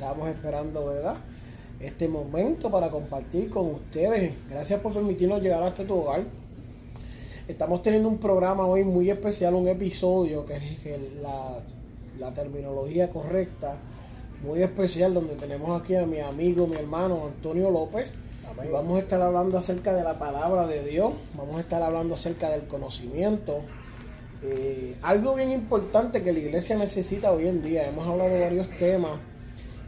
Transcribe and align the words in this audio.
Estamos 0.00 0.30
esperando, 0.30 0.86
¿verdad? 0.86 1.16
Este 1.78 2.08
momento 2.08 2.70
para 2.70 2.88
compartir 2.88 3.50
con 3.50 3.66
ustedes. 3.66 4.32
Gracias 4.48 4.80
por 4.80 4.94
permitirnos 4.94 5.42
llegar 5.42 5.62
hasta 5.62 5.84
tu 5.84 5.94
hogar. 5.94 6.24
Estamos 7.46 7.82
teniendo 7.82 8.08
un 8.08 8.16
programa 8.16 8.64
hoy 8.64 8.82
muy 8.82 9.10
especial, 9.10 9.54
un 9.54 9.68
episodio 9.68 10.46
que 10.46 10.56
es 10.56 10.62
la, 11.20 11.58
la 12.18 12.32
terminología 12.32 13.10
correcta, 13.10 13.76
muy 14.42 14.62
especial, 14.62 15.12
donde 15.12 15.34
tenemos 15.34 15.78
aquí 15.78 15.94
a 15.96 16.06
mi 16.06 16.20
amigo, 16.20 16.66
mi 16.66 16.76
hermano 16.76 17.26
Antonio 17.26 17.70
López. 17.70 18.06
Y 18.64 18.68
vamos 18.68 18.96
a 18.96 19.00
estar 19.00 19.20
hablando 19.20 19.58
acerca 19.58 19.92
de 19.92 20.02
la 20.02 20.18
palabra 20.18 20.66
de 20.66 20.82
Dios, 20.82 21.12
vamos 21.36 21.58
a 21.58 21.60
estar 21.60 21.82
hablando 21.82 22.14
acerca 22.14 22.48
del 22.48 22.62
conocimiento, 22.62 23.60
eh, 24.42 24.96
algo 25.02 25.34
bien 25.34 25.50
importante 25.50 26.22
que 26.22 26.32
la 26.32 26.38
iglesia 26.38 26.76
necesita 26.76 27.32
hoy 27.32 27.48
en 27.48 27.62
día, 27.62 27.86
hemos 27.86 28.06
hablado 28.08 28.30
de 28.30 28.40
varios 28.40 28.68
temas 28.78 29.29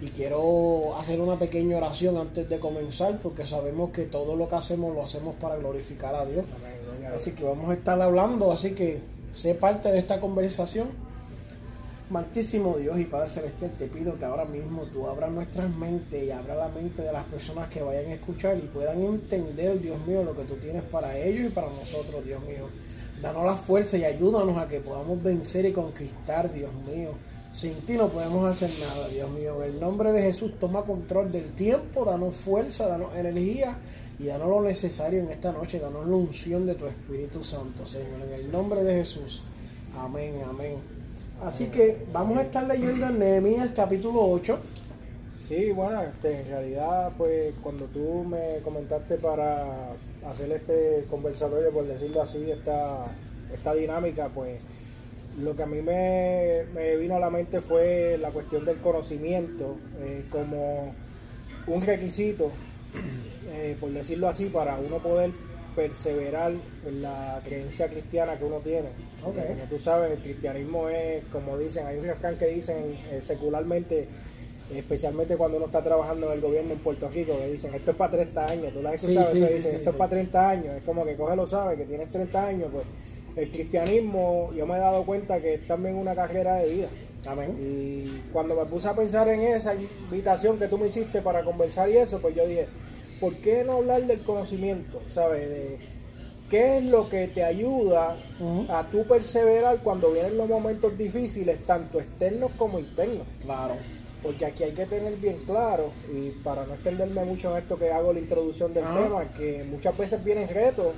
y 0.03 0.09
quiero 0.09 0.99
hacer 0.99 1.21
una 1.21 1.39
pequeña 1.39 1.77
oración 1.77 2.17
antes 2.17 2.49
de 2.49 2.59
comenzar 2.59 3.21
porque 3.21 3.47
sabemos 3.47 3.93
que 3.93 4.03
todo 4.03 4.35
lo 4.35 4.49
que 4.49 4.57
hacemos 4.57 4.93
lo 4.93 5.05
hacemos 5.05 5.37
para 5.37 5.57
glorificar 5.57 6.13
a 6.17 6.27
Dios. 6.27 6.45
Así 7.15 7.31
que 7.31 7.45
vamos 7.45 7.71
a 7.71 7.75
estar 7.75 8.01
hablando, 8.03 8.51
así 8.51 8.73
que 8.73 8.99
sé 9.31 9.55
parte 9.55 9.93
de 9.93 10.01
esta 10.01 10.21
conversación. 10.21 10.89
Mantísimo 12.11 12.77
Dios 12.79 12.99
y 12.99 13.05
Padre 13.05 13.29
Celestial, 13.29 13.71
te 13.79 13.87
pido 13.87 14.19
que 14.19 14.25
ahora 14.25 14.45
mismo 14.45 14.83
tú 14.87 15.07
abras 15.07 15.31
nuestras 15.31 15.71
mentes 15.71 16.25
y 16.25 16.33
abra 16.33 16.57
la 16.57 16.69
mente 16.69 17.01
de 17.03 17.13
las 17.13 17.25
personas 17.27 17.69
que 17.69 17.81
vayan 17.81 18.11
a 18.11 18.15
escuchar 18.15 18.59
y 18.59 18.63
puedan 18.63 19.01
entender, 19.01 19.81
Dios 19.81 20.05
mío, 20.05 20.25
lo 20.25 20.35
que 20.35 20.43
tú 20.43 20.57
tienes 20.57 20.83
para 20.83 21.17
ellos 21.17 21.47
y 21.47 21.51
para 21.51 21.69
nosotros, 21.69 22.25
Dios 22.25 22.43
mío. 22.43 22.69
Danos 23.23 23.47
la 23.47 23.55
fuerza 23.55 23.97
y 23.97 24.05
ayúdanos 24.05 24.59
a 24.59 24.67
que 24.67 24.81
podamos 24.81 25.23
vencer 25.23 25.65
y 25.65 25.73
conquistar, 25.73 26.53
Dios 26.53 26.73
mío. 26.93 27.13
Sin 27.53 27.75
ti 27.83 27.99
no 27.99 28.09
podemos 28.09 28.51
hacer 28.51 28.71
nada, 28.81 29.09
Dios 29.09 29.31
mío. 29.31 29.63
En 29.63 29.73
el 29.73 29.81
nombre 29.81 30.11
de 30.13 30.23
Jesús, 30.23 30.53
toma 30.59 30.83
control 30.83 31.31
del 31.31 31.53
tiempo, 31.53 32.05
danos 32.05 32.35
fuerza, 32.35 32.89
danos 32.89 33.15
energía 33.15 33.77
y 34.19 34.25
danos 34.25 34.49
lo 34.49 34.63
necesario 34.63 35.21
en 35.21 35.31
esta 35.31 35.53
noche. 35.53 35.79
Danos 35.79 36.07
la 36.07 36.17
unción 36.17 36.65
de 36.65 36.77
tu 36.77 36.87
Espíritu 36.87 37.45
Santo, 37.45 37.85
Señor. 37.85 38.23
En 38.27 38.33
el 38.41 38.51
nombre 38.51 38.83
de 38.83 38.95
Jesús. 38.95 39.43
Amén, 39.99 40.41
amén. 40.49 40.77
Así 41.45 41.67
que 41.67 42.07
vamos 42.11 42.39
a 42.39 42.43
estar 42.43 42.67
leyendo 42.67 43.07
en 43.07 43.19
Nehemías 43.19 43.71
capítulo 43.77 44.31
8. 44.31 44.59
Sí, 45.47 45.73
bueno, 45.73 46.03
este, 46.03 46.41
en 46.41 46.49
realidad, 46.49 47.13
pues 47.19 47.53
cuando 47.63 47.85
tú 47.87 48.25
me 48.25 48.61
comentaste 48.65 49.19
para 49.19 49.91
hacer 50.27 50.51
este 50.53 51.05
conversatorio, 51.11 51.71
por 51.71 51.87
decirlo 51.87 52.23
así, 52.23 52.51
esta, 52.51 53.05
esta 53.53 53.75
dinámica, 53.75 54.31
pues 54.35 54.59
lo 55.39 55.57
que 55.57 55.63
a 55.63 55.67
mí 55.67 55.81
me, 55.81 56.65
vino 56.97 57.17
a 57.17 57.21
la 57.21 57.31
mente 57.31 57.61
fue 57.61 58.19
la 58.21 58.31
cuestión 58.31 58.65
del 58.65 58.79
conocimiento 58.79 59.77
eh, 60.01 60.25
como 60.31 60.95
un 61.67 61.83
requisito, 61.83 62.51
eh, 63.51 63.77
por 63.81 63.91
decirlo 63.91 64.29
así, 64.29 64.47
para 64.47 64.77
uno 64.77 64.99
poder 64.99 65.31
perseverar 65.75 66.53
en 66.87 67.03
la 67.03 67.41
creencia 67.45 67.89
cristiana 67.89 68.37
que 68.37 68.45
uno 68.45 68.59
tiene. 68.59 68.89
Como 69.23 69.35
tú 69.71 69.79
sabes, 69.79 70.13
el 70.13 70.19
cristianismo 70.19 70.89
es, 70.89 71.25
como 71.33 71.57
dicen, 71.57 71.87
hay 71.87 71.97
un 71.97 72.05
refrán 72.05 72.37
que 72.37 72.47
dicen 72.49 72.99
eh, 73.11 73.21
secularmente, 73.23 74.07
especialmente 74.75 75.37
cuando 75.37 75.57
uno 75.57 75.67
está 75.67 75.83
trabajando 75.83 76.27
en 76.27 76.33
el 76.35 76.41
gobierno 76.41 76.73
en 76.73 76.79
Puerto 76.81 77.09
Rico, 77.09 77.39
que 77.39 77.53
dicen, 77.53 77.75
esto 77.75 77.93
es 77.93 77.97
para 77.97 78.13
30 78.13 78.47
años, 78.47 78.73
tú 78.75 78.83
la 78.83 78.91
has 78.91 78.97
escuchado, 78.97 79.33
dicen, 79.33 79.77
esto 79.77 79.91
es 79.91 79.97
para 79.97 80.11
30 80.11 80.51
años, 80.51 80.77
es 80.77 80.83
como 80.83 81.07
que 81.07 81.17
coge 81.17 81.37
lo 81.37 81.47
sabe, 81.47 81.77
que 81.77 81.85
tienes 81.85 82.11
30 82.11 82.47
años, 82.47 82.69
pues 82.71 82.85
el 83.37 83.51
cristianismo, 83.51 84.51
yo 84.55 84.67
me 84.67 84.77
he 84.77 84.79
dado 84.79 85.05
cuenta 85.05 85.41
que 85.41 85.55
es 85.55 85.67
también 85.67 85.97
una 85.97 86.15
carrera 86.15 86.57
de 86.57 86.69
vida. 86.69 86.89
Amén. 87.27 87.57
Y 87.61 88.31
cuando 88.33 88.57
me 88.57 88.65
puse 88.67 88.89
a 88.89 88.95
pensar 88.95 89.29
en 89.29 89.43
esa 89.43 89.75
invitación 89.75 90.59
que 90.59 90.67
tú 90.69 90.79
me 90.79 90.89
hiciste 90.89 91.23
para 91.23 91.45
conversar 91.45 91.89
y 91.89 91.97
eso, 91.97 92.21
pues 92.21 92.35
yo 92.35 92.47
dije, 92.47 92.67
¿por 93.21 93.37
qué 93.37 93.65
no 93.65 93.75
hablar 93.75 94.07
del 94.07 94.23
conocimiento? 94.23 95.01
¿Sabes? 95.09 95.49
De 95.49 95.79
qué 96.51 96.79
es 96.79 96.91
lo 96.91 97.09
que 97.09 97.29
te 97.29 97.45
ayuda 97.45 98.17
a 98.69 98.89
tú 98.91 99.05
perseverar 99.07 99.79
cuando 99.79 100.11
vienen 100.11 100.37
los 100.37 100.49
momentos 100.49 100.99
difíciles, 100.99 101.65
tanto 101.65 102.01
externos 102.01 102.51
como 102.59 102.79
internos. 102.79 103.27
Claro 103.43 103.77
porque 104.23 104.47
aquí 104.47 104.63
hay 104.63 104.73
que 104.73 104.87
tener 104.87 105.15
bien 105.17 105.39
claro, 105.45 105.91
y 106.13 106.31
para 106.45 106.65
no 106.65 106.75
extenderme 106.75 107.25
mucho 107.25 107.51
en 107.51 107.63
esto 107.63 107.77
que 107.77 107.91
hago 107.91 108.13
la 108.13 108.21
introducción 108.21 108.73
del 108.73 108.85
tema, 108.85 109.25
que 109.37 109.65
muchas 109.69 109.99
veces 109.99 110.23
vienen 110.23 110.49
retos, 110.49 110.95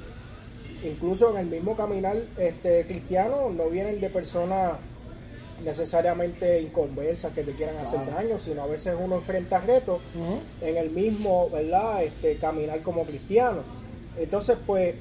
incluso 0.88 1.30
en 1.30 1.38
el 1.38 1.46
mismo 1.46 1.76
caminar 1.76 2.16
este, 2.38 2.86
cristiano, 2.86 3.50
no 3.50 3.68
vienen 3.68 4.00
de 4.00 4.10
personas 4.10 4.72
necesariamente 5.62 6.60
inconversas 6.60 7.32
que 7.32 7.42
te 7.42 7.52
quieran 7.52 7.76
hacer 7.78 8.00
daño, 8.06 8.38
sino 8.38 8.62
a 8.62 8.66
veces 8.66 8.94
uno 9.00 9.16
enfrenta 9.16 9.60
retos 9.60 10.00
en 10.60 10.76
el 10.76 10.90
mismo, 10.90 11.48
¿verdad? 11.50 12.02
Este, 12.02 12.36
caminar 12.36 12.80
como 12.82 13.04
cristiano. 13.04 13.62
Entonces, 14.18 14.56
pues, 14.66 14.94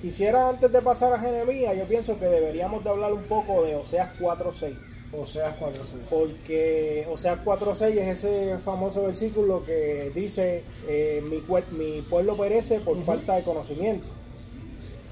quisiera 0.00 0.48
antes 0.48 0.72
de 0.72 0.80
pasar 0.80 1.12
a 1.12 1.18
Jeremías, 1.18 1.76
yo 1.76 1.84
pienso 1.84 2.18
que 2.18 2.26
deberíamos 2.26 2.82
de 2.82 2.90
hablar 2.90 3.12
un 3.12 3.22
poco 3.24 3.64
de 3.64 3.76
Oseas 3.76 4.10
4.6 4.18 4.92
Oseas 5.12 5.58
4.6. 5.60 5.98
Porque 6.08 7.06
Oseas 7.10 7.38
4.6 7.44 7.98
es 7.98 8.24
ese 8.24 8.58
famoso 8.58 9.04
versículo 9.04 9.64
que 9.64 10.10
dice, 10.14 10.62
eh, 10.88 11.22
mi, 11.28 11.42
mi 11.76 12.02
pueblo 12.02 12.36
perece 12.36 12.80
por 12.80 12.98
falta 13.04 13.36
de 13.36 13.42
conocimiento. 13.42 14.06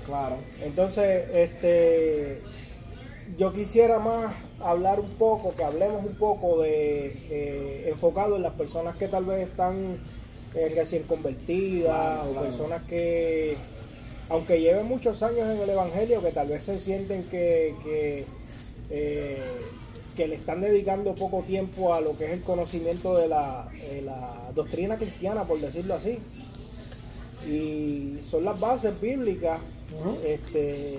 Claro. 0.06 0.36
Entonces, 0.62 1.28
este, 1.34 2.40
yo 3.36 3.52
quisiera 3.52 3.98
más 3.98 4.34
hablar 4.60 5.00
un 5.00 5.10
poco, 5.10 5.54
que 5.54 5.64
hablemos 5.64 6.04
un 6.04 6.14
poco 6.16 6.62
de 6.62 7.06
eh, 7.30 7.84
enfocado 7.88 8.36
en 8.36 8.42
las 8.42 8.54
personas 8.54 8.96
que 8.96 9.08
tal 9.08 9.24
vez 9.24 9.48
están 9.48 9.98
eh, 10.54 10.72
recién 10.74 11.04
convertidas 11.04 12.20
o 12.26 12.40
personas 12.40 12.82
que, 12.84 13.56
aunque 14.28 14.60
lleven 14.60 14.86
muchos 14.86 15.22
años 15.22 15.48
en 15.48 15.60
el 15.60 15.70
Evangelio, 15.70 16.22
que 16.22 16.32
tal 16.32 16.48
vez 16.48 16.64
se 16.64 16.80
sienten 16.80 17.24
que, 17.24 17.74
que 17.84 18.26
que 20.20 20.28
le 20.28 20.34
están 20.34 20.60
dedicando 20.60 21.14
poco 21.14 21.42
tiempo 21.46 21.94
a 21.94 22.00
lo 22.02 22.14
que 22.16 22.26
es 22.26 22.32
el 22.32 22.42
conocimiento 22.42 23.16
de 23.16 23.28
la, 23.28 23.68
doctrina 24.54 24.96
cristiana, 24.96 25.44
por 25.44 25.60
decirlo 25.60 25.94
así. 25.94 26.18
Y 27.48 28.18
son 28.28 28.44
las 28.44 28.60
bases 28.60 29.00
bíblicas 29.00 29.60
este, 30.24 30.98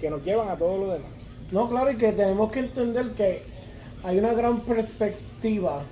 que 0.00 0.10
nos 0.10 0.24
llevan 0.24 0.48
a 0.48 0.56
todo 0.56 0.78
lo 0.78 0.92
demás. 0.92 1.10
No, 1.50 1.68
claro, 1.68 1.90
y 1.90 1.96
que 1.96 2.12
tenemos 2.12 2.50
que 2.50 2.60
entender 2.60 3.10
que 3.10 3.42
hay 4.02 4.18
una 4.18 4.32
gran 4.32 4.60
perspectiva, 4.60 5.82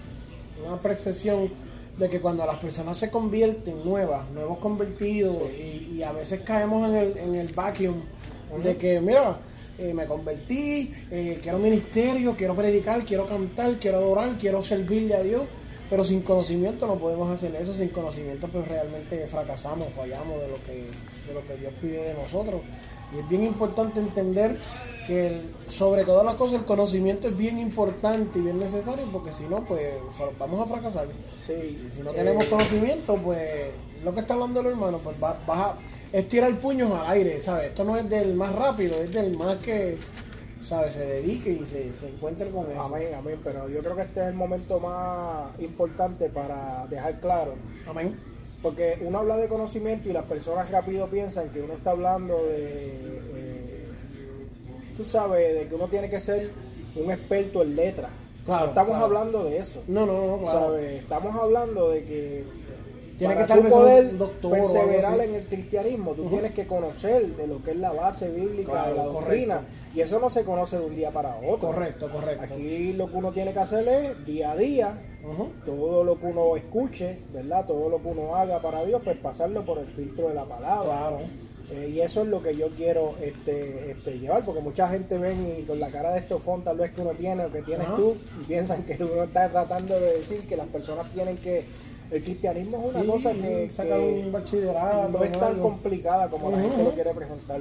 una 0.66 0.80
percepción 0.80 1.50
de 1.98 2.09
que 2.09 2.21
cuando 2.21 2.47
las 2.47 2.59
personas 2.59 2.97
se 2.97 3.10
convierten 3.10 3.84
nuevas, 3.84 4.28
nuevos 4.30 4.59
convertidos, 4.59 5.36
y, 5.53 6.03
a 6.03 6.12
veces 6.12 6.41
caemos 6.41 6.89
en 6.89 6.95
el, 6.95 7.18
en 7.18 7.34
el 7.34 7.48
vacuum 7.53 8.00
de 8.65 8.77
que, 8.78 9.00
mira, 9.00 9.36
eh, 9.78 9.95
me 9.95 10.06
convertí, 10.06 10.95
eh, 11.10 11.39
quiero 11.42 11.59
ministerio, 11.59 12.34
quiero 12.36 12.54
predicar, 12.54 13.04
quiero 13.04 13.27
cantar, 13.27 13.77
quiero 13.78 13.98
adorar, 13.98 14.36
quiero 14.39 14.62
servirle 14.62 15.15
a 15.15 15.22
Dios, 15.22 15.42
pero 15.89 16.04
sin 16.04 16.22
conocimiento 16.22 16.86
no 16.86 16.97
podemos 16.97 17.30
hacer 17.30 17.54
eso, 17.56 17.72
sin 17.72 17.89
conocimiento 17.89 18.47
pues 18.48 18.66
realmente 18.68 19.27
fracasamos, 19.27 19.89
fallamos 19.95 20.41
de 20.41 20.48
lo 20.48 20.54
que, 20.65 20.84
de 21.30 21.34
lo 21.34 21.47
que 21.47 21.56
Dios 21.56 21.72
pide 21.80 22.03
de 22.03 22.15
nosotros. 22.15 22.60
Y 23.15 23.18
es 23.18 23.28
bien 23.28 23.44
importante 23.44 24.00
entender 24.00 24.59
que 25.06 25.41
sobre 25.68 26.04
todas 26.04 26.24
las 26.24 26.34
cosas 26.34 26.60
el 26.60 26.65
conocimiento 26.65 27.28
es 27.28 27.36
bien 27.36 27.59
importante 27.59 28.38
y 28.38 28.42
bien 28.42 28.60
necesario 28.60 29.06
porque 29.10 29.32
si 29.32 29.44
no 29.44 29.65
pues 29.65 29.94
vamos 30.38 30.60
a 30.60 30.72
fracasar. 30.72 31.06
Sí, 31.44 31.88
si 31.91 32.03
no 32.03 32.12
tenemos 32.12 32.44
conocimiento 32.44 33.15
pues 33.16 33.72
lo 34.04 34.15
que 34.15 34.21
está 34.21 34.34
hablando 34.34 34.60
el 34.60 34.66
hermano 34.66 34.98
pues 34.98 35.18
vas 35.18 35.36
a 35.48 35.74
es 36.12 36.28
tirar 36.28 36.53
puños 36.56 36.91
al 36.91 37.09
aire, 37.10 37.41
¿sabes? 37.42 37.66
Esto 37.66 37.84
no 37.84 37.97
es 37.97 38.09
del 38.09 38.34
más 38.34 38.54
rápido, 38.54 39.00
es 39.00 39.12
del 39.12 39.36
más 39.36 39.59
que, 39.59 39.97
¿sabes? 40.60 40.94
Se 40.94 41.06
dedique 41.06 41.50
y 41.50 41.65
se, 41.65 41.94
se 41.94 42.09
encuentre 42.09 42.50
con 42.50 42.71
eso. 42.71 42.83
Amén, 42.83 43.09
amén. 43.16 43.38
Pero 43.44 43.68
yo 43.68 43.80
creo 43.80 43.94
que 43.94 44.03
este 44.03 44.21
es 44.21 44.26
el 44.26 44.34
momento 44.34 44.80
más 44.80 45.59
importante 45.60 46.28
para 46.28 46.86
dejar 46.88 47.21
claro. 47.21 47.54
Amén. 47.86 48.18
Porque 48.62 48.98
uno 49.01 49.18
habla 49.18 49.36
de 49.36 49.48
conocimiento 49.48 50.09
y 50.09 50.12
las 50.12 50.24
personas 50.24 50.71
rápido 50.71 51.07
piensan 51.07 51.48
que 51.48 51.62
uno 51.62 51.74
está 51.74 51.92
hablando 51.92 52.36
de, 52.36 52.89
eh, 53.34 53.89
tú 54.97 55.04
sabes, 55.04 55.54
de 55.54 55.66
que 55.66 55.74
uno 55.74 55.89
tiene 55.89 56.10
que 56.10 56.21
ser 56.21 56.51
un 56.95 57.10
experto 57.10 57.62
en 57.62 57.77
letras. 57.77 58.10
Claro, 58.45 58.65
no 58.65 58.68
estamos 58.71 58.91
claro. 58.91 59.04
hablando 59.07 59.45
de 59.45 59.59
eso. 59.59 59.83
No, 59.89 60.04
no, 60.04 60.27
no, 60.27 60.39
claro. 60.39 60.60
¿sabes? 60.60 61.01
Estamos 61.01 61.34
hablando 61.36 61.91
de 61.91 62.04
que 62.04 62.45
Tiene 63.21 63.34
para 63.34 63.47
que 63.47 63.61
tú 63.61 63.69
poder 63.69 64.17
doctor 64.19 64.51
perseverar 64.53 65.21
en 65.21 65.34
el 65.34 65.45
cristianismo, 65.45 66.13
tú 66.15 66.25
tienes 66.28 66.53
que 66.53 66.67
conocer 66.67 67.27
de 67.37 67.47
lo 67.47 67.63
que 67.63 67.71
es 67.72 67.77
la 67.77 67.93
base 67.93 68.31
bíblica 68.31 68.72
Claro, 68.72 68.91
de 68.91 68.97
la 68.97 69.05
doctrina. 69.05 69.55
correcto. 69.57 69.75
Y 69.95 70.01
eso 70.01 70.19
no 70.19 70.31
se 70.31 70.43
conoce 70.43 70.78
de 70.78 70.87
un 70.87 70.97
día 70.97 71.11
para 71.11 71.37
otro. 71.37 71.69
Correcto, 71.69 72.11
correcto. 72.11 72.43
Aquí 72.45 72.93
lo 72.95 73.11
que 73.11 73.17
uno 73.17 73.31
tiene 73.33 73.53
que 73.53 73.59
hacer 73.59 73.87
es 73.87 74.25
día 74.25 74.53
a 74.53 74.57
día, 74.57 74.95
todo 75.67 76.03
lo 76.03 76.19
que 76.19 76.27
uno 76.27 76.57
escuche, 76.57 77.19
¿verdad? 77.33 77.67
Todo 77.67 77.89
lo 77.91 78.01
que 78.03 78.09
uno 78.09 78.34
haga 78.37 78.61
para 78.61 78.84
Dios, 78.84 79.03
pues 79.05 79.17
pasarlo 79.19 79.65
por 79.65 79.78
el 79.78 79.87
filtro 79.87 80.28
de 80.28 80.34
la 80.34 80.45
palabra. 80.45 80.84
Claro. 80.84 81.19
Eh, 81.72 81.89
y 81.95 82.01
eso 82.01 82.22
es 82.22 82.28
lo 82.28 82.43
que 82.43 82.57
yo 82.57 82.69
quiero 82.71 83.15
este, 83.22 83.93
este, 83.93 84.19
llevar, 84.19 84.43
porque 84.45 84.61
mucha 84.61 84.89
gente 84.89 85.17
ven 85.19 85.57
y 85.59 85.63
con 85.63 85.78
la 85.78 85.89
cara 85.89 86.13
de 86.13 86.19
estofón 86.19 86.65
tal 86.65 86.78
vez 86.78 86.91
que 86.91 87.01
uno 87.01 87.11
tiene 87.13 87.45
o 87.45 87.53
que 87.53 87.63
tienes 87.63 87.87
Ajá. 87.87 87.95
tú, 87.97 88.17
y 88.41 88.45
piensan 88.45 88.83
que 88.83 88.97
uno 89.05 89.22
está 89.22 89.49
tratando 89.51 89.95
de 89.95 90.15
decir 90.15 90.49
que 90.49 90.57
las 90.57 90.67
personas 90.67 91.09
tienen 91.13 91.37
que... 91.37 91.65
El 92.10 92.24
cristianismo 92.24 92.83
es 92.84 92.91
una 92.95 93.01
Sí, 93.03 93.07
cosa 93.07 93.33
que, 93.33 93.68
sacar 93.68 93.98
que 93.98 94.22
un 94.27 94.33
bachillerato. 94.33 95.09
no 95.10 95.24
es 95.24 95.33
tan 95.39 95.60
complicada 95.60 96.28
como 96.28 96.51
la 96.51 96.57
Ujú. 96.59 96.68
gente 96.68 96.84
lo 96.84 96.91
quiere 96.92 97.15
presentar. 97.15 97.60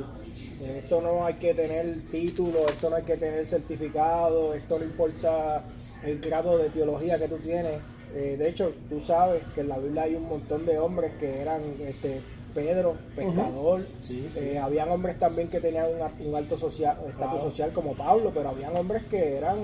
Eh, 0.61 0.81
Esto 0.83 1.01
no 1.01 1.25
hay 1.25 1.35
que 1.35 1.53
tener 1.53 1.95
título, 2.11 2.65
esto 2.67 2.89
no 2.89 2.95
hay 2.95 3.03
que 3.03 3.15
tener 3.17 3.45
certificado, 3.45 4.53
esto 4.55 4.79
no 4.79 4.85
importa 4.85 5.63
el 6.03 6.19
grado 6.19 6.57
de 6.57 6.69
teología 6.69 7.19
que 7.19 7.27
tú 7.27 7.37
tienes. 7.37 7.81
Eh, 8.15 8.35
de 8.39 8.49
hecho, 8.49 8.71
tú 8.89 8.99
sabes 9.01 9.43
que 9.53 9.61
en 9.61 9.69
la 9.69 9.77
Biblia 9.77 10.03
hay 10.03 10.15
un 10.15 10.27
montón 10.27 10.65
de 10.65 10.79
hombres 10.79 11.11
que 11.19 11.41
eran 11.41 11.61
este, 11.85 12.21
Pedro, 12.55 12.95
pescador. 13.15 13.85
Sí, 13.97 14.25
sí. 14.29 14.39
Eh, 14.39 14.57
habían 14.57 14.89
hombres 14.89 15.19
también 15.19 15.47
que 15.49 15.59
tenían 15.59 15.85
un, 16.19 16.27
un 16.27 16.35
alto 16.35 16.57
social, 16.57 16.97
estatus 17.07 17.15
Claro. 17.17 17.41
social 17.41 17.71
como 17.71 17.93
Pablo, 17.93 18.31
pero 18.33 18.49
habían 18.49 18.75
hombres 18.75 19.03
que 19.11 19.37
eran 19.37 19.57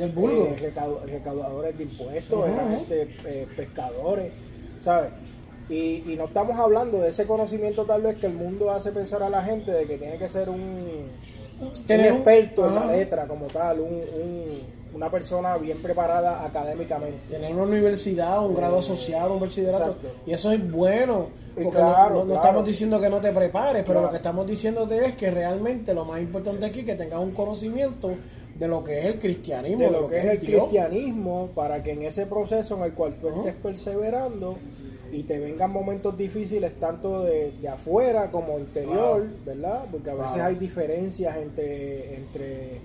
Del 0.00 0.10
vulgo. 0.12 0.44
eh, 0.46 0.72
recau- 0.74 1.00
recaudadores 1.04 1.76
de 1.78 1.84
impuestos, 1.84 2.38
Ujú, 2.38 2.46
eran 2.52 2.72
ujú. 2.72 2.82
este, 2.82 3.02
eh, 3.26 3.46
pescadores, 3.56 4.32
¿sabes? 4.80 5.10
Y, 5.68 6.02
y 6.12 6.16
no 6.16 6.24
estamos 6.24 6.58
hablando 6.58 6.98
de 6.98 7.08
ese 7.10 7.26
conocimiento 7.26 7.84
tal 7.84 8.02
vez 8.02 8.16
que 8.16 8.26
el 8.26 8.32
mundo 8.34 8.70
hace 8.72 8.90
pensar 8.90 9.22
a 9.22 9.30
la 9.30 9.42
gente 9.42 9.70
de 9.70 9.86
que 9.86 9.98
tiene 9.98 10.18
que 10.18 10.28
ser 10.28 10.48
un, 10.48 10.58
un 11.60 11.72
Tener 11.86 12.10
un- 12.12 12.16
experto 12.18 12.66
en 12.66 12.74
la 12.74 12.86
letra 12.86 13.26
como 13.26 13.46
tal, 13.46 13.80
un, 13.80 13.92
un- 13.94 14.80
una 14.92 15.08
persona 15.08 15.56
bien 15.56 15.80
preparada 15.80 16.44
académicamente. 16.44 17.18
Tener 17.30 17.52
una 17.54 17.62
universidad, 17.62 18.44
un 18.44 18.56
grado 18.56 18.78
asociado, 18.78 19.34
un 19.34 19.40
bachillerato. 19.40 19.90
Exacto. 19.92 20.08
Y 20.26 20.32
eso 20.32 20.50
es 20.50 20.70
bueno. 20.72 21.28
Porque 21.54 21.70
claro, 21.70 22.10
no, 22.10 22.14
no- 22.14 22.20
no 22.20 22.24
claro. 22.26 22.40
estamos 22.40 22.64
diciendo 22.64 23.00
que 23.00 23.08
no 23.08 23.20
te 23.20 23.30
prepares, 23.30 23.82
pero 23.82 24.00
Claro. 24.00 24.02
lo 24.06 24.10
que 24.10 24.16
estamos 24.16 24.46
diciéndote 24.48 25.04
es 25.06 25.14
que 25.14 25.30
realmente 25.30 25.94
lo 25.94 26.04
más 26.04 26.20
importante 26.20 26.66
aquí 26.66 26.80
es 26.80 26.86
que 26.86 26.94
tengas 26.96 27.20
un 27.20 27.30
conocimiento 27.32 28.10
de 28.60 28.68
lo 28.68 28.84
que 28.84 28.98
es 29.00 29.06
el 29.06 29.18
cristianismo, 29.18 29.84
de 29.84 29.90
lo 29.90 30.06
que 30.06 30.18
es 30.18 30.24
el 30.26 30.38
Dios. 30.40 30.64
cristianismo 30.68 31.50
para 31.54 31.82
que 31.82 31.92
en 31.92 32.02
ese 32.02 32.26
proceso 32.26 32.76
en 32.76 32.82
el 32.84 32.92
cual 32.92 33.14
tú 33.20 33.28
estés 33.28 33.54
perseverando 33.54 34.58
y 35.10 35.22
te 35.24 35.38
vengan 35.40 35.72
momentos 35.72 36.16
difíciles 36.16 36.78
tanto 36.78 37.24
de, 37.24 37.52
de 37.60 37.68
afuera 37.68 38.30
como 38.30 38.58
interior, 38.58 39.26
¿verdad? 39.46 39.86
Porque 39.90 40.10
a 40.10 40.14
veces 40.14 40.38
hay 40.40 40.54
diferencias 40.56 41.36
entre 41.38 42.14
entre 42.16 42.80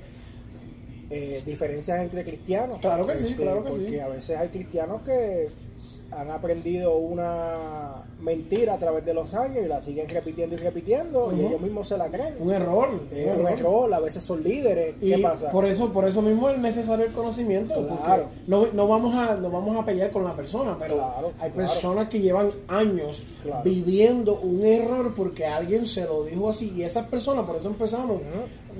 eh, 1.09 1.43
diferencias 1.45 1.99
entre 2.01 2.23
cristianos. 2.23 2.79
Claro 2.79 3.05
que 3.05 3.15
sí, 3.15 3.27
Este, 3.31 3.43
claro 3.43 3.63
que 3.63 3.71
sí. 3.73 3.81
Porque 3.83 4.01
a 4.01 4.07
veces 4.07 4.37
hay 4.37 4.47
cristianos 4.47 5.01
que 5.03 5.49
han 6.11 6.29
aprendido 6.31 6.95
una 6.97 8.03
mentira 8.21 8.73
a 8.75 8.77
través 8.77 9.03
de 9.05 9.13
los 9.13 9.33
años 9.33 9.65
y 9.65 9.67
la 9.67 9.81
siguen 9.81 10.07
repitiendo 10.09 10.55
y 10.55 10.57
repitiendo 10.57 11.33
y 11.35 11.41
ellos 11.45 11.59
mismos 11.61 11.87
se 11.87 11.97
la 11.97 12.07
creen. 12.07 12.35
Un 12.39 12.51
error. 12.51 12.89
Es 13.13 13.37
un 13.37 13.47
error, 13.47 13.93
a 13.93 13.99
veces 13.99 14.23
son 14.23 14.41
líderes. 14.43 14.95
Y 15.01 15.11
¿Qué 15.13 15.17
pasa? 15.19 15.49
por 15.51 15.65
eso, 15.65 15.91
por 15.91 16.07
eso 16.07 16.21
mismo 16.21 16.49
es 16.49 16.57
necesario 16.57 17.05
el 17.05 17.11
conocimiento, 17.11 17.73
Claro. 18.03 18.27
no, 18.47 18.67
no 18.73 18.87
vamos 18.87 19.13
a, 19.15 19.35
no 19.35 19.49
vamos 19.51 19.75
a 19.77 19.85
pelear 19.85 20.11
con 20.11 20.23
la 20.23 20.33
persona, 20.35 20.75
pero 20.79 20.95
Claro, 20.95 21.31
hay 21.39 21.51
claro. 21.51 21.69
personas 21.69 22.09
que 22.09 22.19
llevan 22.21 22.51
años 22.67 23.21
viviendo 23.63 24.39
un 24.39 24.63
error 24.63 25.13
porque 25.15 25.45
alguien 25.45 25.85
se 25.85 26.05
lo 26.05 26.23
dijo 26.23 26.49
así, 26.49 26.71
y 26.75 26.83
esas 26.83 27.07
personas, 27.07 27.45
por 27.45 27.55
eso 27.57 27.67
empezamos, 27.67 28.21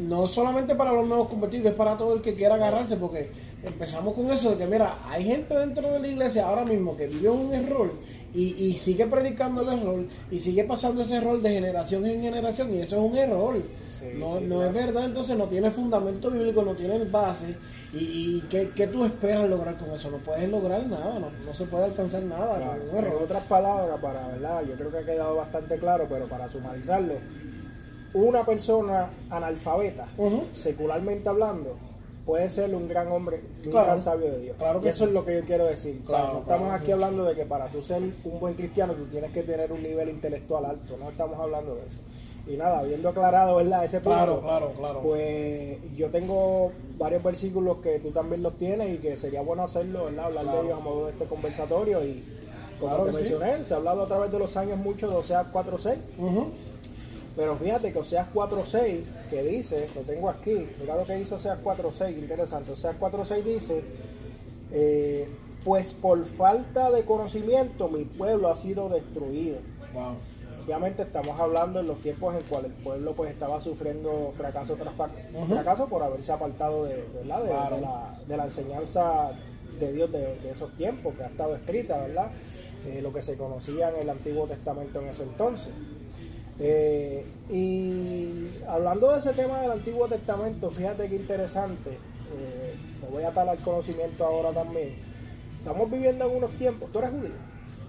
no 0.08 0.28
solamente 0.28 0.76
para 0.76 0.92
los 0.94 1.08
nuevos 1.08 1.28
convertidos, 1.30 1.68
es 1.68 1.74
para 1.74 1.98
todo 1.98 2.14
el 2.14 2.22
que 2.22 2.34
quiera 2.34 2.56
agarrarse, 2.56 2.96
porque 2.98 3.30
empezamos 3.68 4.14
con 4.14 4.32
eso 4.32 4.52
de 4.52 4.58
que, 4.58 4.66
mira, 4.68 4.98
hay 5.10 5.24
gente 5.24 5.56
dentro 5.58 5.92
de 5.92 6.00
la 6.00 6.08
iglesia 6.08 6.48
ahora 6.48 6.66
mismo 6.66 6.96
que 6.96 7.08
vive 7.08 7.30
un 7.30 7.54
error 7.54 7.92
y, 8.34 8.54
y 8.66 8.74
sigue 8.74 9.06
predicando 9.08 9.62
el 9.62 9.80
error 9.80 10.04
y 10.32 10.40
sigue 10.40 10.64
pasando 10.66 11.02
ese 11.02 11.18
error 11.18 11.42
de 11.42 11.50
generación 11.52 12.06
en 12.06 12.22
generación 12.22 12.74
y 12.74 12.80
eso 12.80 12.98
es 12.98 13.12
un 13.12 13.18
error. 13.18 13.56
Sí, 13.98 14.06
no 14.18 14.40
sí, 14.40 14.46
no 14.46 14.56
claro. 14.58 14.66
es 14.66 14.74
verdad, 14.74 15.06
entonces 15.06 15.38
no 15.38 15.46
tiene 15.48 15.72
fundamento 15.72 16.30
bíblico, 16.30 16.62
no 16.64 16.74
tiene 16.76 17.04
base. 17.06 17.56
¿Y, 17.94 17.98
y 17.98 18.42
qué, 18.50 18.72
qué 18.76 18.88
tú 18.88 19.06
esperas 19.06 19.48
lograr 19.50 19.78
con 19.78 19.90
eso? 19.92 20.12
No 20.12 20.18
puedes 20.18 20.50
lograr 20.50 20.86
nada, 20.86 21.18
no, 21.18 21.28
no 21.46 21.54
se 21.54 21.64
puede 21.66 21.86
alcanzar 21.86 22.24
nada 22.24 22.58
Claro, 22.58 22.72
con 22.82 22.90
un 22.90 22.98
En 22.98 23.06
error. 23.06 23.22
otras 23.24 23.44
palabras, 23.44 24.00
para 24.02 24.28
verdad, 24.28 24.64
yo 24.68 24.74
creo 24.76 24.92
que 24.92 24.98
ha 24.98 25.04
quedado 25.06 25.36
bastante 25.38 25.78
claro, 25.78 26.06
pero 26.10 26.26
para 26.28 26.50
sumarizarlo, 26.50 27.14
una 28.14 28.46
persona 28.46 29.10
analfabeta, 29.30 30.08
secularmente 30.58 31.30
hablando, 31.30 31.78
puede 32.26 32.50
ser 32.50 32.74
un 32.74 32.88
gran 32.88 33.12
hombre, 33.12 33.42
un 33.66 33.72
Claro. 33.72 33.88
gran 33.88 34.02
sabio 34.02 34.32
de 34.32 34.40
Dios. 34.40 34.58
Claro 34.58 34.80
y 34.80 34.84
que 34.84 34.90
eso 34.90 35.00
sí. 35.00 35.04
es 35.06 35.12
lo 35.12 35.26
que 35.26 35.36
yo 35.36 35.46
quiero 35.46 35.66
decir. 35.66 36.00
O 36.04 36.08
sea, 36.08 36.18
Claro, 36.20 36.34
no 36.34 36.40
estamos 36.40 36.74
aquí 36.74 36.86
sí. 36.88 36.92
hablando 36.92 37.24
de 37.26 37.36
que 37.36 37.46
para 37.46 37.68
tú 37.68 37.82
ser 37.82 38.02
un 38.02 38.40
buen 38.40 38.54
cristiano 38.56 38.94
tú 38.94 39.06
tienes 39.06 39.32
que 39.32 39.44
tener 39.44 39.72
un 39.72 39.84
nivel 39.84 40.10
intelectual 40.10 40.66
alto, 40.66 40.98
no 40.98 41.10
estamos 41.10 41.40
hablando 41.40 41.76
de 41.76 41.86
eso. 41.86 42.00
Y 42.48 42.58
nada, 42.58 42.80
habiendo 42.80 43.10
aclarado 43.10 43.56
¿verdad? 43.56 43.86
ese 43.86 44.00
punto, 44.02 44.18
Claro, 44.18 44.42
claro, 44.42 44.72
claro. 44.78 45.00
pues 45.02 45.78
yo 45.96 46.10
tengo 46.10 46.72
varios 46.98 47.24
versículos 47.24 47.78
que 47.78 48.00
tú 48.00 48.12
también 48.12 48.44
los 48.44 48.54
tienes 48.58 48.94
y 48.94 48.98
que 49.00 49.18
sería 49.18 49.42
bueno 49.42 49.64
hacerlo, 49.64 50.06
¿verdad? 50.06 50.26
hablar 50.26 50.46
de 50.46 50.62
ellos 50.62 50.78
a 50.80 50.84
modo 50.84 51.06
de 51.08 51.12
este 51.14 51.26
conversatorio 51.26 52.04
y 52.06 52.24
como 52.80 52.98
te 53.06 53.12
sí. 53.14 53.16
mencioné, 53.18 53.64
se 53.66 53.74
ha 53.74 53.78
hablado 53.78 54.04
a 54.04 54.08
través 54.08 54.32
de 54.32 54.38
los 54.40 54.56
años 54.58 54.78
mucho 54.78 55.10
de 55.10 55.16
Oseas 55.16 55.48
4.6, 55.52 55.98
Ujú. 56.20 56.48
Pero 57.36 57.56
fíjate 57.58 57.92
que 57.92 58.00
Oseas 58.00 58.28
4.6 58.34 59.02
que 59.30 59.44
dice, 59.44 59.90
lo 59.96 60.02
tengo 60.02 60.30
aquí, 60.30 60.68
mira 60.80 60.96
lo 60.96 61.06
que 61.06 61.16
dice 61.16 61.36
Oseas 61.36 61.60
4.6, 61.64 62.14
qué 62.14 62.20
interesante, 62.20 62.72
Oseas 62.72 62.96
4.6 63.00 63.44
dice, 63.44 63.84
eh, 64.72 65.28
pues 65.64 65.94
por 65.94 66.26
falta 66.26 66.92
de 66.92 67.04
conocimiento 67.04 67.90
mi 67.90 68.06
pueblo 68.06 68.50
ha 68.50 68.56
sido 68.56 68.90
destruido. 68.90 69.58
Wow. 69.94 70.16
Obviamente 70.66 71.04
estamos 71.04 71.40
hablando 71.40 71.80
en 71.80 71.88
los 71.88 72.00
tiempos 72.00 72.34
en 72.36 72.42
cuales 72.48 72.72
el 72.72 72.84
pueblo 72.84 73.14
pues 73.14 73.32
estaba 73.32 73.62
sufriendo 73.62 74.34
fracaso 74.36 74.74
tras 74.76 74.96
fracaso 75.48 75.86
por 75.88 76.02
haberse 76.02 76.32
apartado 76.32 76.86
de, 76.86 77.04
¿verdad? 77.14 77.44
de, 77.44 77.50
Claro. 77.50 77.76
de 77.76 77.82
la, 77.82 78.20
de 78.28 78.38
la 78.38 78.44
enseñanza 78.46 79.32
de 79.80 79.94
Dios 79.94 80.12
de, 80.12 80.40
de 80.40 80.52
esos 80.52 80.72
tiempos 80.76 81.14
que 81.16 81.24
ha 81.24 81.28
estado 81.28 81.56
escrita, 81.56 81.98
¿verdad? 82.00 82.32
Eh, 82.88 83.00
lo 83.02 83.12
que 83.14 83.22
se 83.22 83.36
conocía 83.36 83.90
en 83.90 84.02
el 84.02 84.10
Antiguo 84.10 84.48
Testamento 84.48 85.02
en 85.02 85.10
ese 85.10 85.24
entonces. 85.24 85.70
Eh, 86.60 87.26
y 87.52 88.48
hablando 88.68 89.12
de 89.12 89.20
ese 89.20 89.34
tema 89.34 89.62
del 89.62 89.72
Antiguo 89.72 90.08
Testamento, 90.08 90.70
fíjate 90.72 91.08
qué 91.10 91.16
interesante, 91.16 91.90
eh, 91.92 92.76
me 93.02 93.10
voy 93.10 93.24
a 93.24 93.30
atar 93.30 93.48
al 93.50 93.58
conocimiento 93.60 94.26
ahora 94.26 94.52
también. 94.52 94.96
Estamos 95.60 95.90
viviendo 95.92 96.30
en 96.30 96.38
unos 96.38 96.52
tiempos, 96.52 96.92
¿tú 96.92 97.00
eres 97.00 97.12
judío? 97.12 97.32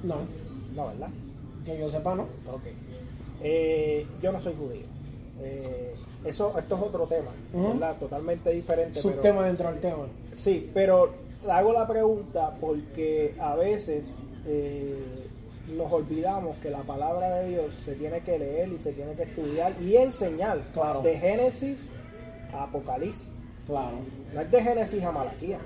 No, 0.02 0.16
No, 0.74 0.88
¿verdad? 0.88 1.08
que 1.64 1.78
yo 1.78 1.90
sepa, 1.90 2.14
no. 2.14 2.22
Ok. 2.52 2.62
Eh, 3.42 4.06
yo 4.22 4.30
no 4.32 4.40
soy 4.40 4.54
judío. 4.54 4.84
Eh, 5.42 5.94
eso, 6.24 6.54
esto 6.58 6.76
es 6.76 6.82
otro 6.82 7.06
tema. 7.06 7.30
¿verdad? 7.52 7.96
Totalmente 7.98 8.50
diferente. 8.50 9.00
Subtema 9.00 9.44
dentro 9.44 9.70
del 9.70 9.80
tema. 9.80 10.06
sí, 10.34 10.70
pero 10.72 11.12
hago 11.48 11.72
la 11.72 11.86
pregunta 11.86 12.54
porque 12.60 13.34
a 13.40 13.54
veces 13.56 14.14
eh, 14.46 15.25
nos 15.68 15.90
olvidamos 15.92 16.56
que 16.58 16.70
la 16.70 16.78
palabra 16.80 17.36
de 17.38 17.48
Dios 17.48 17.74
se 17.84 17.94
tiene 17.94 18.20
que 18.20 18.38
leer 18.38 18.68
y 18.68 18.78
se 18.78 18.92
tiene 18.92 19.12
que 19.14 19.24
estudiar 19.24 19.72
y 19.80 19.96
enseñar 19.96 20.58
Claro. 20.72 21.02
de 21.02 21.18
Génesis 21.18 21.88
a 22.52 22.64
Apocalipsis. 22.64 23.28
Claro. 23.66 23.98
No 24.32 24.40
es 24.40 24.50
de 24.50 24.62
Génesis 24.62 25.02
a 25.04 25.10
Malaquía. 25.12 25.58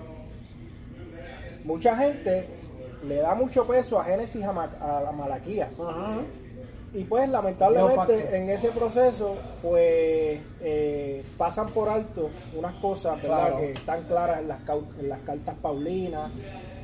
Mucha 1.64 1.96
gente 1.96 2.46
le 3.06 3.16
da 3.16 3.34
mucho 3.34 3.66
peso 3.66 3.98
a 4.00 4.04
Génesis 4.04 4.42
a, 4.44 4.52
Ma- 4.52 4.70
a 4.80 5.12
Malaquías. 5.12 5.78
Ajá. 5.78 6.18
Y 6.92 7.04
pues 7.04 7.28
lamentablemente 7.28 8.36
en 8.36 8.50
ese 8.50 8.70
proceso 8.70 9.36
pues 9.62 10.40
eh, 10.60 11.22
pasan 11.38 11.68
por 11.70 11.88
alto 11.88 12.30
unas 12.58 12.74
cosas 12.76 13.20
que 13.20 13.72
están 13.72 14.02
claras 14.04 14.40
en 14.40 14.48
las, 14.48 14.60
cau- 14.66 14.88
en 14.98 15.08
las 15.08 15.20
cartas 15.20 15.54
paulinas 15.62 16.32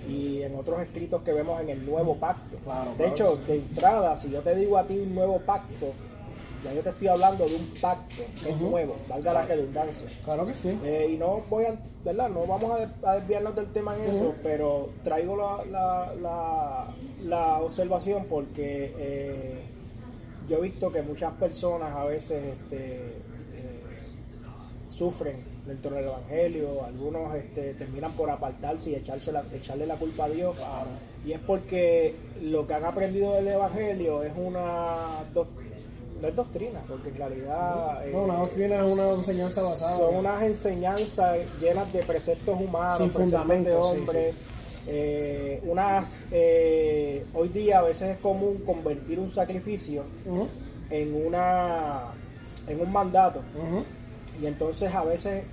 y 0.09 0.43
en 0.43 0.55
otros 0.57 0.81
escritos 0.81 1.23
que 1.23 1.33
vemos 1.33 1.61
en 1.61 1.71
el 1.71 1.85
nuevo 1.87 2.17
pacto. 2.17 2.57
Claro, 2.65 2.91
de 2.91 2.97
claro 2.97 3.13
hecho, 3.13 3.37
sí. 3.37 3.53
de 3.53 3.55
entrada, 3.59 4.17
si 4.17 4.31
yo 4.31 4.41
te 4.41 4.55
digo 4.55 4.77
a 4.79 4.85
ti 4.85 4.99
un 4.99 5.15
nuevo 5.15 5.39
pacto, 5.41 5.93
Ya 6.65 6.73
yo 6.73 6.81
te 6.83 6.89
estoy 6.89 7.07
hablando 7.09 7.45
de 7.47 7.55
un 7.55 7.67
pacto 7.81 8.23
que 8.43 8.51
es 8.51 8.57
nuevo, 8.61 8.97
valga 9.09 9.33
la 9.35 9.43
redundancia. 9.43 10.09
Claro 10.25 10.47
que 10.47 10.55
sí. 10.55 10.77
Eh, 10.85 11.11
y 11.13 11.17
no 11.17 11.43
voy 11.51 11.65
a, 11.67 11.77
¿verdad? 12.05 12.29
No 12.31 12.45
vamos 12.47 12.71
a, 12.73 12.79
de- 12.87 13.07
a 13.07 13.15
desviarnos 13.17 13.55
del 13.55 13.67
tema 13.73 13.95
en 13.97 14.03
eso, 14.15 14.35
pero 14.43 14.89
traigo 15.05 15.37
la, 15.37 15.65
la, 15.67 16.15
la, 16.21 16.87
la 17.25 17.59
observación 17.61 18.25
porque 18.29 18.95
eh, 18.99 19.61
yo 20.49 20.59
he 20.59 20.63
visto 20.63 20.91
que 20.91 21.03
muchas 21.03 21.33
personas 21.35 21.95
a 21.95 22.05
veces 22.05 22.43
este, 22.61 22.97
eh, 22.97 23.83
sufren 24.87 25.37
dentro 25.67 25.91
del 25.95 26.05
Evangelio, 26.07 26.85
algunos 26.85 27.35
este, 27.35 27.75
terminan 27.75 28.13
por 28.13 28.31
apartarse 28.31 28.91
y 28.91 28.95
echarse 28.95 29.33
la- 29.33 29.45
echarle 29.53 29.87
la 29.87 29.97
culpa 29.97 30.25
a 30.25 30.29
Dios. 30.29 30.57
Claro. 30.57 30.87
Y 31.25 31.33
es 31.33 31.41
porque 31.41 32.15
lo 32.43 32.67
que 32.67 32.75
han 32.75 32.85
aprendido 32.85 33.35
del 33.35 33.49
Evangelio 33.49 34.23
es 34.23 34.33
una 34.37 35.25
doc- 35.35 35.49
no 36.23 36.29
es 36.29 36.35
doctrina, 36.37 36.81
porque 36.89 37.11
en 37.11 37.17
realidad 37.17 38.01
No, 38.13 38.23
una 38.25 38.35
eh, 38.35 38.39
doctrina 38.39 38.77
es 38.77 38.91
una 38.91 39.11
enseñanza 39.11 39.63
basada. 39.63 39.99
son 39.99 40.15
unas 40.17 40.43
enseñanzas 40.45 41.39
llenas 41.61 41.93
de 41.93 42.03
preceptos 42.05 42.59
humanos, 42.59 42.97
Sin 42.97 43.11
preceptos 43.11 43.41
fundamento, 43.41 43.69
de 43.69 43.83
sí, 43.83 43.99
hombres. 44.01 44.35
eh, 44.87 45.61
unas, 45.67 46.25
eh, 46.31 47.25
hoy 47.35 47.49
día 47.49 47.81
a 47.81 47.83
veces 47.83 48.11
es 48.11 48.19
común 48.19 48.63
convertir 48.65 49.19
un 49.19 49.31
sacrificio 49.31 50.05
en 50.91 51.27
una 51.27 52.13
en 52.69 52.81
un 52.81 52.93
mandato 52.93 53.41
y 54.41 54.47
entonces 54.47 54.95
a 54.95 55.05
veces 55.05 55.45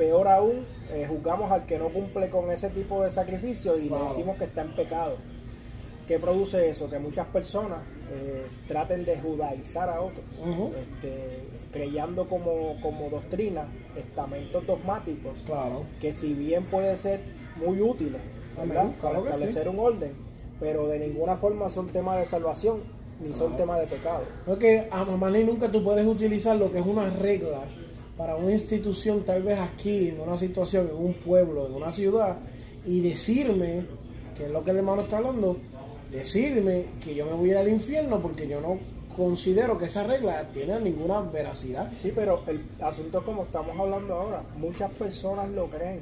peor 0.00 0.28
aún 0.28 0.64
eh, 0.90 1.06
juzgamos 1.06 1.52
al 1.52 1.66
que 1.66 1.78
no 1.78 1.90
cumple 1.90 2.30
con 2.30 2.50
ese 2.50 2.70
tipo 2.70 3.02
de 3.02 3.10
sacrificio 3.10 3.76
y 3.76 3.90
le 3.90 3.98
decimos 4.08 4.38
que 4.38 4.44
está 4.44 4.62
en 4.62 4.74
pecado. 4.74 5.16
¿Qué 6.08 6.18
produce 6.18 6.70
eso? 6.70 6.88
Que 6.88 6.98
muchas 6.98 7.26
personas 7.26 7.80
eh, 8.10 8.46
traten 8.66 9.04
de 9.04 9.18
judaizar 9.18 9.90
a 9.90 10.00
otros, 10.00 10.24
este, 10.80 11.44
creyendo 11.70 12.26
como, 12.30 12.80
como 12.80 13.10
doctrina 13.10 13.68
estamentos 13.94 14.66
dogmáticos 14.66 15.38
Claro. 15.44 15.82
que 16.00 16.14
si 16.14 16.32
bien 16.32 16.64
puede 16.64 16.96
ser 16.96 17.20
muy 17.56 17.82
útiles 17.82 18.22
¿verdad? 18.56 18.84
Amén, 18.84 18.96
para 19.02 19.18
claro 19.18 19.26
sí. 19.26 19.34
establecer 19.34 19.68
un 19.68 19.78
orden, 19.80 20.12
pero 20.58 20.88
de 20.88 20.98
ninguna 20.98 21.36
forma 21.36 21.68
son 21.68 21.88
temas 21.88 22.18
de 22.18 22.24
salvación 22.24 22.80
ni 23.20 23.34
son 23.34 23.54
temas 23.58 23.78
de 23.80 23.86
pecado. 23.86 24.22
Porque 24.46 24.88
a 24.90 25.04
ni 25.04 25.44
nunca 25.44 25.70
tú 25.70 25.84
puedes 25.84 26.06
utilizar 26.06 26.56
lo 26.56 26.72
que 26.72 26.78
es 26.78 26.86
una 26.86 27.10
regla 27.10 27.58
para 28.20 28.36
una 28.36 28.52
institución, 28.52 29.22
tal 29.22 29.42
vez 29.42 29.58
aquí, 29.58 30.08
en 30.08 30.20
una 30.20 30.36
situación, 30.36 30.90
en 30.90 31.06
un 31.06 31.14
pueblo, 31.14 31.66
en 31.66 31.72
una 31.72 31.90
ciudad, 31.90 32.36
y 32.84 33.00
decirme, 33.00 33.86
que 34.36 34.44
es 34.44 34.50
lo 34.50 34.62
que 34.62 34.72
el 34.72 34.76
hermano 34.76 35.00
está 35.00 35.16
hablando, 35.16 35.56
decirme 36.12 36.84
que 37.02 37.14
yo 37.14 37.24
me 37.24 37.32
voy 37.32 37.48
a 37.48 37.52
ir 37.52 37.56
al 37.56 37.68
infierno 37.70 38.20
porque 38.20 38.46
yo 38.46 38.60
no 38.60 38.78
considero 39.16 39.78
que 39.78 39.86
esa 39.86 40.02
regla 40.02 40.44
tiene 40.52 40.78
ninguna 40.80 41.22
veracidad. 41.22 41.90
Sí, 41.94 42.12
pero 42.14 42.42
el 42.46 42.60
asunto 42.82 43.20
es 43.20 43.24
como 43.24 43.44
estamos 43.44 43.74
hablando 43.78 44.12
ahora. 44.12 44.42
Muchas 44.58 44.90
personas 44.90 45.48
lo 45.48 45.68
creen 45.68 46.00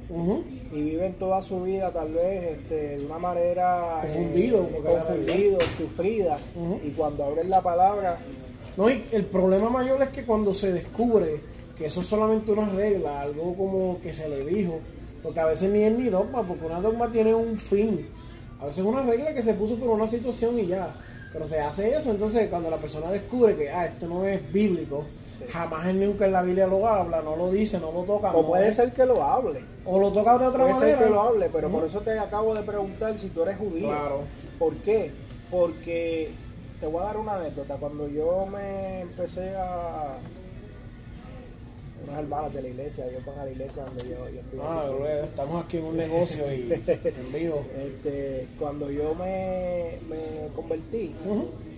y 0.72 0.82
viven 0.82 1.14
toda 1.20 1.40
su 1.40 1.62
vida 1.62 1.92
tal 1.92 2.14
vez 2.14 2.58
este, 2.58 2.98
de 2.98 3.06
una 3.06 3.20
manera 3.20 4.02
eh, 4.02 4.12
Confundido, 4.12 4.68
la 4.82 4.90
confundido, 4.90 5.58
sufrida. 5.76 6.36
Y 6.84 6.90
cuando 6.90 7.26
abren 7.26 7.48
la 7.48 7.62
palabra, 7.62 8.18
No, 8.76 8.90
y 8.90 9.04
el 9.12 9.24
problema 9.24 9.70
mayor 9.70 10.02
es 10.02 10.08
que 10.08 10.24
cuando 10.24 10.52
se 10.52 10.72
descubre 10.72 11.57
que 11.78 11.86
eso 11.86 12.00
es 12.00 12.06
solamente 12.06 12.50
una 12.52 12.68
regla, 12.68 13.20
algo 13.20 13.54
como 13.54 14.00
que 14.02 14.12
se 14.12 14.28
le 14.28 14.44
dijo, 14.44 14.80
porque 15.22 15.40
a 15.40 15.46
veces 15.46 15.70
ni 15.70 15.82
es 15.84 15.96
ni 15.96 16.08
dogma, 16.08 16.42
porque 16.42 16.66
una 16.66 16.80
dogma 16.80 17.10
tiene 17.10 17.34
un 17.34 17.56
fin. 17.58 18.08
A 18.60 18.64
veces 18.66 18.80
es 18.80 18.84
una 18.84 19.02
regla 19.02 19.32
que 19.32 19.42
se 19.42 19.54
puso 19.54 19.76
por 19.76 19.88
una 19.90 20.06
situación 20.08 20.58
y 20.58 20.66
ya. 20.66 20.92
Pero 21.32 21.46
se 21.46 21.60
hace 21.60 21.94
eso, 21.94 22.10
entonces 22.10 22.48
cuando 22.48 22.70
la 22.70 22.78
persona 22.78 23.10
descubre 23.10 23.54
que 23.54 23.70
ah, 23.70 23.86
esto 23.86 24.06
no 24.08 24.24
es 24.24 24.52
bíblico, 24.52 25.04
Sí. 25.38 25.44
jamás 25.50 25.86
en 25.86 26.00
nunca 26.04 26.26
en 26.26 26.32
la 26.32 26.42
Biblia 26.42 26.66
lo 26.66 26.84
habla, 26.88 27.22
no 27.22 27.36
lo 27.36 27.52
dice, 27.52 27.78
no 27.78 27.92
lo 27.92 28.02
toca. 28.02 28.32
o 28.32 28.42
no 28.42 28.48
puede 28.48 28.68
es- 28.68 28.74
ser 28.74 28.92
que 28.92 29.06
lo 29.06 29.22
hable. 29.22 29.60
o 29.84 30.00
lo 30.00 30.10
toca 30.12 30.36
de 30.36 30.46
otra 30.48 30.64
Puede 30.64 30.74
manera. 30.74 30.98
ser 30.98 31.06
que 31.06 31.14
lo 31.14 31.20
hable, 31.20 31.48
pero 31.52 31.68
por 31.70 31.84
eso 31.84 32.00
te 32.00 32.18
acabo 32.18 32.54
de 32.56 32.62
preguntar 32.62 33.16
si 33.16 33.28
tú 33.28 33.42
eres 33.42 33.56
judío. 33.56 33.86
Claro. 33.88 34.22
¿Por 34.58 34.74
qué? 34.78 35.12
Porque 35.48 36.30
te 36.80 36.86
voy 36.86 37.02
a 37.02 37.06
dar 37.06 37.16
una 37.18 37.36
anécdota. 37.36 37.76
Cuando 37.76 38.08
yo 38.08 38.46
me 38.46 39.02
empecé 39.02 39.54
a. 39.56 40.16
Unos 42.04 42.18
hermanos 42.18 42.54
de 42.54 42.62
la 42.62 42.68
iglesia, 42.68 43.06
ellos 43.06 43.24
van 43.26 43.38
a 43.40 43.44
la 43.44 43.50
iglesia 43.50 43.84
donde 43.84 44.04
yo, 44.04 44.28
yo 44.30 44.40
estoy. 44.40 44.60
Ah, 44.62 44.84
bro, 44.88 45.06
estamos 45.08 45.64
aquí 45.64 45.76
en 45.78 45.84
un 45.84 45.96
negocio 45.96 46.52
y 46.54 46.72
en 46.86 47.32
vivo. 47.32 47.64
Este, 47.76 48.46
cuando 48.58 48.90
yo 48.90 49.14
me, 49.14 49.98
me 50.08 50.48
convertí, 50.54 51.14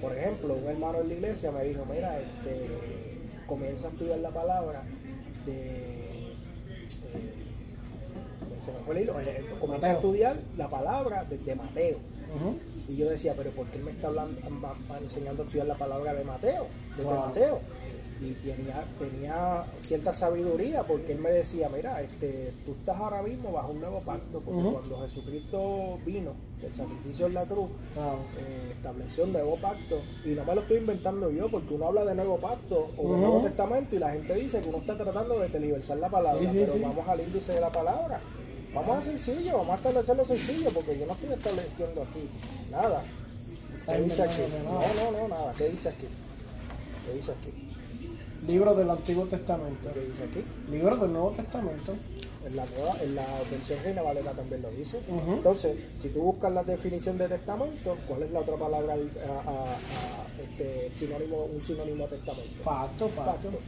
por 0.00 0.16
ejemplo, 0.16 0.54
un 0.54 0.66
hermano 0.68 1.00
en 1.00 1.08
la 1.08 1.14
iglesia 1.14 1.50
me 1.50 1.64
dijo, 1.64 1.84
mira, 1.90 2.18
este, 2.20 2.66
comienza 3.46 3.86
a 3.88 3.90
estudiar 3.90 4.18
la 4.18 4.30
palabra 4.30 4.82
de... 5.46 6.32
eh, 6.32 6.34
se 8.60 8.72
me 8.72 8.78
fue 8.80 8.96
el 8.96 9.02
hilo, 9.02 9.18
eh, 9.20 9.44
comienza 9.60 9.88
a 9.88 9.92
estudiar 9.94 10.36
la 10.56 10.68
palabra 10.68 11.24
desde 11.28 11.54
Mateo. 11.54 11.98
Y 12.88 12.96
yo 12.96 13.08
decía, 13.08 13.34
pero 13.36 13.50
¿por 13.50 13.66
qué 13.68 13.78
me 13.78 13.90
está 13.92 14.08
hablando, 14.08 14.40
enseñando 15.00 15.42
a 15.42 15.46
estudiar 15.46 15.66
la 15.66 15.76
palabra 15.76 16.12
de 16.14 16.24
Mateo? 16.24 16.66
Desde 16.96 17.04
Wow. 17.10 17.26
Mateo. 17.26 17.60
Y 18.22 18.32
tenía, 18.34 18.84
tenía 18.98 19.64
cierta 19.80 20.12
sabiduría 20.12 20.82
porque 20.82 21.12
él 21.12 21.20
me 21.20 21.30
decía, 21.30 21.70
mira, 21.74 22.02
este, 22.02 22.52
tú 22.66 22.72
estás 22.72 22.98
ahora 22.98 23.22
mismo 23.22 23.50
bajo 23.50 23.72
un 23.72 23.80
nuevo 23.80 24.00
pacto, 24.00 24.40
porque 24.44 24.60
Ujú. 24.60 24.72
cuando 24.72 25.00
Jesucristo 25.00 25.98
vino, 26.04 26.32
el 26.62 26.70
sacrificio 26.74 27.26
en 27.28 27.34
la 27.34 27.44
cruz, 27.44 27.70
Claro. 27.94 28.18
eh, 28.38 28.72
estableció 28.76 29.24
un 29.24 29.32
nuevo 29.32 29.56
pacto. 29.56 30.02
Y 30.22 30.30
no 30.32 30.44
me 30.44 30.54
lo 30.54 30.60
estoy 30.60 30.76
inventando 30.76 31.30
yo, 31.30 31.48
porque 31.50 31.72
uno 31.72 31.86
habla 31.86 32.04
de 32.04 32.14
nuevo 32.14 32.36
pacto 32.36 32.90
o 32.98 33.12
de 33.14 33.18
nuevo 33.20 33.40
testamento 33.40 33.96
y 33.96 33.98
la 34.00 34.10
gente 34.10 34.34
dice 34.34 34.60
que 34.60 34.68
uno 34.68 34.78
está 34.78 34.98
tratando 34.98 35.38
de 35.38 35.48
televersar 35.48 35.96
la 35.96 36.10
palabra, 36.10 36.40
Sí, 36.40 36.46
sí, 36.48 36.58
pero 36.60 36.72
sí. 36.74 36.80
vamos 36.82 37.08
al 37.08 37.20
índice 37.20 37.52
de 37.54 37.60
la 37.60 37.70
palabra. 37.72 38.20
Vamos 38.74 38.98
a 38.98 39.02
sencillo, 39.02 39.52
vamos 39.56 39.70
a 39.70 39.74
establecerlo 39.76 40.24
sencillo, 40.26 40.70
porque 40.74 40.98
yo 40.98 41.06
no 41.06 41.12
estoy 41.14 41.32
estableciendo 41.32 42.02
aquí 42.02 42.28
nada. 42.70 43.02
¿Qué 43.86 44.02
dice 44.02 44.22
aquí? 44.22 44.42
No, 44.62 44.72
no, 44.74 45.18
no, 45.22 45.28
nada. 45.28 45.54
¿Qué 45.56 45.70
dice 45.70 45.88
aquí? 45.88 46.06
¿Qué 47.06 47.14
dice 47.16 47.32
aquí? 47.32 47.66
Libros 48.50 48.76
del 48.76 48.90
Antiguo 48.90 49.25
Testamento. 49.26 49.90
¿Qué 49.95 50.00
dice 50.00 50.25
aquí? 50.25 50.45
Libros 50.71 51.00
del 51.00 51.12
Nuevo 51.12 51.30
Testamento. 51.30 51.95
En 52.45 52.57
la 52.57 52.64
nueva, 52.66 52.97
en 53.02 53.14
la 53.14 53.26
versión 53.50 53.78
Reina 53.85 54.02
Valera 54.02 54.33
también 54.33 54.62
lo 54.62 54.71
dice. 54.71 54.99
Entonces, 55.28 55.76
si 56.00 56.09
tú 56.09 56.21
buscas 56.23 56.50
la 56.52 56.64
definición 56.64 57.16
de 57.19 57.28
testamento, 57.28 57.97
¿cuál 58.09 58.23
es 58.25 58.30
la 58.33 58.40
otra 58.40 58.57
palabra 58.57 58.95
a- 58.95 59.50
a- 59.50 59.75
a- 59.75 59.76
este, 60.42 60.90
sinónimo, 60.99 61.45
un 61.45 61.61
sinónimo 61.62 62.07
a 62.07 62.09
testamento? 62.09 62.62
Pacto, 62.64 63.09
pacto. 63.09 63.50
Pacto. 63.50 63.59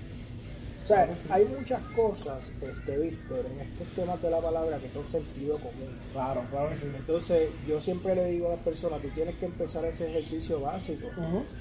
Sea, 0.95 1.35
hay 1.35 1.45
muchas 1.59 1.81
cosas, 1.97 2.39
este, 2.61 2.99
Víctor, 2.99 3.47
en 3.53 3.61
estos 3.61 3.87
temas 3.97 4.21
de 4.23 4.31
la 4.31 4.39
palabra 4.41 4.79
que 4.79 4.91
son 4.91 5.07
sentido 5.09 5.57
común. 5.59 5.89
Claro, 6.13 6.43
claro 6.51 6.69
que 6.71 6.77
sí. 6.77 6.87
Entonces, 6.95 7.49
yo 7.67 7.81
siempre 7.81 8.15
le 8.15 8.27
digo 8.27 8.47
a 8.49 8.51
las 8.51 8.61
personas, 8.61 9.01
tú 9.01 9.09
tienes 9.15 9.35
que 9.37 9.47
empezar 9.47 9.85
ese 9.85 10.09
ejercicio 10.11 10.61
básico. 10.61 11.09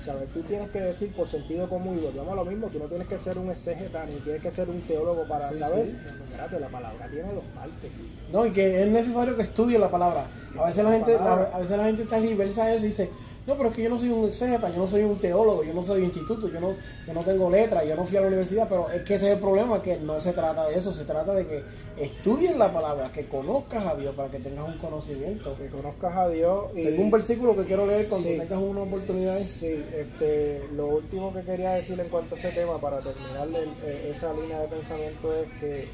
¿Sabes? 0.03 0.29
Tú 0.33 0.41
tienes 0.41 0.69
que 0.71 0.81
decir 0.81 1.11
por 1.13 1.27
sentido 1.27 1.69
común 1.69 1.97
y 1.97 2.01
volvemos 2.05 2.31
a 2.33 2.35
lo 2.35 2.45
mismo, 2.45 2.67
tú 2.67 2.79
no 2.79 2.85
tienes 2.85 3.07
que 3.07 3.17
ser 3.17 3.37
un 3.37 3.49
exégeta 3.51 4.05
ni 4.05 4.15
tienes 4.17 4.41
que 4.41 4.51
ser 4.51 4.69
un 4.69 4.81
teólogo 4.81 5.27
para 5.27 5.49
Sí, 5.49 5.57
saber. 5.57 5.85
sí. 5.85 5.95
Espérate, 6.31 6.59
la 6.59 6.67
palabra 6.67 7.07
tiene 7.07 7.33
dos 7.33 7.43
partes. 7.55 7.91
No, 8.31 8.45
y 8.45 8.51
que 8.51 8.83
es 8.83 8.87
necesario 8.89 9.35
que 9.35 9.43
estudie 9.43 9.77
la 9.79 9.89
palabra. 9.89 10.25
A 10.57 10.65
veces 10.65 10.83
la 10.83 10.91
gente, 10.91 11.13
la- 11.13 11.49
a 11.53 11.59
veces 11.59 11.77
la 11.77 11.85
gente 11.85 12.03
está 12.03 12.19
diversa 12.19 12.65
a 12.65 12.73
eso 12.73 12.85
y 12.85 12.89
dice, 12.89 13.09
no, 13.47 13.57
pero 13.57 13.69
es 13.69 13.75
que 13.75 13.81
yo 13.83 13.89
no 13.89 13.97
soy 13.97 14.09
un 14.09 14.27
exégeta, 14.27 14.69
yo 14.69 14.77
no 14.77 14.87
soy 14.87 15.01
un 15.03 15.17
teólogo, 15.19 15.63
yo 15.63 15.73
no 15.73 15.81
soy 15.83 16.03
instituto, 16.03 16.47
yo 16.47 16.59
no, 16.59 16.75
yo 17.07 17.13
no 17.13 17.21
tengo 17.21 17.49
letras, 17.49 17.85
yo 17.87 17.95
no 17.95 18.05
fui 18.05 18.17
a 18.17 18.21
la 18.21 18.27
universidad, 18.27 18.69
pero 18.69 18.89
es 18.91 19.01
que 19.01 19.15
ese 19.15 19.27
es 19.27 19.33
el 19.33 19.39
problema, 19.39 19.81
que 19.81 19.97
no 19.97 20.19
se 20.19 20.31
trata 20.33 20.67
de 20.67 20.75
eso, 20.75 20.93
se 20.93 21.05
trata 21.05 21.33
de 21.33 21.47
que 21.47 21.63
estudies 21.97 22.55
la 22.55 22.71
palabra, 22.71 23.11
que 23.11 23.25
conozcas 23.25 23.83
a 23.85 23.95
Dios 23.95 24.15
para 24.15 24.29
que 24.29 24.37
tengas 24.39 24.67
un 24.67 24.77
conocimiento. 24.77 25.55
Que 25.57 25.67
conozcas 25.67 26.15
a 26.15 26.29
Dios 26.29 26.65
y... 26.75 26.83
Tengo 26.83 27.01
un 27.01 27.11
versículo 27.11 27.55
que 27.55 27.63
quiero 27.65 27.87
leer 27.87 28.07
cuando 28.07 28.27
Sí. 28.29 28.37
tengas 28.37 28.59
una 28.61 28.81
oportunidad. 28.81 29.37
Sí, 29.39 29.83
este, 29.97 30.63
lo 30.75 30.87
último 30.87 31.33
que 31.33 31.41
quería 31.41 31.71
decir 31.71 31.99
en 31.99 32.09
cuanto 32.09 32.35
a 32.35 32.37
ese 32.37 32.51
tema, 32.51 32.79
para 32.79 32.99
terminar 32.99 33.47
el- 33.47 33.69
eh, 33.83 34.13
esa 34.15 34.31
línea 34.33 34.59
de 34.59 34.67
pensamiento, 34.67 35.33
es 35.35 35.49
que, 35.59 35.87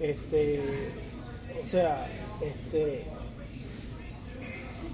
este, 0.00 0.60
o 1.62 1.66
sea, 1.68 2.06
este, 2.42 3.04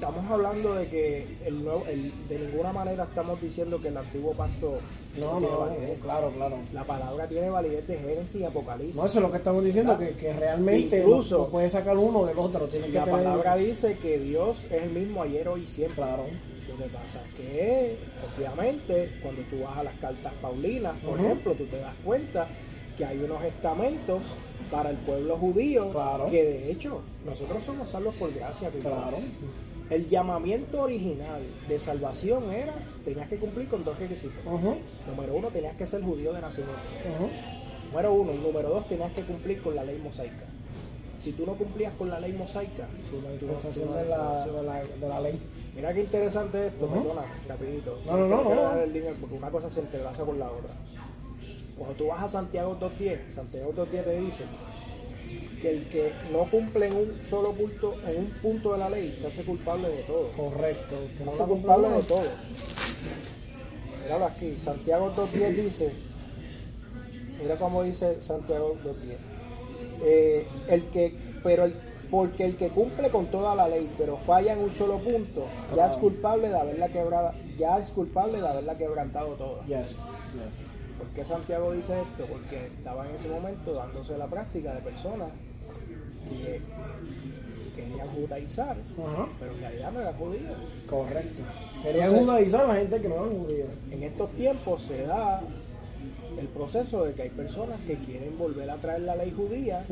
estamos 0.02 0.28
hablando 0.32 0.74
de 0.74 0.88
que 0.88 1.26
el 1.46 1.62
nuevo, 1.64 1.84
el- 1.88 2.12
de 2.28 2.38
ninguna 2.40 2.72
manera 2.72 3.04
estamos 3.04 3.40
diciendo 3.40 3.80
que 3.80 3.86
el 3.88 3.96
antiguo 3.96 4.32
pacto 4.32 4.78
No, 5.16 5.38
tiene 5.38 5.46
no, 5.94 5.94
claro, 6.02 6.32
claro. 6.32 6.56
La 6.72 6.82
palabra 6.84 7.28
tiene 7.28 7.50
validez 7.50 7.86
de 7.86 7.98
Génesis 7.98 8.40
y 8.40 8.44
Apocalipsis. 8.44 8.96
No, 8.96 9.06
eso 9.06 9.18
es 9.18 9.22
lo 9.22 9.30
que 9.30 9.36
estamos 9.36 9.62
diciendo, 9.64 9.96
que, 9.96 10.10
que 10.14 10.32
realmente 10.32 10.98
Incluso- 10.98 11.38
no 11.38 11.46
puedes 11.48 11.70
sacar 11.70 11.96
uno 11.96 12.24
del 12.26 12.36
otro, 12.36 12.66
tiene 12.66 12.88
que 12.88 12.94
la 12.94 13.04
tener... 13.04 13.20
palabra 13.22 13.54
dice 13.56 13.96
que 14.02 14.18
Dios 14.18 14.64
es 14.72 14.82
el 14.82 14.90
mismo 14.90 15.22
ayer, 15.22 15.46
hoy 15.48 15.62
y 15.62 15.66
siempre. 15.68 15.96
Claro. 16.02 16.24
Lo 16.68 16.76
que 16.78 16.90
pasa 16.90 17.20
es 17.28 17.34
que, 17.34 17.96
obviamente, 18.36 19.10
cuando 19.22 19.42
tú 19.42 19.62
vas 19.62 19.76
a 19.78 19.84
las 19.84 19.94
cartas 20.00 20.32
paulinas, 20.42 20.94
por 21.04 21.20
ejemplo, 21.20 21.52
tú 21.54 21.66
te 21.66 21.76
das 21.78 21.94
cuenta 22.04 22.48
que 22.96 23.04
hay 23.04 23.18
unos 23.18 23.44
estamentos 23.44 24.22
para 24.70 24.90
el 24.90 24.96
pueblo 24.96 25.36
judío 25.36 25.90
Claro. 25.90 26.26
que, 26.30 26.42
de 26.42 26.72
hecho, 26.72 27.02
nosotros 27.24 27.62
somos 27.62 27.88
salvos 27.90 28.14
por 28.16 28.32
gracia. 28.34 28.68
Claro. 28.80 29.18
El 29.94 30.08
llamamiento 30.08 30.80
original 30.82 31.42
de 31.68 31.78
salvación 31.78 32.50
era, 32.52 32.74
tenías 33.04 33.28
que 33.28 33.36
cumplir 33.36 33.68
con 33.68 33.84
dos 33.84 33.98
requisitos. 33.98 34.44
Número 34.44 35.34
uno, 35.34 35.48
tenías 35.48 35.76
que 35.76 35.86
ser 35.86 36.02
judío 36.02 36.32
de 36.32 36.40
nacimiento. 36.40 36.80
Número 37.90 38.12
uno. 38.14 38.32
Y 38.32 38.38
número 38.38 38.68
dos, 38.70 38.88
tenías 38.88 39.12
que 39.12 39.22
cumplir 39.22 39.60
con 39.62 39.74
la 39.74 39.84
ley 39.84 39.98
mosaica. 40.02 40.46
Si 41.20 41.32
tú 41.32 41.46
no 41.46 41.54
cumplías 41.54 41.92
con 41.98 42.10
la 42.10 42.18
ley 42.18 42.32
mosaica, 42.32 42.88
Sí, 43.00 43.16
la 43.22 43.28
no- 43.28 43.34
dispensación 43.36 43.86
tú 43.88 43.92
no- 43.92 43.98
de 43.98 44.04
la, 44.08 44.46
de 44.46 44.62
la, 44.62 44.82
de 44.82 45.08
la 45.08 45.20
ley. 45.20 45.38
Mira 45.74 45.94
qué 45.94 46.00
interesante 46.00 46.66
esto, 46.66 46.86
perdona, 46.88 47.22
rapidito. 47.48 47.98
No, 48.06 48.16
no, 48.16 48.26
no, 48.28 48.70
porque 49.20 49.36
una 49.36 49.50
cosa 49.50 49.70
se 49.70 49.80
entrelaza 49.80 50.24
con 50.24 50.38
la 50.38 50.46
otra. 50.50 50.70
Cuando 51.76 51.94
tú 51.96 52.06
vas 52.08 52.22
a 52.22 52.28
Santiago 52.28 52.76
2.10, 52.78 53.30
Santiago 53.30 53.72
2.10 53.72 54.04
te 54.04 54.20
dice 54.20 54.44
que 55.60 55.70
el 55.70 55.88
que 55.88 56.12
no 56.32 56.50
cumple 56.50 56.86
en 56.86 56.96
un 56.96 57.18
solo 57.18 57.52
punto, 57.52 57.94
en 58.06 58.18
un 58.18 58.30
punto 58.42 58.72
de 58.72 58.78
la 58.78 58.90
ley, 58.90 59.14
se 59.18 59.28
hace 59.28 59.44
culpable 59.44 59.88
de 59.88 60.02
todo. 60.02 60.32
Correcto. 60.32 60.96
Que 61.16 61.24
Se 61.24 61.30
hace 61.30 61.44
culpable 61.44 61.88
de 61.88 62.02
todos. 62.02 62.28
Míralo 64.02 64.24
aquí, 64.26 64.56
Santiago 64.62 65.12
2.10 65.14 65.54
dice, 65.54 65.92
mira 67.40 67.56
cómo 67.56 67.82
dice 67.84 68.20
Santiago 68.20 68.76
2.10. 68.84 69.16
Eh, 70.04 70.46
el 70.68 70.84
que, 70.86 71.16
pero 71.44 71.64
el, 71.64 71.74
porque 72.10 72.44
el 72.44 72.56
que 72.56 72.68
cumple 72.68 73.08
con 73.10 73.26
toda 73.26 73.54
la 73.54 73.68
ley, 73.68 73.88
pero 73.96 74.18
falla 74.18 74.54
en 74.54 74.58
un 74.58 74.72
solo 74.72 74.98
punto, 74.98 75.46
ya 75.76 75.86
es 75.86 75.94
culpable 75.94 76.48
de 76.48 76.58
haberla 76.58 76.88
quebrada, 76.88 77.34
ya 77.56 77.78
es 77.78 77.90
culpable 77.90 78.40
de 78.40 78.48
haberla 78.48 78.76
quebrantado 78.76 79.34
toda. 79.34 79.64
Yes, 79.66 79.98
yes. 80.34 80.66
¿Por 81.12 81.20
qué 81.20 81.24
Santiago 81.28 81.72
dice 81.72 81.92
esto? 82.00 82.24
Porque 82.24 82.68
estaba 82.68 83.06
en 83.06 83.14
ese 83.14 83.28
momento 83.28 83.74
dándose 83.74 84.16
la 84.16 84.26
práctica 84.28 84.72
de 84.72 84.80
personas 84.80 85.28
que 86.26 86.62
querían 87.76 88.08
judaizar, 88.08 88.76
Ajá. 88.78 89.28
pero 89.38 89.52
en 89.52 89.60
realidad 89.60 89.92
no 89.92 90.00
eran 90.00 90.14
judíos. 90.14 90.56
Correcto. 90.88 91.42
Querían 91.82 92.16
judaizar 92.16 92.62
a 92.64 92.68
la 92.68 92.74
gente 92.76 93.02
que 93.02 93.08
no 93.10 93.14
eran 93.16 93.38
judíos. 93.44 93.68
En 93.90 94.02
estos 94.04 94.30
tiempos 94.32 94.82
se 94.84 95.02
da 95.02 95.42
el 96.40 96.46
proceso 96.48 97.04
de 97.04 97.12
que 97.12 97.22
hay 97.22 97.30
personas 97.30 97.78
que 97.86 97.96
quieren 97.96 98.38
volver 98.38 98.70
a 98.70 98.76
traer 98.76 99.02
la 99.02 99.14
ley 99.14 99.34
judía 99.36 99.84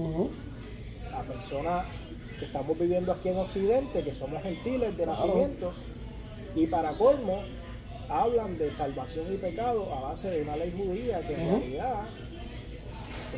a 1.14 1.22
personas 1.24 1.84
que 2.38 2.46
estamos 2.46 2.78
viviendo 2.78 3.12
aquí 3.12 3.28
en 3.28 3.36
Occidente, 3.36 4.02
que 4.02 4.14
somos 4.14 4.42
gentiles 4.42 4.96
de 4.96 5.04
Claro. 5.04 5.20
nacimiento, 5.20 5.72
y 6.56 6.66
para 6.66 6.94
colmo 6.96 7.42
hablan 8.11 8.59
de 8.59 8.73
salvación 8.75 9.26
y 9.33 9.37
pecado 9.37 9.93
a 9.95 10.00
base 10.00 10.29
de 10.31 10.43
una 10.43 10.57
ley 10.57 10.75
judía 10.76 11.21
que 11.21 11.35
en 11.35 11.49
realidad 11.49 11.95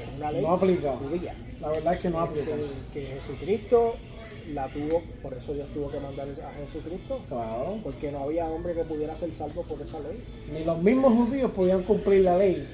es 0.02 0.16
una 0.18 0.32
ley 0.32 0.42
No 0.42 0.52
aplica. 0.52 0.96
judía. 0.96 1.34
La 1.60 1.68
verdad 1.68 1.94
es 1.94 2.00
que 2.00 2.10
no 2.10 2.20
aplica. 2.20 2.52
Que, 2.56 2.70
que 3.00 3.06
Jesucristo 3.06 3.94
la 4.52 4.66
tuvo, 4.68 5.02
por 5.22 5.34
eso 5.34 5.52
Dios 5.54 5.68
tuvo 5.72 5.90
que 5.90 6.00
mandar 6.00 6.26
a 6.28 6.66
Jesucristo, 6.66 7.20
Claro. 7.28 7.78
porque 7.84 8.10
no 8.10 8.24
había 8.24 8.46
hombre 8.46 8.74
que 8.74 8.82
pudiera 8.84 9.14
ser 9.14 9.32
salvo 9.32 9.62
por 9.62 9.80
esa 9.80 10.00
ley. 10.00 10.22
Ni 10.52 10.64
los 10.64 10.78
mismos 10.78 11.12
judíos 11.14 11.50
podían 11.52 11.82
cumplir 11.84 12.22
la 12.22 12.36
ley. 12.38 12.66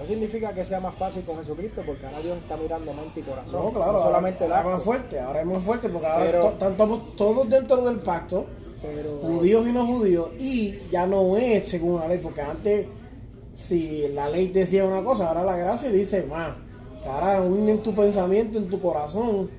No 0.00 0.06
significa 0.08 0.52
que 0.52 0.64
sea 0.64 0.80
más 0.80 0.94
fácil 0.94 1.22
con 1.22 1.36
Jesucristo, 1.38 1.82
porque 1.86 2.06
ahora 2.06 2.20
Dios 2.20 2.38
está 2.38 2.56
mirando 2.56 2.92
mente 2.92 3.20
y 3.20 3.22
corazón. 3.22 3.64
No, 3.66 3.72
claro. 3.72 3.92
no 3.92 4.02
solamente 4.02 4.44
el 4.44 4.52
ahora, 4.52 4.62
ahora 4.62 4.70
es 4.70 4.76
más 4.78 4.84
fuerte. 4.84 5.20
Ahora 5.20 5.40
es 5.40 5.46
más 5.46 5.62
fuerte 5.62 5.88
porque 5.88 6.06
ahora 6.06 6.24
Pero- 6.26 6.48
to- 6.58 6.68
estamos 6.70 7.16
todos 7.16 7.48
dentro 7.48 7.76
del 7.84 7.96
pacto. 8.00 8.46
Judíos 9.22 9.66
y 9.66 9.72
no 9.72 9.86
judíos, 9.86 10.30
y 10.38 10.78
ya 10.90 11.06
no 11.06 11.36
es 11.36 11.68
según 11.68 12.00
la 12.00 12.08
ley, 12.08 12.18
porque 12.22 12.40
antes, 12.40 12.86
si 13.54 14.08
la 14.08 14.28
ley 14.28 14.48
decía 14.48 14.84
una 14.84 15.02
cosa, 15.04 15.28
ahora 15.28 15.44
la 15.44 15.56
gracia 15.56 15.90
dice 15.90 16.24
más. 16.24 16.54
Ahora, 17.06 17.44
en 17.44 17.82
tu 17.82 17.94
pensamiento, 17.94 18.58
en 18.58 18.68
tu 18.68 18.80
corazón, 18.80 19.50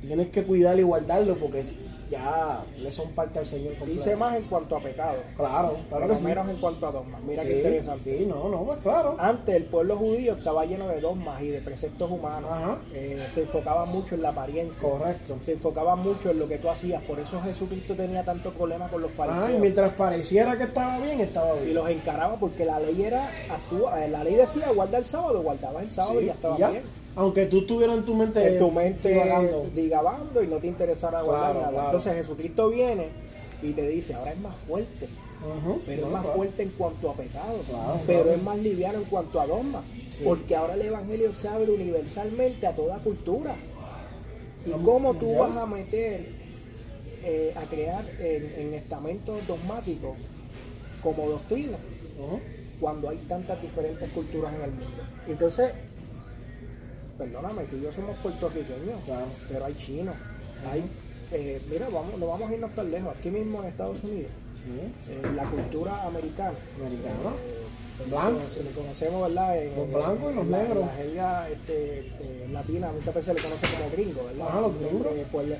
tienes 0.00 0.28
que 0.28 0.44
cuidarlo 0.44 0.80
y 0.80 0.84
guardarlo, 0.84 1.36
porque 1.36 1.64
ya 2.10 2.64
le 2.78 2.90
son 2.90 3.10
parte 3.12 3.38
al 3.38 3.46
Señor. 3.46 3.74
completo. 3.76 3.92
dice 3.92 4.16
más 4.16 4.36
en 4.36 4.42
cuanto 4.44 4.76
a 4.76 4.80
pecado, 4.82 5.18
Claro, 5.36 5.76
claro 5.88 6.02
que 6.02 6.08
pero 6.08 6.14
sí. 6.16 6.24
menos 6.24 6.48
en 6.48 6.56
cuanto 6.56 6.86
a 6.86 6.90
dogmas. 6.92 7.22
Mira 7.22 7.42
Sí, 7.42 7.48
qué 7.48 7.56
interesante. 7.58 8.18
Sí, 8.18 8.26
no, 8.26 8.48
no, 8.48 8.64
pues 8.64 8.78
claro. 8.80 9.16
Antes 9.18 9.54
el 9.54 9.64
pueblo 9.64 9.96
judío 9.96 10.34
estaba 10.34 10.64
lleno 10.66 10.88
de 10.88 11.00
dogmas 11.00 11.40
y 11.42 11.48
de 11.48 11.60
preceptos 11.60 12.10
humanos. 12.10 12.50
Ajá. 12.52 12.78
Eh, 12.92 13.26
se 13.32 13.42
enfocaba 13.42 13.84
mucho 13.84 14.14
en 14.16 14.22
la 14.22 14.30
apariencia. 14.30 14.88
Correcto. 14.88 15.36
Se 15.40 15.52
enfocaba 15.52 15.96
mucho 15.96 16.30
en 16.30 16.38
lo 16.38 16.48
que 16.48 16.58
tú 16.58 16.68
hacías. 16.68 17.02
Por 17.04 17.18
eso 17.20 17.40
Jesucristo 17.42 17.94
tenía 17.94 18.24
tanto 18.24 18.50
problema 18.52 18.88
con 18.88 19.02
los 19.02 19.10
Ajá, 19.12 19.26
fariseos. 19.26 19.58
y 19.58 19.60
mientras 19.60 19.92
pareciera 19.94 20.56
que 20.56 20.64
estaba 20.64 20.98
bien, 20.98 21.20
estaba 21.20 21.54
y 21.56 21.64
bien. 21.64 21.74
los 21.74 21.88
encaraba 21.88 22.36
porque 22.36 22.64
la 22.64 22.80
ley 22.80 23.02
era 23.02 23.30
actúa, 23.50 24.04
eh, 24.04 24.08
la 24.08 24.24
ley 24.24 24.34
decía 24.34 24.68
guarda 24.74 24.98
el 24.98 25.04
sábado, 25.04 25.42
guardabas 25.42 25.82
el 25.84 25.90
sábado 25.90 26.18
Sí, 26.18 26.24
y 26.24 26.26
ya 26.26 26.32
estaba 26.34 26.56
y 26.56 26.58
ya. 26.58 26.70
bien. 26.70 26.99
Aunque 27.16 27.46
tú 27.46 27.58
estuvieras 27.58 27.98
en 27.98 28.04
tu 28.04 28.14
mente, 28.14 28.46
en 28.46 28.58
tu 28.58 28.70
mente 28.70 29.08
divagando. 29.08 29.66
digabando 29.74 30.42
y 30.42 30.46
no 30.46 30.56
te 30.58 30.66
interesara 30.68 31.22
guardar 31.22 31.50
Claro, 31.52 31.60
nada. 31.60 31.70
claro. 31.72 31.86
Entonces 31.86 32.14
Jesucristo 32.14 32.70
viene 32.70 33.08
y 33.62 33.72
te 33.72 33.88
dice, 33.88 34.14
ahora 34.14 34.32
es 34.32 34.40
más 34.40 34.54
fuerte, 34.66 35.08
pero 35.86 36.06
es 36.06 36.12
más 36.12 36.22
claro. 36.22 36.36
fuerte 36.36 36.62
en 36.62 36.68
cuanto 36.70 37.10
a 37.10 37.14
pecado, 37.14 37.58
Claro, 37.68 38.00
pero 38.06 38.22
claro. 38.22 38.36
es 38.36 38.42
más 38.42 38.58
liviano 38.58 38.98
en 38.98 39.04
cuanto 39.04 39.40
a 39.40 39.46
dogma, 39.46 39.82
Sí. 40.10 40.22
porque 40.24 40.54
ahora 40.56 40.74
el 40.74 40.82
Evangelio 40.82 41.32
se 41.34 41.48
abre 41.48 41.70
universalmente 41.72 42.66
a 42.66 42.72
toda 42.74 42.98
cultura. 42.98 43.54
¿Y 44.66 44.70
cómo 44.84 45.14
tú 45.14 45.34
vas 45.36 45.56
a 45.56 45.66
meter, 45.66 46.26
eh, 47.24 47.52
a 47.56 47.62
crear 47.62 48.04
en, 48.20 48.66
en 48.68 48.74
estamentos 48.74 49.46
dogmáticos 49.46 50.16
como 51.02 51.28
doctrina? 51.28 51.76
Ujú. 52.18 52.38
cuando 52.80 53.10
hay 53.10 53.18
tantas 53.28 53.60
diferentes 53.60 54.08
culturas 54.08 54.54
en 54.54 54.62
el 54.62 54.70
mundo. 54.70 54.86
Entonces, 55.28 55.70
perdóname, 57.24 57.64
tú 57.64 57.76
y 57.76 57.82
yo 57.82 57.92
somos 57.92 58.16
puertorriqueños, 58.16 58.96
Claro. 59.04 59.26
pero 59.50 59.64
hay 59.66 59.74
chinos, 59.74 60.14
hay, 60.72 60.82
eh, 61.32 61.60
mira, 61.70 61.86
vamos, 61.92 62.18
no 62.18 62.26
vamos 62.26 62.50
a 62.50 62.54
irnos 62.54 62.74
tan 62.74 62.90
lejos, 62.90 63.14
aquí 63.14 63.30
mismo 63.30 63.60
en 63.62 63.68
Estados 63.68 64.02
Unidos, 64.04 64.30
Sí, 64.56 65.12
eh, 65.12 65.22
la 65.36 65.44
cultura 65.44 66.02
americana, 66.04 66.52
americano. 66.78 67.32
eh, 67.46 68.08
Blanco. 68.08 68.40
se 68.54 68.62
le 68.64 68.70
conocemos, 68.70 69.28
¿verdad? 69.28 69.62
En, 69.62 69.76
Los 69.76 69.88
blancos 69.90 70.32
y 70.32 70.34
los 70.36 70.46
negros. 70.46 70.86
La 70.86 70.92
jerga 70.94 71.48
este, 71.50 71.98
eh, 72.20 72.48
latina 72.50 72.90
muchas 72.92 73.14
veces 73.14 73.24
se 73.26 73.34
le 73.34 73.40
conoce 73.42 73.66
como 73.76 73.90
gringo, 73.90 74.24
¿verdad? 74.24 74.46
Ah, 74.50 74.60
los 74.62 74.72
gringos. 74.80 75.06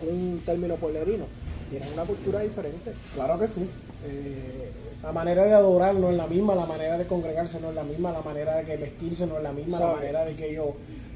un 0.09 0.43
término 0.47 0.77
pueblerino. 0.77 1.25
Tienen 1.71 1.93
una 1.93 2.05
cultura 2.05 2.41
diferente. 2.41 2.93
Claro 3.15 3.39
que 3.39 3.47
sí. 3.47 3.69
Eh, 4.07 4.71
La 5.03 5.13
manera 5.13 5.45
de 5.45 5.53
adorar 5.55 5.95
no 5.95 6.11
es 6.11 6.17
la 6.17 6.27
misma, 6.27 6.55
la 6.55 6.67
manera 6.67 6.97
de 6.99 7.07
congregarse 7.07 7.59
no 7.61 7.71
es 7.71 7.75
la 7.75 7.85
misma, 7.85 8.13
la 8.13 8.21
manera 8.23 8.57
de 8.57 8.65
que 8.65 8.77
vestirse 8.77 9.27
no 9.27 9.37
es 9.39 9.43
la 9.43 9.53
misma, 9.53 9.79
la 9.81 9.93
manera 9.95 10.25
de 10.27 10.35
que 10.35 10.51
ellos 10.51 10.69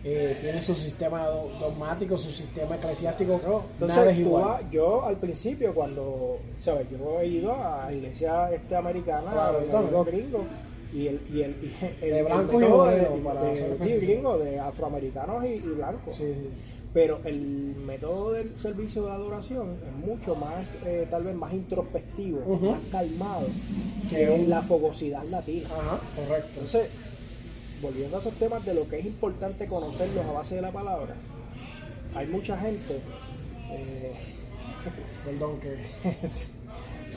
eh, 0.04 0.36
tienen 0.40 0.62
su 0.62 0.74
sistema 0.74 1.26
do- 1.26 1.48
dogmático, 1.58 2.18
su 2.18 2.30
sistema 2.30 2.76
eclesiástico, 2.76 3.34
Entonces, 3.72 3.96
nada 3.96 4.10
es 4.10 4.16
tú 4.16 4.22
igual. 4.22 4.70
yo 4.70 5.04
al 5.04 5.16
principio, 5.16 5.72
cuando, 5.74 6.38
¿sabes? 6.58 6.86
Yo 6.90 7.20
he 7.20 7.26
ido 7.26 7.52
a 7.54 7.90
iglesia 7.92 8.52
este 8.52 8.76
americana, 8.76 9.32
Claro, 9.32 9.60
digo 9.60 10.04
gringo, 10.04 10.44
y 10.92 11.06
el, 11.08 11.20
y 11.32 11.42
el, 11.42 11.50
y 11.62 12.04
el, 12.04 12.10
De 12.12 12.22
blancos 12.22 12.62
y 12.62 12.66
morenos, 12.66 13.78
de, 13.78 13.84
de- 13.86 13.98
gringo, 14.00 14.38
de 14.38 14.60
afroamericanos 14.60 15.44
y, 15.44 15.48
y 15.48 15.58
blancos. 15.60 16.14
Sí, 16.16 16.22
sí. 16.34 16.48
Pero 16.92 17.18
el 17.24 17.74
método 17.84 18.32
del 18.32 18.56
servicio 18.56 19.06
de 19.06 19.10
adoración 19.10 19.78
es 19.84 20.06
mucho 20.06 20.36
más, 20.36 20.68
eh, 20.86 21.08
tal 21.10 21.24
vez 21.24 21.34
más 21.34 21.52
introspectivo, 21.52 22.38
más 22.60 22.78
calmado 22.92 23.46
Que 24.10 24.16
que 24.26 24.30
un- 24.30 24.48
la 24.48 24.62
fogosidad 24.62 25.24
latina. 25.24 25.66
Ajá, 25.76 25.98
correcto. 26.14 26.50
Entonces, 26.54 26.88
volviendo 27.84 28.16
a 28.16 28.20
esos 28.20 28.34
temas 28.34 28.64
de 28.64 28.74
lo 28.74 28.88
que 28.88 28.98
es 28.98 29.06
importante 29.06 29.66
conocerlos 29.66 30.24
a 30.26 30.32
base 30.32 30.56
de 30.56 30.62
la 30.62 30.72
palabra, 30.72 31.14
hay 32.14 32.26
mucha 32.26 32.58
gente, 32.58 33.00
eh, 33.70 34.12
Perdón 35.24 35.60
que... 35.60 35.76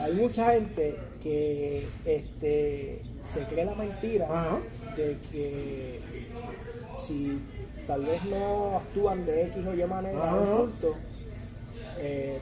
hay 0.00 0.12
mucha 0.14 0.52
gente 0.52 0.96
que 1.22 1.86
este, 2.04 3.02
se 3.20 3.42
cree 3.48 3.64
la 3.64 3.74
mentira 3.74 4.26
Ajá. 4.26 4.58
de 4.96 5.18
que 5.30 6.00
si 6.96 7.40
tal 7.86 8.04
vez 8.04 8.24
no 8.26 8.76
actúan 8.76 9.26
de 9.26 9.42
X 9.46 9.66
o 9.66 9.74
Y 9.74 9.84
manera 9.84 10.30
en 10.30 10.56
culto, 10.56 10.94
eh, 11.98 12.38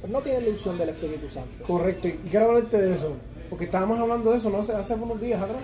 pues 0.00 0.12
no 0.12 0.20
tienen 0.22 0.44
la 0.44 0.50
unción 0.50 0.76
del 0.78 0.88
Espíritu 0.88 1.28
Santo. 1.28 1.64
Correcto, 1.64 2.08
y 2.08 2.12
quiero 2.30 2.46
hablarte 2.46 2.80
de 2.80 2.94
eso, 2.94 3.12
porque 3.48 3.66
estábamos 3.66 3.98
hablando 4.00 4.32
de 4.32 4.38
eso 4.38 4.50
no 4.50 4.58
hace, 4.58 4.72
hace 4.72 4.94
unos 4.94 5.20
días 5.20 5.40
atrás, 5.40 5.62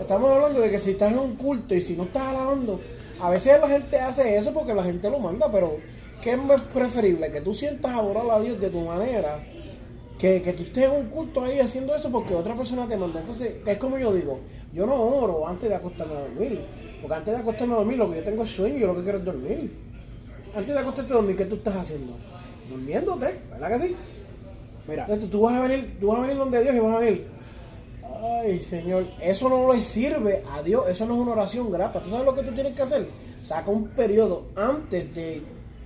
estamos 0.00 0.30
hablando. 0.30 0.60
De 0.60 0.70
que 0.70 0.78
si 0.78 0.90
estás 0.92 1.12
en 1.12 1.18
un 1.18 1.36
culto 1.36 1.74
y 1.74 1.82
si 1.82 1.96
no 1.96 2.04
estás 2.04 2.22
alabando, 2.22 2.80
a 3.20 3.30
veces 3.30 3.60
la 3.60 3.68
gente 3.68 3.98
hace 3.98 4.36
eso 4.36 4.52
porque 4.52 4.74
la 4.74 4.84
gente 4.84 5.10
lo 5.10 5.18
manda, 5.18 5.50
pero 5.50 5.78
¿qué 6.20 6.32
es 6.32 6.38
más 6.38 6.60
preferible? 6.60 7.30
Que 7.30 7.40
tú 7.40 7.54
sientas 7.54 7.92
adorar 7.92 8.30
a 8.30 8.40
Dios 8.40 8.60
de 8.60 8.70
tu 8.70 8.80
manera, 8.80 9.42
que, 10.18 10.42
que 10.42 10.52
tú 10.52 10.64
estés 10.64 10.84
en 10.84 10.92
un 10.92 11.06
culto 11.06 11.42
ahí 11.42 11.58
haciendo 11.58 11.94
eso 11.94 12.10
porque 12.10 12.34
otra 12.34 12.54
persona 12.54 12.88
te 12.88 12.96
manda. 12.96 13.20
Entonces, 13.20 13.54
es 13.66 13.78
como 13.78 13.98
yo 13.98 14.12
digo, 14.12 14.40
yo 14.72 14.86
no 14.86 14.94
oro 14.94 15.46
antes 15.46 15.68
de 15.68 15.74
acostarme 15.74 16.14
a 16.14 16.20
dormir, 16.20 16.60
porque 17.00 17.14
antes 17.14 17.34
de 17.34 17.40
acostarme 17.40 17.74
a 17.74 17.76
dormir 17.78 17.98
lo 17.98 18.10
que 18.10 18.16
yo 18.16 18.24
tengo 18.24 18.42
es 18.42 18.50
sueño 18.50 18.78
yo 18.78 18.86
lo 18.88 18.96
que 18.96 19.02
quiero 19.02 19.18
es 19.18 19.24
dormir. 19.24 19.72
Antes 20.54 20.74
de 20.74 20.80
acostarte 20.80 21.12
a 21.12 21.16
dormir, 21.16 21.36
¿qué 21.36 21.44
tú 21.46 21.54
estás 21.56 21.76
haciendo? 21.76 22.12
Durmiéndote, 22.68 23.40
¿verdad 23.50 23.72
que 23.72 23.86
sí? 23.86 23.96
Mira, 24.86 25.06
tú 25.30 25.40
vas 25.42 25.54
a 25.54 25.62
venir, 25.62 25.96
tú 26.00 26.08
vas 26.08 26.18
a 26.18 26.22
venir 26.22 26.36
donde 26.36 26.62
Dios 26.62 26.74
y 26.74 26.78
vas 26.80 26.94
a 26.94 26.98
venir. 26.98 27.26
Ay, 28.22 28.60
Señor, 28.60 29.04
eso 29.20 29.48
no 29.48 29.72
le 29.72 29.82
sirve 29.82 30.44
a 30.52 30.62
Dios, 30.62 30.88
eso 30.88 31.06
no 31.06 31.14
es 31.14 31.20
una 31.20 31.32
oración 31.32 31.72
grata. 31.72 32.00
¿Tú 32.00 32.08
sabes 32.10 32.24
lo 32.24 32.34
que 32.34 32.44
tú 32.44 32.52
tienes 32.52 32.76
que 32.76 32.82
hacer? 32.82 33.08
Saca 33.40 33.68
un 33.68 33.88
periodo 33.88 34.44
antes 34.54 35.12
de 35.12 35.42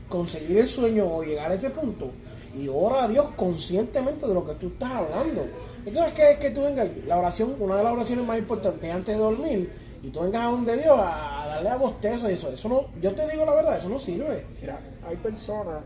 conseguir 0.06 0.58
el 0.58 0.68
sueño 0.68 1.06
o 1.06 1.22
llegar 1.22 1.50
a 1.50 1.54
ese 1.54 1.70
punto 1.70 2.10
y 2.54 2.68
ora 2.68 3.04
a 3.04 3.08
Dios 3.08 3.30
conscientemente 3.36 4.26
de 4.26 4.34
lo 4.34 4.46
que 4.46 4.52
tú 4.54 4.66
estás 4.66 4.90
hablando. 4.90 5.46
Entonces, 5.86 6.12
que 6.12 6.32
es 6.32 6.38
que 6.38 6.50
tú 6.50 6.60
vengas, 6.60 6.88
la 7.06 7.16
oración, 7.16 7.56
una 7.58 7.76
de 7.76 7.84
las 7.84 7.92
oraciones 7.94 8.26
más 8.26 8.38
importantes 8.38 8.92
antes 8.92 9.16
de 9.16 9.22
dormir, 9.22 9.72
y 10.02 10.10
tú 10.10 10.20
vengas 10.20 10.42
a 10.42 10.50
donde 10.50 10.76
Dios 10.76 10.94
a, 10.98 11.46
darle 11.48 11.70
a 11.70 11.76
bostezo 11.76 12.28
y 12.28 12.34
eso, 12.34 12.50
eso 12.50 12.68
no, 12.68 12.86
yo 13.00 13.14
te 13.14 13.26
digo 13.30 13.46
la 13.46 13.54
verdad, 13.54 13.78
eso 13.78 13.88
no 13.88 13.98
sirve. 13.98 14.44
Mira, 14.60 14.78
hay 15.06 15.16
personas 15.16 15.84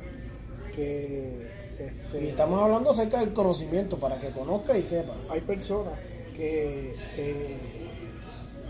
que... 0.75 1.49
Este, 1.79 2.25
y 2.25 2.29
estamos 2.29 2.61
hablando 2.61 2.91
acerca 2.91 3.21
del 3.21 3.33
conocimiento, 3.33 3.99
para 3.99 4.19
que 4.19 4.31
conozca 4.31 4.77
y 4.77 4.83
sepa. 4.83 5.15
Hay 5.31 5.41
personas 5.41 5.95
que 6.41 6.95
eh, 7.19 7.57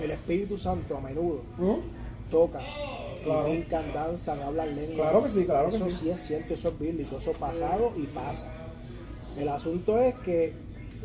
el 0.03 0.11
Espíritu 0.11 0.59
Santo 0.59 0.97
a 0.97 1.01
menudo 1.01 1.43
toca, 2.29 2.59
claro. 3.23 3.45
brincan, 3.45 3.93
danzan, 3.93 4.43
hablan 4.43 4.75
lengua. 4.75 5.11
Claro 5.11 5.23
que 5.23 5.29
sí, 5.29 5.45
claro 5.45 5.69
eso 5.69 5.85
que 5.85 5.93
sí. 5.93 5.99
sí 6.01 6.11
es 6.11 6.21
cierto, 6.21 6.55
eso 6.55 6.69
es 6.71 6.79
bíblico, 6.81 7.19
eso 7.19 7.33
pasado 7.33 7.93
y 7.97 8.07
pasa. 8.07 8.53
El 9.39 9.49
asunto 9.49 10.01
es 10.01 10.17
que 10.17 10.53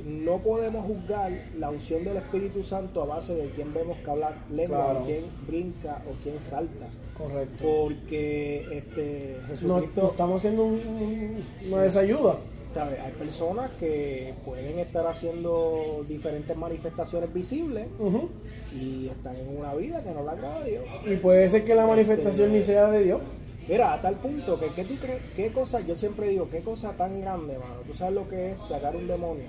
no 0.04 0.40
podemos 0.40 0.88
juzgar 0.88 1.32
la 1.58 1.70
unción 1.70 2.04
del 2.04 2.18
Espíritu 2.18 2.64
Santo 2.64 3.04
a 3.04 3.06
base 3.06 3.36
de 3.36 3.50
quién 3.50 3.72
vemos 3.72 3.98
que 4.00 4.10
habla 4.10 4.34
lengua, 4.52 5.04
quién 5.06 5.22
brinca 5.48 6.02
o 6.08 6.14
quién 6.24 6.40
salta. 6.40 6.88
Correcto. 7.16 7.64
Porque 7.64 8.68
este, 8.72 9.38
Jesucristo... 9.48 10.02
No, 10.02 10.10
estamos 10.10 10.38
haciendo 10.38 10.64
una 10.66 11.82
desayuda. 11.84 12.40
Hay 12.78 13.12
personas 13.18 13.72
que 13.80 14.34
pueden 14.44 14.80
estar 14.80 15.08
haciendo 15.08 16.06
diferentes 16.08 16.56
manifestaciones 16.58 17.34
visibles 17.34 17.88
y 18.78 19.08
están 19.08 19.36
en 19.38 19.58
una 19.58 19.74
vida 19.74 20.04
que 20.04 20.12
no 20.12 20.24
la 20.24 20.34
agrada 20.34 20.58
a 20.58 20.64
Dios. 20.64 20.84
Y 21.06 21.16
puede 21.16 21.48
ser 21.48 21.64
que 21.64 21.74
la 21.74 21.88
manifestación 21.88 22.52
ni 22.52 22.62
sea 22.62 22.90
de 22.92 23.04
Dios. 23.04 23.22
Mira, 23.68 23.94
a 23.94 24.02
tal 24.02 24.16
punto 24.16 24.60
que, 24.60 24.68
¿qué 24.70 24.86
tú 24.86 24.96
crees? 24.96 25.22
¿Qué 25.36 25.52
cosa? 25.52 25.80
Yo 25.80 25.96
siempre 25.96 26.28
digo, 26.30 26.48
¿qué 26.52 26.60
cosa 26.60 26.92
tan 26.92 27.20
grande, 27.22 27.58
mano? 27.58 27.82
¿Tú 27.88 27.96
sabes 27.96 28.14
lo 28.14 28.30
que 28.30 28.52
es 28.52 28.60
sacar 28.60 28.96
un 28.96 29.08
demonio? 29.08 29.46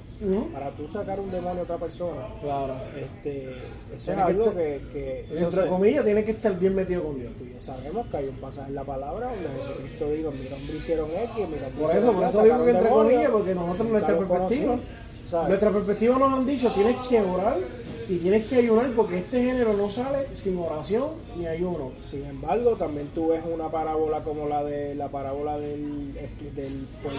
Para 0.55 0.71
tú 0.71 0.89
sacar 0.89 1.21
un 1.21 1.31
demonio 1.31 1.61
a 1.61 1.65
otra 1.65 1.77
persona. 1.77 2.23
Claro. 2.41 2.75
Este, 2.97 3.51
eso 3.95 4.13
es 4.13 4.19
algo 4.19 4.55
que, 4.55 4.81
que, 4.93 5.27
Entre 5.31 5.67
comillas, 5.67 6.05
tiene 6.05 6.25
que 6.25 6.31
estar 6.31 6.59
bien 6.59 6.75
metido 6.75 7.05
con 7.05 7.19
Dios. 7.19 7.33
Y 7.41 7.63
sabemos 7.63 8.07
que 8.07 8.17
hay 8.17 8.29
un 8.29 8.37
pasaje 8.37 8.69
en 8.69 8.75
la 8.75 8.85
palabra 8.85 9.29
donde 9.29 9.49
Jesucristo 9.61 10.11
dijo, 10.11 10.31
mi 10.31 10.49
nombre 10.49 10.77
hicieron 10.77 11.11
X, 11.11 11.37
mi 11.37 11.57
nombre 11.57 11.71
Por 11.79 11.97
eso, 11.97 12.13
por 12.13 12.25
eso 12.25 12.43
digo 12.43 12.65
que 12.65 12.71
entre 12.71 12.89
comillas, 12.89 13.31
porque 13.31 13.55
nosotros, 13.55 13.89
nuestra 13.89 14.19
perspectiva, 14.19 14.79
nuestra 15.47 15.71
perspectiva 15.73 16.19
nos 16.19 16.33
han 16.33 16.47
dicho, 16.47 16.73
tienes 16.73 16.97
que 17.09 17.21
orar 17.21 17.59
y 18.09 18.19
tienes 18.19 18.47
que 18.47 18.57
ayunar 18.57 18.93
porque 18.93 19.19
este 19.19 19.43
género 19.43 19.73
no 19.73 19.91
sale 19.91 20.35
sin 20.35 20.59
oración 20.59 21.11
ni 21.37 21.47
ayuno. 21.47 21.93
Sin 21.99 22.25
embargo, 22.25 22.77
también 22.77 23.09
tú 23.15 23.29
ves 23.29 23.43
una 23.53 23.69
parábola 23.69 24.23
como 24.23 24.47
la 24.47 24.63
de 24.63 24.95
la 24.95 25.09
parábola 25.09 25.59
del, 25.59 26.15
del, 26.15 26.87
pues, 27.03 27.15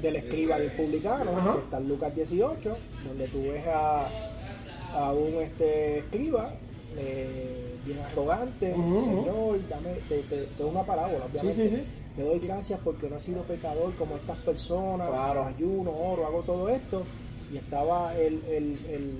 del, 0.00 0.16
escriba 0.16 0.58
y 0.58 0.62
el 0.62 0.72
publicano, 0.72 1.32
que 1.32 1.64
está 1.64 1.78
en 1.78 1.88
Lucas 1.88 2.14
18, 2.14 2.76
donde 3.06 3.28
tú 3.28 3.42
ves 3.42 3.66
a, 3.66 4.08
a 4.94 5.12
un 5.12 5.42
este 5.42 5.98
escriba 5.98 6.54
eh, 6.96 7.74
bien 7.84 7.98
arrogante, 7.98 8.72
Señor, 8.72 9.58
dame, 9.68 9.94
te, 10.08 10.22
te, 10.22 10.64
una 10.64 10.82
parábola, 10.82 11.26
obviamente. 11.26 11.54
Sí, 11.54 11.68
sí, 11.68 11.76
sí. 11.76 11.82
Te 12.16 12.22
doy 12.22 12.38
gracias 12.40 12.78
porque 12.84 13.08
no 13.08 13.16
he 13.16 13.20
sido 13.20 13.42
pecador 13.42 13.94
como 13.96 14.16
estas 14.16 14.36
personas, 14.38 15.08
claro. 15.08 15.44
ayuno, 15.44 15.90
oro, 15.90 16.26
hago 16.26 16.42
todo 16.42 16.68
esto. 16.68 17.02
Y 17.50 17.56
estaba 17.56 18.14
el, 18.16 18.42
el, 18.48 18.78
el 18.90 19.14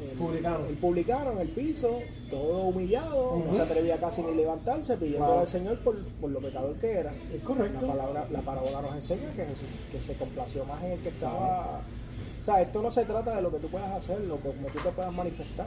el 0.00 0.76
publicano 0.76 1.32
en 1.32 1.38
el 1.38 1.48
piso, 1.48 1.98
todo 2.30 2.62
humillado, 2.64 3.42
no 3.46 3.56
se 3.56 3.62
atrevía 3.62 3.96
casi 3.98 4.22
ni 4.22 4.34
levantarse, 4.34 4.96
pidiendo 4.96 5.40
al 5.40 5.48
Señor 5.48 5.78
por, 5.80 5.96
por, 6.20 6.30
lo 6.30 6.40
pecador 6.40 6.74
que 6.76 6.92
era. 6.92 7.12
Es 7.32 7.42
correcto. 7.42 7.86
La, 7.86 7.92
palabra, 7.92 8.26
la 8.30 8.40
parábola 8.40 8.82
nos 8.82 8.94
enseña 8.94 9.30
que, 9.32 9.44
Jesús, 9.44 9.68
que 9.90 10.00
se 10.00 10.14
complació 10.14 10.64
más 10.64 10.82
en 10.84 10.92
el 10.92 10.98
que 11.00 11.08
estaba. 11.08 11.80
O 12.42 12.44
sea, 12.44 12.60
esto 12.60 12.82
no 12.82 12.90
se 12.90 13.04
trata 13.04 13.36
de 13.36 13.42
lo 13.42 13.50
que 13.50 13.58
tú 13.58 13.68
puedas 13.68 13.90
hacer, 13.90 14.20
lo 14.20 14.36
que 14.36 14.50
como 14.50 14.68
tú 14.68 14.78
te 14.80 14.90
puedas 14.90 15.12
manifestar. 15.12 15.66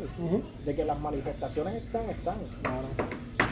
De 0.66 0.76
que 0.76 0.86
las 0.86 1.00
manifestaciones 1.00 1.84
están, 1.84 2.10
están. 2.10 2.38
Claro. 2.62 2.88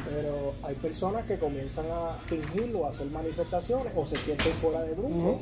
Pero 0.08 0.54
hay 0.62 0.76
personas 0.76 1.26
que 1.26 1.40
comienzan 1.40 1.86
a 1.92 2.20
fingir 2.28 2.76
o 2.76 2.86
a 2.86 2.90
hacer 2.90 3.08
manifestaciones 3.08 3.92
o 3.96 4.06
se 4.06 4.18
sienten 4.18 4.54
fuera 4.54 4.82
de 4.82 4.94
grupo 4.94 5.42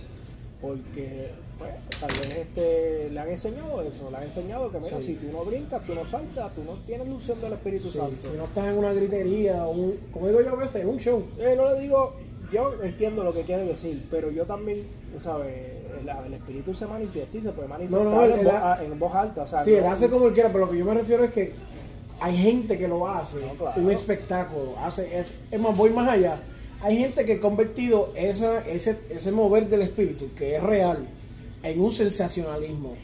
porque 0.63 1.29
pues, 1.63 1.99
tal 1.99 2.11
vez 2.11 2.37
este, 2.37 3.09
le 3.11 3.19
han 3.19 3.29
enseñado 3.29 3.81
eso, 3.81 4.09
le 4.11 4.17
han 4.17 4.23
enseñado 4.23 4.71
que 4.71 4.79
mira, 4.79 5.01
si 5.01 5.13
tú 5.15 5.31
no 5.31 5.45
brincas, 5.45 5.83
tú 5.85 5.95
no 5.95 6.05
saltas, 6.05 6.53
tú 6.55 6.63
no 6.63 6.73
tienes 6.85 7.07
ilusión 7.07 7.41
del 7.41 7.53
Espíritu 7.53 7.89
Santo. 7.89 8.15
Si 8.19 8.37
no 8.37 8.45
estás 8.45 8.65
en 8.65 8.77
una 8.77 8.93
gritería, 8.93 9.65
un, 9.67 9.97
como 10.11 10.27
digo 10.27 10.41
yo 10.41 10.51
a 10.51 10.55
veces, 10.55 10.85
un 10.85 10.97
show. 10.97 11.23
Eh, 11.39 11.53
no 11.55 11.73
le 11.73 11.81
digo, 11.81 12.15
yo 12.51 12.75
entiendo 12.83 13.23
lo 13.23 13.33
que 13.33 13.43
quiere 13.43 13.65
decir, 13.65 14.05
pero 14.11 14.29
yo 14.31 14.45
también, 14.45 14.83
¿sabes? 15.19 15.53
El, 15.99 16.09
el, 16.09 16.33
espíritu 16.33 16.73
se 16.73 16.85
manifiesta 16.85 17.37
y 17.37 17.41
se 17.41 17.51
puede 17.51 17.67
manifestar 17.67 18.03
no, 18.03 18.23
en, 18.83 18.99
voz, 18.99 19.15
alta. 19.15 19.43
O 19.43 19.47
sea, 19.47 19.63
sí, 19.63 19.73
él 19.73 19.85
hace 19.85 20.09
como 20.09 20.27
él 20.27 20.33
quiera, 20.33 20.51
pero 20.51 20.65
lo 20.65 20.71
que 20.71 20.77
yo 20.77 20.85
me 20.85 20.93
refiero 20.93 21.23
es 21.23 21.31
que 21.31 21.53
hay 22.19 22.37
gente 22.37 22.77
que 22.77 22.87
lo 22.87 23.07
hace, 23.07 23.39
un 23.75 23.91
espectáculo, 23.91 24.75
hace, 24.79 25.19
es, 25.19 25.33
es, 25.51 25.59
más, 25.59 25.77
voy 25.77 25.89
más 25.89 26.07
allá. 26.07 26.41
Hay 26.81 26.97
gente 26.97 27.25
que 27.25 27.33
ha 27.33 27.39
convertido 27.39 28.11
esa, 28.15 28.67
ese, 28.67 28.97
ese 29.09 29.31
mover 29.31 29.67
del 29.69 29.83
espíritu, 29.83 30.29
que 30.35 30.55
es 30.55 30.63
real, 30.63 31.07
en 31.63 31.81
un 31.81 31.91
sensacionalismo. 31.91 32.95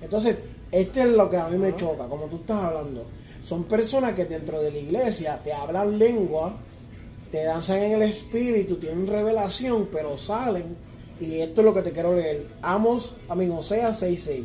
Entonces, 0.00 0.36
este 0.72 1.02
es 1.02 1.08
lo 1.08 1.30
que 1.30 1.36
a 1.36 1.48
mí 1.48 1.58
me 1.58 1.76
choca, 1.76 2.06
como 2.06 2.26
tú 2.26 2.36
estás 2.36 2.64
hablando. 2.64 3.04
Son 3.44 3.64
personas 3.64 4.14
que 4.14 4.24
dentro 4.24 4.60
de 4.60 4.72
la 4.72 4.78
iglesia 4.78 5.40
te 5.44 5.52
hablan 5.52 5.98
lengua, 5.98 6.56
te 7.30 7.44
danzan 7.44 7.78
en 7.78 7.92
el 7.92 8.02
espíritu, 8.02 8.76
tienen 8.76 9.06
revelación, 9.06 9.88
pero 9.92 10.18
salen. 10.18 10.76
Y 11.20 11.38
esto 11.38 11.60
es 11.60 11.64
lo 11.64 11.74
que 11.74 11.82
te 11.82 11.92
quiero 11.92 12.14
leer. 12.14 12.48
Amos, 12.62 13.14
a 13.28 13.34
mí, 13.34 13.48
Osea 13.48 13.90
6.6. 13.90 14.44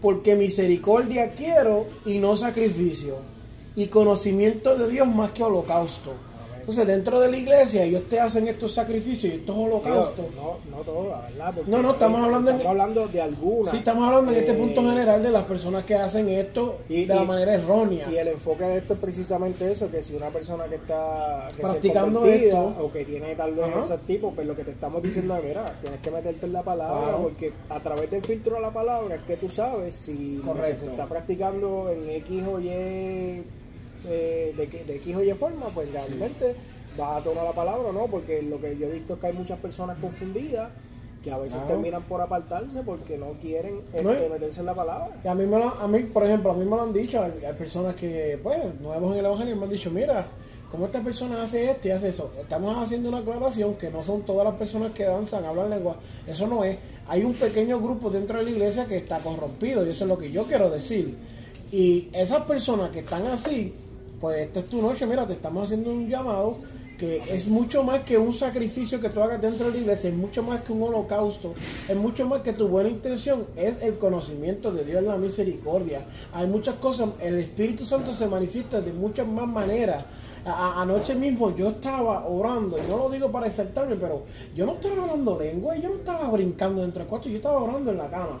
Porque 0.00 0.34
misericordia 0.34 1.32
quiero 1.32 1.86
y 2.06 2.18
no 2.18 2.36
sacrificio. 2.36 3.16
Y 3.74 3.86
conocimiento 3.86 4.76
de 4.76 4.88
Dios 4.88 5.08
más 5.08 5.32
que 5.32 5.42
holocausto. 5.42 6.12
Entonces, 6.62 6.86
dentro 6.86 7.18
de 7.18 7.28
la 7.28 7.36
iglesia, 7.36 7.82
ellos 7.82 8.04
te 8.08 8.20
hacen 8.20 8.46
estos 8.46 8.72
sacrificios 8.72 9.32
y 9.32 9.36
estos 9.38 9.56
holocaustos. 9.56 10.26
No, 10.36 10.58
no 10.70 10.82
todas, 10.84 11.28
¿verdad? 11.32 11.54
no, 11.66 11.82
no, 11.82 11.90
estamos 11.90 12.20
hablando, 12.20 12.50
estamos 12.52 12.70
hablando 12.70 13.08
de 13.08 13.20
algunas. 13.20 13.72
Sí, 13.72 13.78
estamos 13.78 14.06
hablando 14.06 14.30
en 14.30 14.38
este 14.38 14.54
punto 14.54 14.80
eh, 14.80 14.84
general 14.84 15.22
de 15.24 15.30
las 15.32 15.42
personas 15.42 15.84
que 15.84 15.96
hacen 15.96 16.28
esto 16.28 16.78
de 16.88 17.06
la 17.06 17.24
manera 17.24 17.54
errónea. 17.54 18.08
Y 18.08 18.16
el 18.16 18.28
enfoque 18.28 18.62
de 18.62 18.78
esto 18.78 18.94
es 18.94 19.00
precisamente 19.00 19.72
eso: 19.72 19.90
que 19.90 20.04
si 20.04 20.14
una 20.14 20.30
persona 20.30 20.66
que 20.66 20.76
está 20.76 21.48
practicando 21.60 22.24
esto 22.26 22.76
o 22.78 22.92
que 22.92 23.04
tiene 23.04 23.34
tal 23.34 23.54
vez 23.54 23.66
ese 23.84 23.98
tipo, 24.06 24.30
pues 24.30 24.46
lo 24.46 24.54
que 24.54 24.62
te 24.62 24.70
estamos 24.70 25.02
diciendo 25.02 25.36
es: 25.38 25.44
mira, 25.44 25.76
tienes 25.80 26.00
que 26.00 26.12
meterte 26.12 26.46
en 26.46 26.52
la 26.52 26.62
palabra, 26.62 27.16
porque 27.16 27.52
a 27.70 27.80
través 27.80 28.08
del 28.08 28.22
filtro 28.22 28.54
de 28.54 28.60
la 28.60 28.70
palabra 28.70 29.16
es 29.16 29.22
que 29.22 29.36
tú 29.36 29.48
sabes 29.48 29.96
si 29.96 30.40
se 30.76 30.86
está 30.86 31.06
practicando 31.06 31.90
en 31.90 32.08
X 32.08 32.44
o 32.46 32.60
Y 32.60 33.42
eh, 34.08 34.54
de, 34.56 34.66
de 34.66 34.96
X 34.96 35.16
o 35.16 35.22
Y 35.22 35.32
forma, 35.32 35.66
pues 35.68 35.90
realmente 35.92 36.54
va 36.98 37.16
a 37.16 37.22
tomar 37.22 37.44
la 37.44 37.52
palabra, 37.52 37.92
¿no? 37.92 38.06
Porque 38.06 38.42
lo 38.42 38.60
que 38.60 38.76
yo 38.76 38.86
he 38.86 38.92
visto 38.92 39.14
es 39.14 39.20
que 39.20 39.26
hay 39.28 39.32
muchas 39.32 39.58
personas 39.58 39.98
confundidas 39.98 40.70
que 41.22 41.30
a 41.30 41.38
veces 41.38 41.58
terminan 41.68 42.02
por 42.02 42.20
apartarse 42.20 42.82
porque 42.84 43.16
no 43.16 43.34
quieren 43.40 43.82
este, 43.92 44.28
meterse 44.28 44.60
en 44.60 44.66
la 44.66 44.74
palabra. 44.74 45.10
Y 45.24 45.28
a 45.28 45.34
mí, 45.34 45.46
me 45.46 45.62
a 45.62 45.86
mí, 45.86 46.00
por 46.00 46.24
ejemplo, 46.24 46.50
a 46.50 46.54
mí 46.54 46.64
me 46.64 46.70
lo 46.70 46.82
han 46.82 46.92
dicho, 46.92 47.22
hay, 47.22 47.32
personas 47.56 47.94
que, 47.94 48.38
pues, 48.42 48.58
nuevos 48.80 49.12
en 49.12 49.18
el 49.18 49.26
Evangelio 49.26 49.56
me 49.56 49.64
han 49.64 49.70
dicho, 49.70 49.90
mira, 49.90 50.26
como 50.70 50.86
esta 50.86 51.00
persona 51.00 51.42
hace 51.42 51.70
esto 51.70 51.88
y 51.88 51.90
hace 51.92 52.08
eso, 52.08 52.32
estamos 52.40 52.76
haciendo 52.76 53.08
una 53.08 53.18
aclaración 53.18 53.74
que 53.74 53.90
no 53.90 54.02
son 54.02 54.22
todas 54.22 54.44
las 54.44 54.54
personas 54.54 54.92
que 54.92 55.04
danzan, 55.04 55.44
hablan 55.44 55.70
lengua, 55.70 55.96
eso 56.26 56.46
no 56.46 56.64
es. 56.64 56.76
Hay 57.08 57.22
un 57.22 57.34
pequeño 57.34 57.78
grupo 57.78 58.10
dentro 58.10 58.38
de 58.38 58.44
la 58.44 58.50
iglesia 58.50 58.86
que 58.86 58.96
está 58.96 59.18
corrompido 59.20 59.86
y 59.86 59.90
eso 59.90 60.04
es 60.04 60.08
lo 60.08 60.18
que 60.18 60.30
yo 60.30 60.44
quiero 60.44 60.70
decir. 60.70 61.16
Y 61.70 62.08
esas 62.12 62.42
personas 62.42 62.90
que 62.90 63.00
están 63.00 63.26
así, 63.26 63.74
pues 64.22 64.38
esta 64.38 64.60
es 64.60 64.66
tu 64.66 64.80
noche, 64.80 65.04
mira, 65.04 65.26
te 65.26 65.32
estamos 65.32 65.64
haciendo 65.64 65.90
un 65.90 66.08
llamado 66.08 66.58
que 66.96 67.20
es 67.28 67.48
mucho 67.48 67.82
más 67.82 68.04
que 68.04 68.16
un 68.16 68.32
sacrificio 68.32 69.00
que 69.00 69.08
tú 69.08 69.20
hagas 69.20 69.42
dentro 69.42 69.66
de 69.66 69.72
la 69.72 69.78
iglesia, 69.78 70.10
es 70.10 70.16
mucho 70.16 70.44
más 70.44 70.60
que 70.60 70.72
un 70.72 70.80
holocausto, 70.84 71.54
es 71.88 71.96
mucho 71.96 72.24
más 72.28 72.42
que 72.42 72.52
tu 72.52 72.68
buena 72.68 72.88
intención, 72.88 73.46
es 73.56 73.82
el 73.82 73.98
conocimiento 73.98 74.70
de 74.70 74.84
Dios, 74.84 75.02
la 75.02 75.16
misericordia. 75.16 76.02
Hay 76.32 76.46
muchas 76.46 76.76
cosas, 76.76 77.08
el 77.20 77.40
Espíritu 77.40 77.84
Santo 77.84 78.14
se 78.14 78.28
manifiesta 78.28 78.80
de 78.80 78.92
muchas 78.92 79.26
más 79.26 79.48
maneras. 79.48 80.04
anoche 80.44 81.16
mismo 81.16 81.56
yo 81.56 81.70
estaba 81.70 82.24
orando, 82.28 82.78
y 82.78 82.88
no 82.88 82.98
lo 82.98 83.10
digo 83.10 83.28
para 83.32 83.48
exaltarme, 83.48 83.96
pero 83.96 84.22
yo 84.54 84.66
no 84.66 84.74
estaba 84.74 85.02
hablando 85.02 85.36
lengua, 85.36 85.74
yo 85.74 85.88
no 85.88 85.96
estaba 85.96 86.28
brincando 86.28 86.82
dentro 86.82 87.00
del 87.00 87.08
cuarto, 87.08 87.28
yo 87.28 87.38
estaba 87.38 87.60
orando 87.60 87.90
en 87.90 87.98
la 87.98 88.08
cama. 88.08 88.38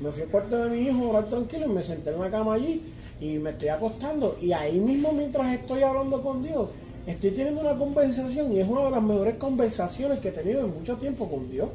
Me 0.00 0.12
fui 0.12 0.22
al 0.22 0.28
cuarto 0.28 0.56
de 0.56 0.70
mi 0.70 0.88
hijo 0.88 1.06
a 1.06 1.08
orar 1.08 1.28
tranquilo 1.28 1.66
y 1.66 1.70
me 1.70 1.82
senté 1.82 2.10
en 2.10 2.20
la 2.20 2.30
cama 2.30 2.54
allí 2.54 2.93
y 3.24 3.38
me 3.38 3.50
estoy 3.50 3.68
acostando 3.68 4.36
y 4.42 4.52
ahí 4.52 4.78
mismo 4.78 5.10
mientras 5.12 5.54
estoy 5.54 5.82
hablando 5.82 6.22
con 6.22 6.42
Dios, 6.42 6.68
estoy 7.06 7.30
teniendo 7.30 7.62
una 7.62 7.74
conversación 7.74 8.52
y 8.52 8.60
es 8.60 8.68
una 8.68 8.84
de 8.84 8.90
las 8.90 9.02
mejores 9.02 9.36
conversaciones 9.36 10.18
que 10.18 10.28
he 10.28 10.32
tenido 10.32 10.60
en 10.60 10.74
mucho 10.74 10.96
tiempo 10.96 11.26
con 11.26 11.50
Dios. 11.50 11.70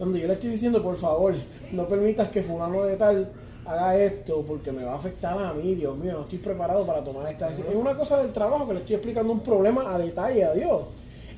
Donde 0.00 0.20
yo 0.20 0.26
le 0.26 0.32
estoy 0.32 0.50
diciendo, 0.50 0.82
por 0.82 0.96
favor, 0.96 1.32
no 1.70 1.86
permitas 1.86 2.28
que 2.30 2.42
fulano 2.42 2.82
de 2.82 2.96
tal 2.96 3.30
haga 3.64 3.96
esto 3.96 4.44
porque 4.44 4.72
me 4.72 4.82
va 4.82 4.94
a 4.94 4.96
afectar 4.96 5.38
a 5.38 5.54
mí, 5.54 5.76
Dios 5.76 5.96
mío, 5.96 6.14
no 6.14 6.22
estoy 6.22 6.40
preparado 6.40 6.84
para 6.84 7.04
tomar 7.04 7.30
esta 7.30 7.48
decisión. 7.48 7.72
Es 7.72 7.80
una 7.80 7.96
cosa 7.96 8.20
del 8.20 8.32
trabajo 8.32 8.66
que 8.66 8.74
le 8.74 8.80
estoy 8.80 8.96
explicando 8.96 9.32
un 9.32 9.40
problema 9.40 9.94
a 9.94 9.98
detalle 9.98 10.44
a 10.44 10.52
Dios. 10.54 10.82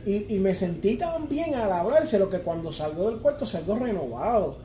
Y, 0.06 0.34
y 0.34 0.38
me 0.38 0.54
sentí 0.54 0.96
tan 0.96 1.28
bien 1.28 1.54
al 1.54 1.70
hablárselo 1.70 2.30
que 2.30 2.38
cuando 2.38 2.72
salgo 2.72 3.10
del 3.10 3.20
cuarto 3.20 3.44
salgo 3.44 3.76
renovado. 3.76 4.56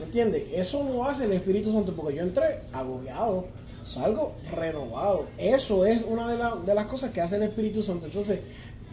¿Entiendes? 0.00 0.44
Eso 0.52 0.84
no 0.84 1.04
hace 1.04 1.24
el 1.24 1.32
Espíritu 1.32 1.72
Santo 1.72 1.92
porque 1.96 2.14
yo 2.14 2.22
entré 2.22 2.60
agobiado, 2.72 3.46
salgo 3.84 4.32
renovado. 4.54 5.26
Eso 5.38 5.84
es 5.86 6.04
una 6.04 6.28
de, 6.28 6.38
la- 6.38 6.56
de 6.56 6.74
las 6.74 6.86
cosas 6.86 7.10
que 7.10 7.20
hace 7.20 7.36
el 7.36 7.42
Espíritu 7.44 7.82
Santo. 7.82 8.06
Entonces, 8.06 8.40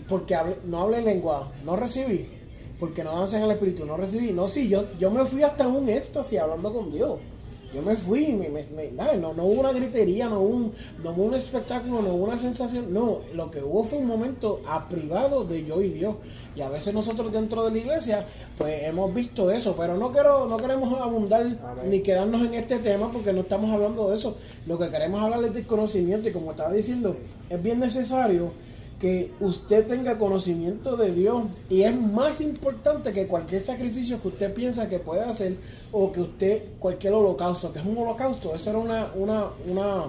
porque 0.07 0.35
hable- 0.35 0.57
no 0.65 0.81
hablé 0.81 1.01
lengua, 1.01 1.51
no 1.65 1.75
recibí, 1.75 2.27
porque 2.79 3.03
no 3.03 3.11
avancé 3.11 3.37
en 3.37 3.43
el 3.43 3.51
Espíritu, 3.51 3.85
no 3.85 3.97
recibí. 3.97 4.31
No, 4.31 4.47
sí, 4.47 4.67
yo, 4.67 4.85
yo 4.99 5.09
me 5.11 5.23
fui 5.25 5.43
hasta 5.43 5.67
un 5.67 5.87
éxtasis 5.89 6.39
hablando 6.39 6.73
con 6.73 6.91
Dios. 6.91 7.19
Yo 7.73 7.81
me 7.81 7.95
fui, 7.95 8.33
me, 8.33 8.49
me- 8.49 8.65
me- 8.65 8.91
no, 9.17 9.33
no 9.33 9.45
hubo 9.45 9.61
una 9.61 9.71
gritería, 9.71 10.27
no 10.27 10.41
hubo, 10.41 10.49
un, 10.55 10.73
no 11.03 11.11
hubo 11.11 11.23
un 11.23 11.33
espectáculo, 11.35 12.01
no 12.01 12.13
hubo 12.15 12.25
una 12.25 12.37
sensación. 12.37 12.93
No, 12.93 13.19
lo 13.33 13.49
que 13.49 13.63
hubo 13.63 13.83
fue 13.85 13.99
un 13.99 14.07
momento 14.07 14.61
a 14.67 14.89
privado 14.89 15.45
de 15.45 15.63
yo 15.63 15.81
y 15.81 15.89
Dios. 15.89 16.15
Y 16.55 16.61
a 16.61 16.69
veces 16.69 16.93
nosotros 16.93 17.31
dentro 17.31 17.63
de 17.63 17.71
la 17.71 17.77
iglesia, 17.77 18.25
pues 18.57 18.83
hemos 18.83 19.13
visto 19.13 19.49
eso, 19.51 19.73
pero 19.77 19.95
no 19.95 20.11
quiero, 20.11 20.47
no 20.47 20.57
queremos 20.57 20.99
abundar 20.99 21.41
Amén. 21.41 21.89
ni 21.89 22.01
quedarnos 22.01 22.41
en 22.41 22.55
este 22.55 22.79
tema 22.79 23.09
porque 23.09 23.31
no 23.31 23.39
estamos 23.41 23.71
hablando 23.71 24.09
de 24.09 24.15
eso. 24.17 24.35
Lo 24.67 24.77
que 24.77 24.89
queremos 24.89 25.21
hablar 25.21 25.41
es 25.45 25.53
del 25.53 25.65
conocimiento 25.65 26.27
y 26.27 26.33
como 26.33 26.51
estaba 26.51 26.73
diciendo, 26.73 27.15
es 27.49 27.63
bien 27.63 27.79
necesario 27.79 28.51
que 29.01 29.31
usted 29.39 29.87
tenga 29.87 30.19
conocimiento 30.19 30.95
de 30.95 31.11
Dios 31.11 31.45
y 31.71 31.81
es 31.81 31.99
más 31.99 32.39
importante 32.39 33.11
que 33.11 33.25
cualquier 33.25 33.65
sacrificio 33.65 34.21
que 34.21 34.27
usted 34.27 34.53
piensa 34.53 34.87
que 34.87 34.99
puede 34.99 35.21
hacer 35.21 35.57
o 35.91 36.11
que 36.11 36.21
usted 36.21 36.63
cualquier 36.77 37.13
holocausto, 37.13 37.73
que 37.73 37.79
es 37.79 37.85
un 37.85 37.97
holocausto, 37.97 38.53
eso 38.53 38.69
era 38.69 38.77
una 38.77 39.11
una 39.15 39.47
una 39.67 40.05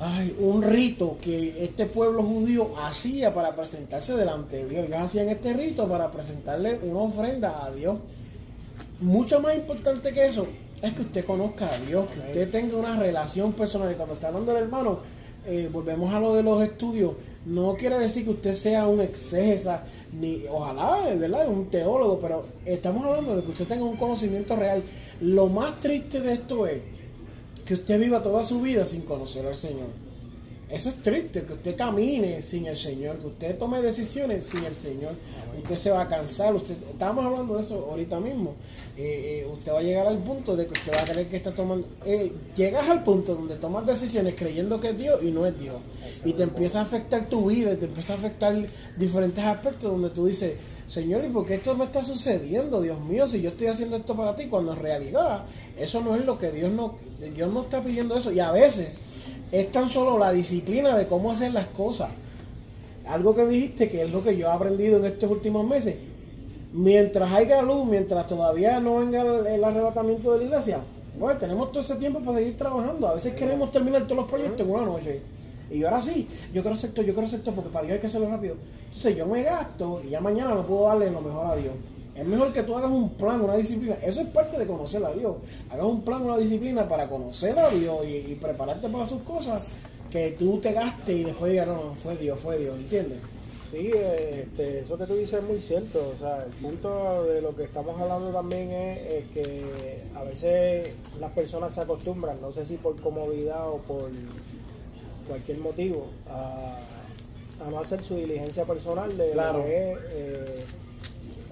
ay, 0.00 0.36
un 0.40 0.60
rito 0.60 1.18
que 1.20 1.62
este 1.62 1.86
pueblo 1.86 2.24
judío 2.24 2.72
hacía 2.82 3.32
para 3.32 3.54
presentarse 3.54 4.16
delante 4.16 4.56
de 4.56 4.68
Dios. 4.68 4.86
Ellos 4.88 5.00
hacían 5.00 5.28
este 5.28 5.52
rito 5.52 5.88
para 5.88 6.10
presentarle 6.10 6.80
una 6.82 7.00
ofrenda 7.00 7.64
a 7.64 7.70
Dios. 7.70 7.96
Mucho 9.00 9.40
más 9.40 9.54
importante 9.54 10.12
que 10.12 10.26
eso 10.26 10.48
es 10.82 10.92
que 10.94 11.02
usted 11.02 11.24
conozca 11.24 11.66
a 11.66 11.78
Dios, 11.86 12.08
que 12.10 12.18
usted 12.18 12.50
tenga 12.50 12.76
una 12.76 12.98
relación 12.98 13.52
personal. 13.52 13.92
Y 13.92 13.94
cuando 13.94 14.14
está 14.14 14.28
hablando 14.28 14.50
el 14.50 14.64
hermano, 14.64 15.19
eh, 15.46 15.68
volvemos 15.72 16.12
a 16.12 16.20
lo 16.20 16.34
de 16.34 16.42
los 16.42 16.62
estudios. 16.62 17.12
No 17.46 17.74
quiere 17.74 17.98
decir 17.98 18.24
que 18.24 18.30
usted 18.30 18.54
sea 18.54 18.86
un 18.86 19.00
exégesa, 19.00 19.84
ni 20.12 20.44
ojalá, 20.50 21.14
¿verdad? 21.14 21.48
Un 21.48 21.66
teólogo, 21.70 22.18
pero 22.20 22.44
estamos 22.64 23.04
hablando 23.04 23.36
de 23.36 23.42
que 23.42 23.50
usted 23.50 23.66
tenga 23.66 23.84
un 23.84 23.96
conocimiento 23.96 24.56
real. 24.56 24.82
Lo 25.20 25.48
más 25.48 25.80
triste 25.80 26.20
de 26.20 26.34
esto 26.34 26.66
es 26.66 26.80
que 27.64 27.74
usted 27.74 27.98
viva 27.98 28.22
toda 28.22 28.44
su 28.44 28.60
vida 28.60 28.84
sin 28.84 29.02
conocer 29.02 29.46
al 29.46 29.54
Señor. 29.54 30.09
Eso 30.70 30.90
es 30.90 31.02
triste, 31.02 31.42
que 31.42 31.54
usted 31.54 31.76
camine 31.76 32.42
sin 32.42 32.66
el 32.66 32.76
Señor, 32.76 33.16
que 33.18 33.26
usted 33.26 33.58
tome 33.58 33.82
decisiones 33.82 34.46
sin 34.46 34.64
el 34.64 34.76
Señor. 34.76 35.14
Usted 35.60 35.76
se 35.76 35.90
va 35.90 36.02
a 36.02 36.08
cansar. 36.08 36.54
Usted, 36.54 36.76
estábamos 36.92 37.24
hablando 37.24 37.56
de 37.56 37.62
eso 37.62 37.88
ahorita 37.90 38.20
mismo. 38.20 38.54
Eh, 38.96 39.42
eh, 39.42 39.48
usted 39.52 39.72
va 39.72 39.80
a 39.80 39.82
llegar 39.82 40.06
al 40.06 40.18
punto 40.18 40.54
de 40.54 40.66
que 40.66 40.72
usted 40.72 40.92
va 40.92 41.00
a 41.00 41.04
creer 41.04 41.26
que 41.26 41.36
está 41.38 41.50
tomando. 41.50 41.88
eh, 42.04 42.32
llegas 42.54 42.88
al 42.88 43.02
punto 43.02 43.34
donde 43.34 43.56
tomas 43.56 43.84
decisiones 43.84 44.34
creyendo 44.36 44.80
que 44.80 44.90
es 44.90 44.98
Dios 44.98 45.20
y 45.22 45.32
no 45.32 45.44
es 45.44 45.58
Dios. 45.58 45.76
Y 46.24 46.34
te 46.34 46.44
empieza 46.44 46.78
a 46.78 46.82
afectar 46.82 47.28
tu 47.28 47.46
vida, 47.46 47.74
te 47.74 47.86
empieza 47.86 48.12
a 48.12 48.16
afectar 48.16 48.54
diferentes 48.96 49.44
aspectos 49.44 49.90
donde 49.90 50.10
tú 50.10 50.26
dices, 50.26 50.52
Señor, 50.86 51.24
¿y 51.24 51.28
por 51.28 51.46
qué 51.46 51.54
esto 51.54 51.74
me 51.74 51.86
está 51.86 52.04
sucediendo? 52.04 52.80
Dios 52.80 53.00
mío, 53.00 53.26
si 53.26 53.40
yo 53.40 53.50
estoy 53.50 53.68
haciendo 53.68 53.96
esto 53.96 54.16
para 54.16 54.36
ti, 54.36 54.46
cuando 54.46 54.72
en 54.72 54.78
realidad 54.78 55.46
eso 55.76 56.00
no 56.00 56.14
es 56.14 56.24
lo 56.24 56.38
que 56.38 56.50
Dios 56.52 56.70
no, 56.70 56.94
Dios 57.34 57.52
no 57.52 57.62
está 57.62 57.82
pidiendo 57.82 58.16
eso. 58.16 58.30
Y 58.30 58.38
a 58.38 58.52
veces 58.52 58.96
es 59.52 59.72
tan 59.72 59.88
solo 59.88 60.18
la 60.18 60.32
disciplina 60.32 60.96
de 60.96 61.06
cómo 61.06 61.32
hacer 61.32 61.52
las 61.52 61.66
cosas. 61.66 62.10
Algo 63.06 63.34
que 63.34 63.46
dijiste 63.46 63.88
que 63.88 64.02
es 64.02 64.10
lo 64.10 64.22
que 64.22 64.36
yo 64.36 64.46
he 64.46 64.50
aprendido 64.50 64.98
en 64.98 65.06
estos 65.06 65.30
últimos 65.30 65.66
meses. 65.66 65.96
Mientras 66.72 67.32
haya 67.32 67.62
luz, 67.62 67.84
mientras 67.86 68.26
todavía 68.28 68.78
no 68.78 68.98
venga 68.98 69.22
el, 69.22 69.64
arrebatamiento 69.64 70.32
de 70.32 70.38
la 70.38 70.44
iglesia, 70.44 70.80
bueno, 71.18 71.38
tenemos 71.40 71.72
todo 71.72 71.82
ese 71.82 71.96
tiempo 71.96 72.20
para 72.20 72.38
seguir 72.38 72.56
trabajando. 72.56 73.08
A 73.08 73.14
veces 73.14 73.34
queremos 73.34 73.72
terminar 73.72 74.04
todos 74.04 74.18
los 74.18 74.28
proyectos 74.28 74.60
en 74.60 74.70
una 74.70 74.84
noche. 74.84 75.20
Y 75.70 75.82
ahora 75.84 76.00
sí, 76.00 76.28
yo 76.52 76.62
quiero 76.62 76.76
hacer 76.76 76.90
esto, 76.90 77.02
yo 77.02 77.12
quiero 77.12 77.26
hacer 77.26 77.40
esto, 77.40 77.52
porque 77.52 77.70
para 77.70 77.86
Dios 77.86 77.94
hay 77.94 78.00
que 78.00 78.06
hacerlo 78.06 78.28
rápido. 78.28 78.54
Entonces 78.86 79.16
yo 79.16 79.26
me 79.26 79.42
gasto 79.42 80.00
y 80.06 80.10
ya 80.10 80.20
mañana 80.20 80.54
no 80.54 80.66
puedo 80.66 80.86
darle 80.86 81.10
lo 81.10 81.20
mejor 81.20 81.46
a 81.46 81.56
Dios. 81.56 81.74
Es 82.14 82.26
mejor 82.26 82.52
que 82.52 82.62
tú 82.62 82.76
hagas 82.76 82.90
un 82.90 83.10
plan, 83.10 83.40
una 83.40 83.56
disciplina. 83.56 83.96
Eso 84.02 84.20
es 84.20 84.26
parte 84.28 84.58
de 84.58 84.66
conocer 84.66 85.04
a 85.04 85.12
Dios. 85.12 85.36
Hagas 85.70 85.86
un 85.86 86.02
plan, 86.02 86.22
una 86.22 86.36
disciplina 86.36 86.88
para 86.88 87.08
conocer 87.08 87.58
a 87.58 87.68
Dios 87.70 87.98
y, 88.04 88.32
y 88.32 88.38
prepararte 88.40 88.88
para 88.88 89.06
sus 89.06 89.22
cosas. 89.22 89.68
Que 90.10 90.32
tú 90.38 90.58
te 90.58 90.72
gastes 90.72 91.16
y 91.16 91.24
después 91.24 91.52
digas, 91.52 91.68
no, 91.68 91.74
no, 91.74 91.94
fue 91.94 92.16
Dios, 92.16 92.38
fue 92.40 92.58
Dios, 92.58 92.76
¿entiendes? 92.76 93.18
Sí, 93.70 93.92
este, 93.94 94.80
eso 94.80 94.98
que 94.98 95.06
tú 95.06 95.14
dices 95.14 95.38
es 95.38 95.44
muy 95.44 95.60
cierto. 95.60 96.12
O 96.14 96.18
sea, 96.18 96.44
el 96.44 96.50
punto 96.54 97.22
de 97.24 97.40
lo 97.40 97.54
que 97.54 97.62
estamos 97.62 97.98
hablando 98.00 98.30
también 98.32 98.72
es, 98.72 98.98
es 99.12 99.24
que 99.30 100.02
a 100.16 100.24
veces 100.24 100.88
las 101.20 101.30
personas 101.30 101.72
se 101.72 101.82
acostumbran, 101.82 102.40
no 102.40 102.50
sé 102.50 102.66
si 102.66 102.76
por 102.76 103.00
comodidad 103.00 103.68
o 103.68 103.76
por 103.78 104.10
cualquier 105.28 105.58
motivo, 105.58 106.08
a, 106.28 106.78
a 107.64 107.70
no 107.70 107.78
hacer 107.78 108.02
su 108.02 108.16
diligencia 108.16 108.64
personal 108.64 109.16
de 109.16 109.30
Claro. 109.30 109.58
lo 109.58 109.64
que 109.64 109.92
es, 109.92 109.98
eh, 110.10 110.64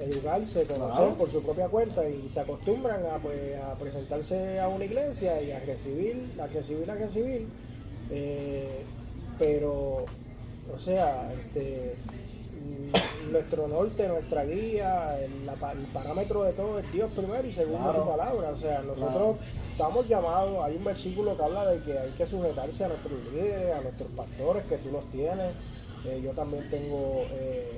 educarse, 0.00 0.64
conocer 0.64 0.96
Claro. 0.96 1.14
por 1.14 1.30
su 1.30 1.42
propia 1.42 1.68
cuenta 1.68 2.08
y 2.08 2.28
se 2.28 2.40
acostumbran 2.40 3.04
a, 3.06 3.18
pues, 3.18 3.56
a 3.60 3.74
presentarse 3.74 4.58
a 4.60 4.68
una 4.68 4.84
iglesia 4.84 5.40
y 5.42 5.50
a 5.50 5.58
recibir, 5.60 6.30
a 6.40 6.46
recibir, 6.46 6.90
a 6.90 6.94
recibir. 6.94 7.46
eh, 8.10 8.82
pero, 9.38 10.04
o 10.74 10.78
sea, 10.78 11.30
este, 11.32 11.94
mm, 12.64 13.32
nuestro 13.32 13.68
norte, 13.68 14.08
nuestra 14.08 14.44
guía, 14.44 15.18
el, 15.20 15.44
la 15.46 15.52
pa- 15.54 15.72
el 15.72 15.84
parámetro 15.92 16.42
de 16.44 16.52
todo 16.54 16.78
es 16.78 16.90
Dios 16.92 17.10
primero 17.14 17.46
y 17.46 17.52
segundo 17.52 17.78
Claro. 17.90 18.02
su 18.04 18.10
palabra. 18.10 18.50
O 18.50 18.56
sea, 18.56 18.80
nosotros 18.80 19.12
Claro. 19.12 19.38
estamos 19.72 20.08
llamados, 20.08 20.64
hay 20.64 20.76
un 20.76 20.84
versículo 20.84 21.36
que 21.36 21.42
habla 21.42 21.66
de 21.70 21.80
que 21.84 21.98
hay 21.98 22.10
que 22.12 22.26
sujetarse 22.26 22.84
a 22.84 22.88
nuestros 22.88 23.20
líderes, 23.32 23.74
a 23.76 23.80
nuestros 23.82 24.08
pastores, 24.10 24.64
que 24.64 24.76
tú 24.78 24.90
los 24.90 25.04
tienes. 25.10 25.52
Eh, 26.06 26.20
yo 26.24 26.30
también 26.32 26.68
tengo 26.70 27.22
eh, 27.32 27.70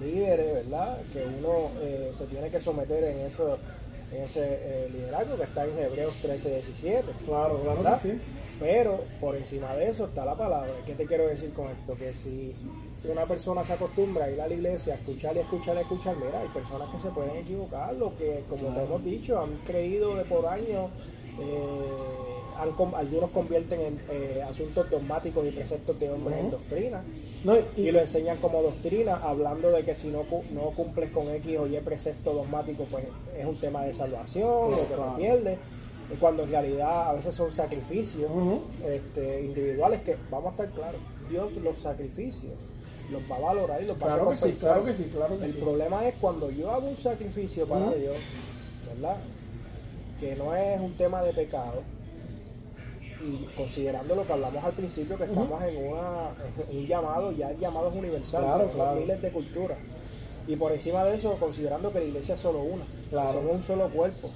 líderes, 0.00 0.54
¿verdad? 0.54 0.98
Que 1.12 1.24
uno 1.24 1.70
eh, 1.80 2.12
se 2.16 2.26
tiene 2.26 2.48
que 2.50 2.60
someter 2.60 3.04
en 3.04 3.18
eso 3.20 3.58
en 4.10 4.22
ese 4.22 4.40
eh, 4.42 4.88
liderazgo 4.90 5.36
que 5.36 5.42
está 5.42 5.66
en 5.66 5.78
Hebreos 5.78 6.14
13, 6.22 6.50
17. 6.50 7.12
Claro, 7.26 7.60
claro 7.60 7.82
¿verdad? 7.82 8.00
que 8.00 8.08
sí. 8.08 8.20
Pero 8.58 8.98
por 9.20 9.36
encima 9.36 9.74
de 9.76 9.90
eso 9.90 10.06
está 10.06 10.24
la 10.24 10.34
palabra. 10.34 10.72
¿Qué 10.84 10.94
te 10.94 11.06
quiero 11.06 11.28
decir 11.28 11.52
con 11.52 11.68
esto? 11.68 11.94
Que 11.96 12.12
si 12.12 12.54
una 13.04 13.24
persona 13.26 13.64
se 13.64 13.74
acostumbra 13.74 14.24
a 14.24 14.30
ir 14.30 14.40
a 14.40 14.48
la 14.48 14.54
iglesia, 14.54 14.94
a 14.94 14.96
escuchar 14.96 15.36
y 15.36 15.40
escuchar 15.40 15.76
y 15.76 15.80
escuchar, 15.80 16.16
mira, 16.16 16.40
hay 16.40 16.48
personas 16.48 16.88
que 16.88 16.98
se 16.98 17.10
pueden 17.10 17.36
equivocar, 17.36 17.94
lo 17.94 18.16
que, 18.16 18.42
como 18.48 18.74
te 18.74 18.82
hemos 18.82 19.04
dicho, 19.04 19.40
han 19.40 19.56
creído 19.64 20.16
de 20.16 20.24
por 20.24 20.46
años, 20.46 20.90
eh, 21.38 22.27
han 22.58 22.94
algunos 22.94 23.30
convierten 23.30 23.80
en 23.80 24.00
eh, 24.10 24.42
asuntos 24.48 24.90
dogmáticos 24.90 25.46
y 25.46 25.50
preceptos 25.52 25.98
de 26.00 26.10
hombres 26.10 26.38
en 26.38 26.50
doctrina 26.50 27.02
No, 27.44 27.54
y, 27.56 27.82
y 27.82 27.90
lo 27.92 28.00
enseñan 28.00 28.38
como 28.38 28.62
doctrina, 28.62 29.16
hablando 29.22 29.70
de 29.70 29.84
que 29.84 29.94
si 29.94 30.08
no, 30.08 30.24
no 30.52 30.62
cumples 30.76 31.10
con 31.10 31.28
X 31.28 31.56
o 31.58 31.66
Y 31.66 31.78
precepto 31.80 32.32
dogmático, 32.32 32.84
pues 32.90 33.04
es 33.38 33.46
un 33.46 33.56
tema 33.56 33.84
de 33.84 33.94
salvación, 33.94 34.46
o 34.48 34.70
que 34.70 34.94
Claro. 34.94 35.12
te 35.14 35.22
pierdes. 35.22 35.58
Cuando 36.20 36.44
en 36.44 36.50
realidad 36.50 37.10
a 37.10 37.12
veces 37.12 37.34
son 37.34 37.52
sacrificios 37.52 38.30
este, 38.84 39.42
individuales 39.42 40.00
que, 40.02 40.16
vamos 40.30 40.48
a 40.48 40.50
estar 40.64 40.70
claros, 40.70 41.00
Dios 41.28 41.52
los 41.62 41.78
sacrificios 41.78 42.54
los 43.12 43.22
va 43.30 43.36
a 43.36 43.40
valorar 43.40 43.82
y 43.82 43.86
los 43.86 43.96
va 44.02 44.14
a 44.14 44.16
Claro 44.16 44.30
que 44.30 44.36
sí, 44.36 44.52
claro 44.58 44.84
que 44.84 44.94
sí, 44.94 45.04
claro 45.14 45.38
que 45.38 45.44
El 45.44 45.52
sí. 45.52 45.58
problema 45.60 46.06
es 46.08 46.14
cuando 46.20 46.50
yo 46.50 46.70
hago 46.70 46.88
un 46.88 46.96
sacrificio 46.96 47.66
para. 47.66 47.90
Dios, 47.92 48.16
¿verdad? 48.94 49.16
Que 50.18 50.34
no 50.36 50.54
es 50.56 50.80
un 50.80 50.94
tema 50.94 51.22
de 51.22 51.32
pecado, 51.32 51.82
y 53.20 53.44
considerando 53.56 54.14
lo 54.14 54.24
que 54.26 54.32
hablamos 54.32 54.62
al 54.64 54.72
principio, 54.72 55.16
que 55.16 55.24
estamos 55.24 55.62
en, 55.62 55.76
una, 55.92 56.30
en 56.70 56.78
un 56.78 56.86
llamado, 56.86 57.32
ya 57.32 57.50
el 57.50 57.58
llamado 57.58 57.88
es 57.88 57.94
universal, 57.96 58.42
Claro, 58.42 58.58
tenemos 58.64 58.74
claro. 58.76 59.00
miles 59.00 59.22
de 59.22 59.30
culturas. 59.30 59.78
Y 60.46 60.56
por 60.56 60.72
encima 60.72 61.04
de 61.04 61.16
eso, 61.16 61.34
considerando 61.38 61.92
que 61.92 61.98
la 62.00 62.04
iglesia 62.06 62.34
es 62.34 62.40
solo 62.40 62.60
una, 62.60 62.84
Claro. 63.10 63.32
somos 63.34 63.52
un 63.56 63.62
solo 63.62 63.88
cuerpo. 63.90 64.30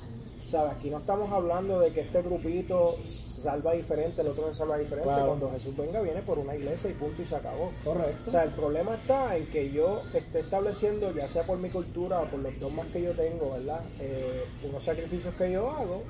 ¿Sabes? 0.47 0.73
Aquí 0.73 0.91
no 0.91 0.99
estamos 0.99 1.31
hablando 1.33 1.79
de 1.81 1.91
que 1.93 2.01
este 2.01 2.21
grupito 2.21 2.97
salva 3.07 3.73
diferente, 3.73 4.21
el 4.21 4.29
otro 4.29 4.47
no 4.49 4.53
salva 4.53 4.77
diferente. 4.77 5.09
Claro. 5.09 5.29
Cuando 5.29 5.51
Jesús 5.51 5.75
venga, 5.77 6.01
viene 6.03 6.21
por 6.21 6.39
una 6.39 6.55
iglesia 6.55 6.91
y 6.91 6.93
punto 6.93 7.23
y 7.23 7.25
se 7.25 7.37
acabó. 7.37 7.71
Correcto. 7.85 8.25
O 8.29 8.31
sea, 8.31 8.45
el 8.45 8.51
problema 8.51 8.95
está 8.97 9.35
en 9.37 9.47
que 9.47 9.71
yo 9.71 10.03
esté 10.13 10.41
estableciendo, 10.41 11.11
ya 11.15 11.27
sea 11.27 11.45
por 11.45 11.57
mi 11.59 11.71
cultura 11.71 12.21
o 12.21 12.27
por 12.27 12.41
los 12.41 12.59
dogmas 12.61 12.87
que 12.89 13.01
yo 13.01 13.13
tengo, 13.13 13.53
¿verdad? 13.53 13.81
Eh, 14.01 14.45
unos 14.69 14.85
sacrificios 14.85 15.35
que 15.37 15.53
yo 15.53 15.71
hago 15.71 16.03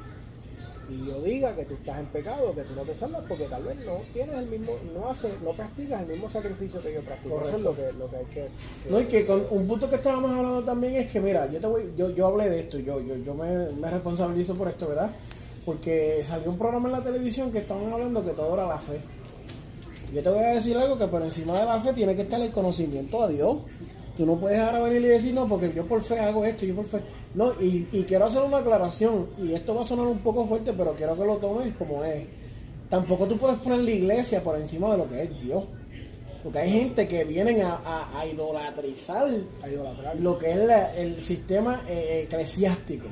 y 0.91 1.07
yo 1.07 1.21
diga 1.23 1.55
que 1.55 1.65
tú 1.65 1.75
estás 1.75 1.99
en 1.99 2.07
pecado, 2.07 2.55
que 2.55 2.63
tú 2.63 2.75
no 2.75 2.83
te 2.83 2.95
salvas 2.95 3.23
porque 3.29 3.45
tal 3.45 3.63
vez 3.63 3.77
no 3.87 3.99
tienes 4.13 4.37
el 4.37 4.47
mismo, 4.47 4.73
no 4.95 5.09
haces, 5.09 5.31
no 5.43 5.53
practicas 5.53 6.03
el 6.03 6.09
mismo 6.09 6.29
sacrificio 6.29 6.83
que 6.83 6.93
yo 6.95 7.01
practico. 7.03 7.41
Eso 7.47 7.57
es 7.57 7.63
lo 7.63 7.75
que, 7.77 7.93
lo 7.93 8.11
que 8.11 8.17
hay 8.17 8.25
que, 8.27 8.49
que- 8.85 8.91
No, 8.91 9.01
y 9.01 9.05
que 9.07 9.25
con 9.27 9.47
un 9.51 9.67
punto 9.67 9.89
que 9.89 9.97
estábamos 9.97 10.31
hablando 10.33 10.63
también 10.65 10.97
es 10.97 11.11
que, 11.11 11.21
mira, 11.21 11.51
yo 11.51 11.61
te 11.61 11.67
voy, 11.67 11.93
yo, 11.97 12.11
yo 12.11 12.27
hablé 12.27 12.51
de 12.51 12.61
esto, 12.61 12.79
yo, 12.79 13.01
yo, 13.01 13.17
yo 13.17 13.35
me, 13.35 13.71
me 13.73 13.91
responsabilizo 13.91 14.55
por 14.55 14.69
esto, 14.69 14.89
¿verdad? 14.89 15.11
Porque 15.65 16.21
salió 16.25 16.51
un 16.51 16.59
programa 16.59 16.89
en 16.89 16.93
la 16.93 17.05
televisión 17.05 17.53
que 17.53 17.59
estaban 17.59 17.93
hablando 17.93 18.25
que 18.25 18.33
todo 18.33 18.53
era 18.55 18.67
la 18.67 18.79
fe. 18.79 19.01
Yo 20.13 20.23
te 20.23 20.29
voy 20.29 20.41
a 20.41 20.49
decir 20.55 20.77
algo 20.77 20.99
que 20.99 21.07
por 21.07 21.23
encima 21.23 21.59
de 21.59 21.65
la 21.65 21.81
fe 21.81 21.93
tiene 21.95 22.15
que 22.15 22.23
estar 22.23 22.41
el 22.41 22.51
conocimiento 22.51 23.23
a 23.23 23.29
Dios. 23.29 23.57
Tú 24.17 24.27
no 24.27 24.37
puedes 24.37 24.59
ahora 24.59 24.81
venir 24.81 25.03
y 25.03 25.09
decir, 25.09 25.33
no, 25.33 25.49
porque 25.49 25.73
yo 25.75 25.85
por 25.87 26.03
fe 26.03 26.19
hago 26.21 26.45
esto, 26.45 26.65
yo 26.67 26.75
por 26.75 26.85
fe. 26.87 26.99
No, 27.35 27.53
y, 27.61 27.89
y 27.93 28.03
quiero 28.05 28.27
hacer 28.27 28.43
una 28.43 28.59
aclaración, 28.59 29.27
y 29.43 29.53
esto 29.55 29.75
va 29.75 29.85
a 29.85 29.87
sonar 29.87 30.07
un 30.07 30.19
poco 30.19 30.47
fuerte, 30.47 30.73
pero 30.75 30.93
quiero 30.93 31.17
que 31.17 31.25
lo 31.25 31.37
tomes 31.39 31.75
como 31.77 32.05
es. 32.05 32.25
Tampoco 32.91 33.27
tú 33.27 33.39
puedes 33.39 33.59
poner 33.61 33.81
la 33.81 33.91
iglesia 33.91 34.43
por 34.43 34.57
encima 34.59 34.93
de 34.93 34.99
lo 34.99 35.09
que 35.09 35.23
es 35.23 35.41
Dios. 35.43 35.65
Porque 36.43 36.59
hay 36.59 36.71
gente 36.73 37.07
que 37.09 37.25
vienen 37.25 37.63
a, 37.63 37.77
a, 37.85 38.19
a 38.21 38.27
idolatrizar 38.27 39.29
A 39.63 39.69
idolatrar. 39.71 40.17
lo 40.17 40.37
que 40.39 40.51
es 40.51 40.57
la- 40.59 40.95
el 40.97 41.23
sistema 41.23 41.85
eh, 41.89 42.25
eclesiástico. 42.25 43.07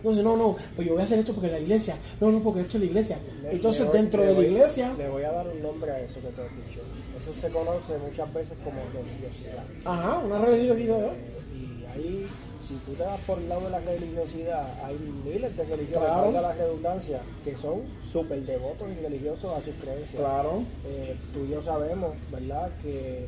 Entonces, 0.00 0.24
no, 0.24 0.36
no, 0.36 0.56
pues 0.74 0.88
yo 0.88 0.94
voy 0.94 1.02
a 1.02 1.04
hacer 1.04 1.18
esto 1.18 1.34
porque 1.34 1.50
la 1.50 1.58
iglesia, 1.60 1.96
no, 2.20 2.30
no, 2.32 2.40
porque 2.42 2.60
esto 2.62 2.78
es 2.78 2.84
la 2.84 2.86
iglesia. 2.86 3.18
Le- 3.42 3.52
Entonces, 3.52 3.82
le 3.82 3.86
voy- 3.88 3.98
dentro 3.98 4.22
de 4.24 4.34
la 4.34 4.40
iglesia, 4.42 4.94
Le 4.96 5.08
voy 5.10 5.22
a 5.24 5.30
dar 5.32 5.46
un 5.48 5.62
nombre 5.62 5.90
a 5.90 6.00
eso 6.00 6.20
que 6.20 6.28
te 6.28 6.40
he 6.40 6.44
dicho. 6.44 6.80
Eso 7.20 7.34
se 7.34 7.48
conoce 7.50 7.98
muchas 7.98 8.32
veces 8.32 8.56
como 8.64 8.80
religiosidad. 8.94 9.62
ajá, 9.84 10.18
una 10.24 10.38
religiosidad. 10.40 11.12
Y 11.54 11.84
ahí, 11.84 12.26
si 12.60 12.74
tú 12.86 12.92
te 12.94 13.02
vas 13.02 13.20
por 13.26 13.38
el 13.38 13.48
lado 13.50 13.60
de 13.64 13.70
la 13.70 13.80
religiosidad, 13.80 14.66
hay 14.84 14.96
miles 15.24 15.54
de 15.54 15.64
religiosos, 15.64 16.02
Claro. 16.02 16.30
la 16.32 16.52
redundancia, 16.54 17.20
que 17.44 17.54
son 17.58 17.82
súper 18.10 18.40
devotos 18.46 18.88
y 18.90 19.02
religiosos 19.02 19.52
a 19.52 19.60
sus 19.60 19.74
creencias. 19.74 20.16
Claro. 20.22 20.62
Eh, 20.86 21.14
tú 21.34 21.44
y 21.44 21.50
yo 21.50 21.62
sabemos, 21.62 22.14
¿verdad?, 22.32 22.70
que 22.82 23.26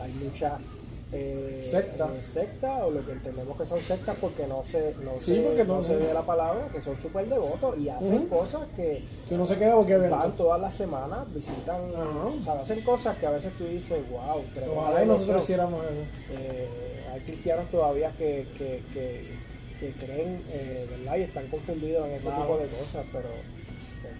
hay 0.00 0.12
muchas 0.24 0.54
eh, 1.12 1.60
Secta. 1.62 2.06
eh, 2.18 2.22
sectas, 2.22 2.82
o 2.82 2.90
lo 2.90 3.04
que 3.06 3.12
entendemos 3.12 3.56
que 3.56 3.64
son 3.66 3.78
sectas 3.80 4.16
porque 4.20 4.46
no 4.46 4.64
se, 4.64 4.94
no 5.04 5.12
Sí, 5.20 5.36
se, 5.36 5.42
porque 5.42 5.64
no 5.64 5.76
no 5.76 5.82
se 5.82 5.96
ve 5.96 6.12
la 6.12 6.22
palabra, 6.22 6.68
que 6.72 6.80
son 6.80 6.96
súper 6.98 7.28
devotos 7.28 7.78
y 7.78 7.88
hacen 7.88 8.26
cosas 8.26 8.62
que 8.74 9.04
Que 9.28 9.36
no 9.36 9.46
se 9.46 9.56
queda 9.56 9.76
porque 9.76 9.96
van 9.96 10.36
todas 10.36 10.60
las 10.60 10.74
semanas, 10.74 11.32
visitan, 11.32 11.80
o 11.94 12.42
sea, 12.42 12.54
hacen 12.60 12.80
cosas 12.82 13.16
que 13.18 13.26
a 13.26 13.30
veces 13.30 13.52
tú 13.58 13.64
dices, 13.66 13.98
wow, 14.10 14.42
Ojalá 14.76 15.04
y 15.04 15.06
nosotros 15.06 15.26
devoción". 15.26 15.38
hiciéramos 15.38 15.84
eso. 15.84 16.00
Eh, 16.32 16.68
hay 17.12 17.20
cristianos 17.20 17.70
todavía 17.70 18.10
que, 18.18 18.46
que, 18.58 18.82
que, 18.92 19.34
que 19.78 19.92
creen, 20.04 20.42
eh, 20.50 20.86
¿verdad? 20.90 21.16
Y 21.18 21.22
están 21.22 21.46
confundidos 21.48 22.06
en 22.08 22.12
ese 22.14 22.26
Claro. 22.26 22.42
tipo 22.42 22.58
de 22.58 22.66
cosas, 22.68 23.06
pero, 23.12 23.28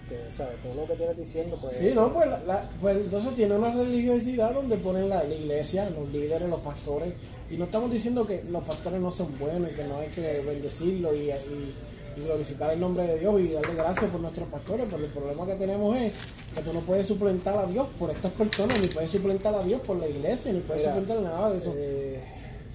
este, 0.09 0.37
¿sabes? 0.37 0.55
Todo 0.63 0.75
lo 0.75 0.87
que 0.87 0.93
tienes 0.95 1.17
diciendo, 1.17 1.57
pues... 1.61 1.77
Sí, 1.77 1.91
no, 1.93 2.13
pues, 2.13 2.27
la- 2.29 2.39
la- 2.43 2.63
pues 2.81 2.97
entonces 2.97 3.35
tiene 3.35 3.55
una 3.55 3.71
religiosidad 3.73 4.53
donde 4.53 4.77
ponen 4.77 5.09
la, 5.09 5.23
la 5.23 5.33
iglesia, 5.35 5.89
los 5.89 6.09
líderes, 6.11 6.47
los 6.49 6.59
pastores. 6.61 7.13
Y 7.49 7.57
no 7.57 7.65
estamos 7.65 7.91
diciendo 7.91 8.25
que 8.25 8.43
los 8.49 8.63
pastores 8.63 8.99
no 8.99 9.11
son 9.11 9.37
buenos 9.37 9.71
y 9.71 9.73
que 9.73 9.83
no 9.83 9.97
hay 9.97 10.07
que 10.09 10.41
bendecirlos 10.45 11.15
y, 11.15 11.29
y- 11.29 11.73
y 12.17 12.21
glorificar 12.21 12.71
el 12.71 12.79
nombre 12.79 13.05
de 13.05 13.19
Dios 13.19 13.41
y 13.41 13.49
darle 13.49 13.73
gracias 13.75 14.09
por 14.09 14.21
nuestros 14.21 14.47
pastores. 14.47 14.85
Pero 14.89 15.03
el 15.03 15.11
problema 15.11 15.45
que 15.45 15.55
tenemos 15.55 15.97
es 15.97 16.13
que 16.55 16.61
tú 16.61 16.71
no 16.71 16.79
puedes 16.81 17.05
suplentar 17.07 17.57
a 17.57 17.65
Dios 17.65 17.87
por 17.99 18.09
estas 18.09 18.31
personas, 18.31 18.79
ni 18.79 18.87
puedes 18.87 19.11
suplentar 19.11 19.53
a 19.53 19.63
Dios 19.63 19.81
por 19.81 19.97
la 19.97 20.07
iglesia, 20.07 20.53
ni 20.53 20.61
puedes 20.61 20.83
Mira, 20.83 20.95
suplentar 20.95 21.21
nada 21.23 21.51
de 21.51 21.57
eso. 21.57 21.73
eh, 21.75 22.23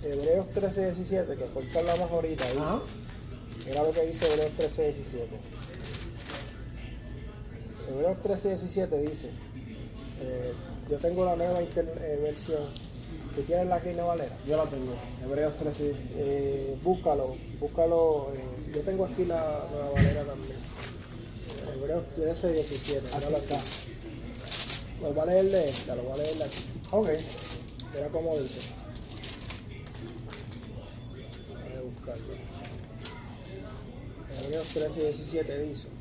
Hebreos 0.02 0.46
13, 0.52 0.84
17, 0.86 1.36
que 1.36 1.68
que 1.68 1.78
hablamos 1.78 2.10
ahorita, 2.10 2.44
dice. 2.44 2.60
Mira 3.66 3.82
lo 3.82 3.92
que 3.92 4.06
dice 4.06 4.26
Hebreos 4.26 4.50
13, 4.56 4.82
17. 4.84 5.26
Hebreos 7.90 8.22
13, 8.22 8.48
17 8.50 8.98
dice, 8.98 9.30
eh, 10.20 10.52
yo 10.88 10.98
tengo 10.98 11.24
la 11.24 11.34
nueva 11.34 11.60
eh, 11.60 12.18
versión, 12.22 12.62
¿tú 13.34 13.42
tienes 13.42 13.66
la 13.66 13.80
Reina 13.80 14.04
Valera? 14.04 14.36
Yo 14.46 14.56
la 14.56 14.64
tengo. 14.64 14.94
Hebreos 15.24 15.56
13. 15.56 15.94
Eh, 16.14 16.78
búscalo, 16.84 17.36
búscalo, 17.58 18.32
eh, 18.32 18.72
yo 18.74 18.80
tengo 18.82 19.06
aquí 19.06 19.24
la 19.24 19.66
nueva 19.72 19.90
Valera 19.90 20.22
también. 20.22 20.56
Hebreos 21.74 22.04
13, 22.14 22.52
17, 22.52 23.16
míralo 23.16 23.36
acá. 23.38 23.58
Lo 25.02 25.12
voy 25.12 25.22
a 25.22 25.26
leer 25.26 25.50
de 25.50 25.68
esta, 25.68 25.96
lo 25.96 26.02
voy 26.04 26.12
a 26.12 26.16
leer 26.22 26.36
de 26.36 26.44
aquí. 26.44 26.64
Ok. 26.92 27.08
Mira 27.92 28.08
cómo 28.08 28.38
dice. 28.38 28.60
Voy 31.48 31.76
a 31.76 31.80
buscarlo. 31.80 32.34
Hebreos 34.44 34.66
13 34.68 35.00
y 35.00 35.02
17 35.02 35.58
dice 35.62 35.99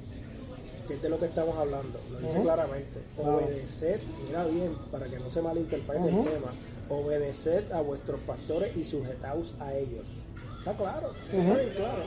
que 0.89 0.95
es 0.95 1.02
de 1.04 1.10
lo 1.10 1.19
que 1.19 1.28
estamos 1.28 1.56
hablando. 1.56 1.99
Lo 2.12 2.19
dice 2.19 2.41
claramente. 2.41 2.99
Obedeced, 3.15 4.02
mira 4.25 4.43
bien, 4.45 4.73
para 4.91 5.06
que 5.06 5.19
no 5.19 5.30
se 5.30 5.39
malinterprete 5.39 6.10
el 6.10 6.23
tema. 6.23 6.52
Obedeced 6.89 7.71
a 7.71 7.82
vuestros 7.82 8.19
pastores 8.21 8.75
y 8.75 8.84
sujetaos 8.84 9.54
a 9.60 9.71
ellos. 9.75 10.08
Está 10.58 10.75
claro, 10.75 11.13
está 11.32 11.58
bien 11.58 11.73
claro. 11.75 12.04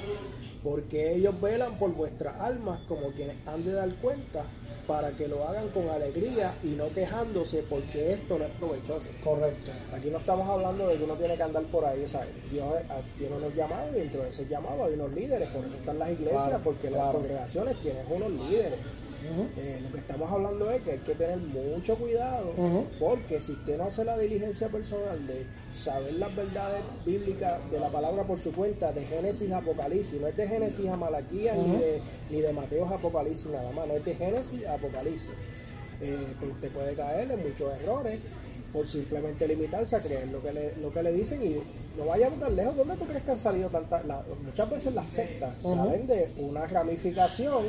Porque 0.63 1.15
ellos 1.15 1.41
velan 1.41 1.79
por 1.79 1.93
vuestras 1.93 2.41
almas 2.41 2.81
como 2.87 3.09
quienes 3.13 3.37
han 3.47 3.65
de 3.65 3.73
dar 3.73 3.93
cuenta 3.97 4.45
para 4.87 5.11
que 5.13 5.29
lo 5.29 5.47
hagan 5.47 5.69
con 5.69 5.89
alegría 5.89 6.55
y 6.63 6.69
no 6.69 6.89
quejándose 6.89 7.65
porque 7.69 8.13
esto 8.13 8.39
no 8.39 8.45
es 8.45 8.51
provechoso. 8.53 9.09
Correcto. 9.23 9.71
Aquí 9.95 10.11
no 10.11 10.19
estamos 10.19 10.49
hablando 10.49 10.89
de 10.89 10.97
que 10.97 11.05
uno 11.05 11.15
tiene 11.15 11.37
que 11.37 11.43
andar 11.43 11.63
por 11.65 11.85
ahí, 11.85 12.07
¿sabes? 12.09 12.29
Dios 12.51 12.67
ah, 12.91 13.01
tiene 13.17 13.37
unos 13.37 13.55
llamados 13.55 13.91
y 13.95 14.01
dentro 14.01 14.23
de 14.23 14.31
ese 14.31 14.47
llamado 14.47 14.85
hay 14.85 14.95
unos 14.95 15.13
líderes, 15.13 15.49
por 15.51 15.65
eso 15.65 15.77
están 15.77 15.99
las 15.99 16.11
iglesias, 16.11 16.43
Claro, 16.45 16.61
porque 16.65 16.91
las 16.91 17.13
congregaciones 17.13 17.81
tienen 17.81 18.05
unos 18.11 18.31
líderes. 18.31 18.79
Eh, 19.57 19.81
lo 19.83 19.93
que 19.93 19.99
estamos 19.99 20.31
hablando 20.31 20.71
es 20.71 20.83
que 20.83 20.93
hay 20.93 20.99
que 20.99 21.15
tener 21.15 21.39
mucho 21.39 21.97
cuidado, 21.97 22.53
porque 22.99 23.41
si 23.41 23.53
usted 23.53 23.79
no 23.79 23.85
hace 23.85 24.05
la 24.05 24.19
diligencia 24.19 24.69
personal 24.69 25.27
de 25.27 25.47
saber 25.73 26.15
las 26.15 26.35
verdades 26.35 26.83
bíblicas 27.07 27.59
de 27.71 27.79
la 27.81 27.89
palabra 27.89 28.25
por 28.25 28.39
su 28.39 28.53
cuenta, 28.53 28.93
de 28.93 29.05
Génesis 29.05 29.51
a 29.53 29.59
Apocalipsis, 29.59 30.21
no 30.21 30.27
es 30.29 30.37
de 30.37 30.49
Génesis 30.49 30.89
a 30.89 30.97
Malaquías 30.97 31.57
ni, 31.57 31.77
de, 31.77 32.01
ni 32.31 32.41
de 32.41 32.53
Mateo 32.53 32.87
a 32.87 32.95
Apocalipsis 32.97 33.47
nada 33.47 33.71
más, 33.73 33.87
no 33.89 33.95
es 33.95 34.05
de 34.05 34.15
Génesis 34.15 34.67
a 34.67 34.75
Apocalipsis. 34.75 35.29
Eh, 36.01 36.17
pues 36.41 36.53
usted 36.53 36.71
puede 36.73 36.95
caer 36.95 37.31
en 37.31 37.39
muchos 37.49 37.73
errores 37.81 38.19
por 38.73 38.87
simplemente 38.87 39.47
limitarse 39.47 39.95
a 39.95 40.01
creer 40.01 40.29
lo 40.29 40.43
que 40.43 40.53
le, 40.53 40.75
lo 40.77 40.91
que 40.91 41.03
le 41.03 41.13
dicen 41.13 41.45
y 41.45 41.57
no 41.99 42.07
vayamos 42.07 42.41
tan 42.41 42.57
lejos. 42.57 42.75
¿Dónde 42.77 42.97
tú 42.97 43.05
crees 43.05 43.23
que 43.23 43.31
han 43.33 43.39
salido 43.39 43.69
tantas? 43.69 44.05
la- 44.07 44.23
muchas 44.45 44.71
veces 44.71 44.95
las 44.95 45.09
sectas 45.09 45.53
Ujú. 45.63 45.77
salen 45.77 46.07
de 46.07 46.31
una 46.39 46.67
ramificación 46.67 47.67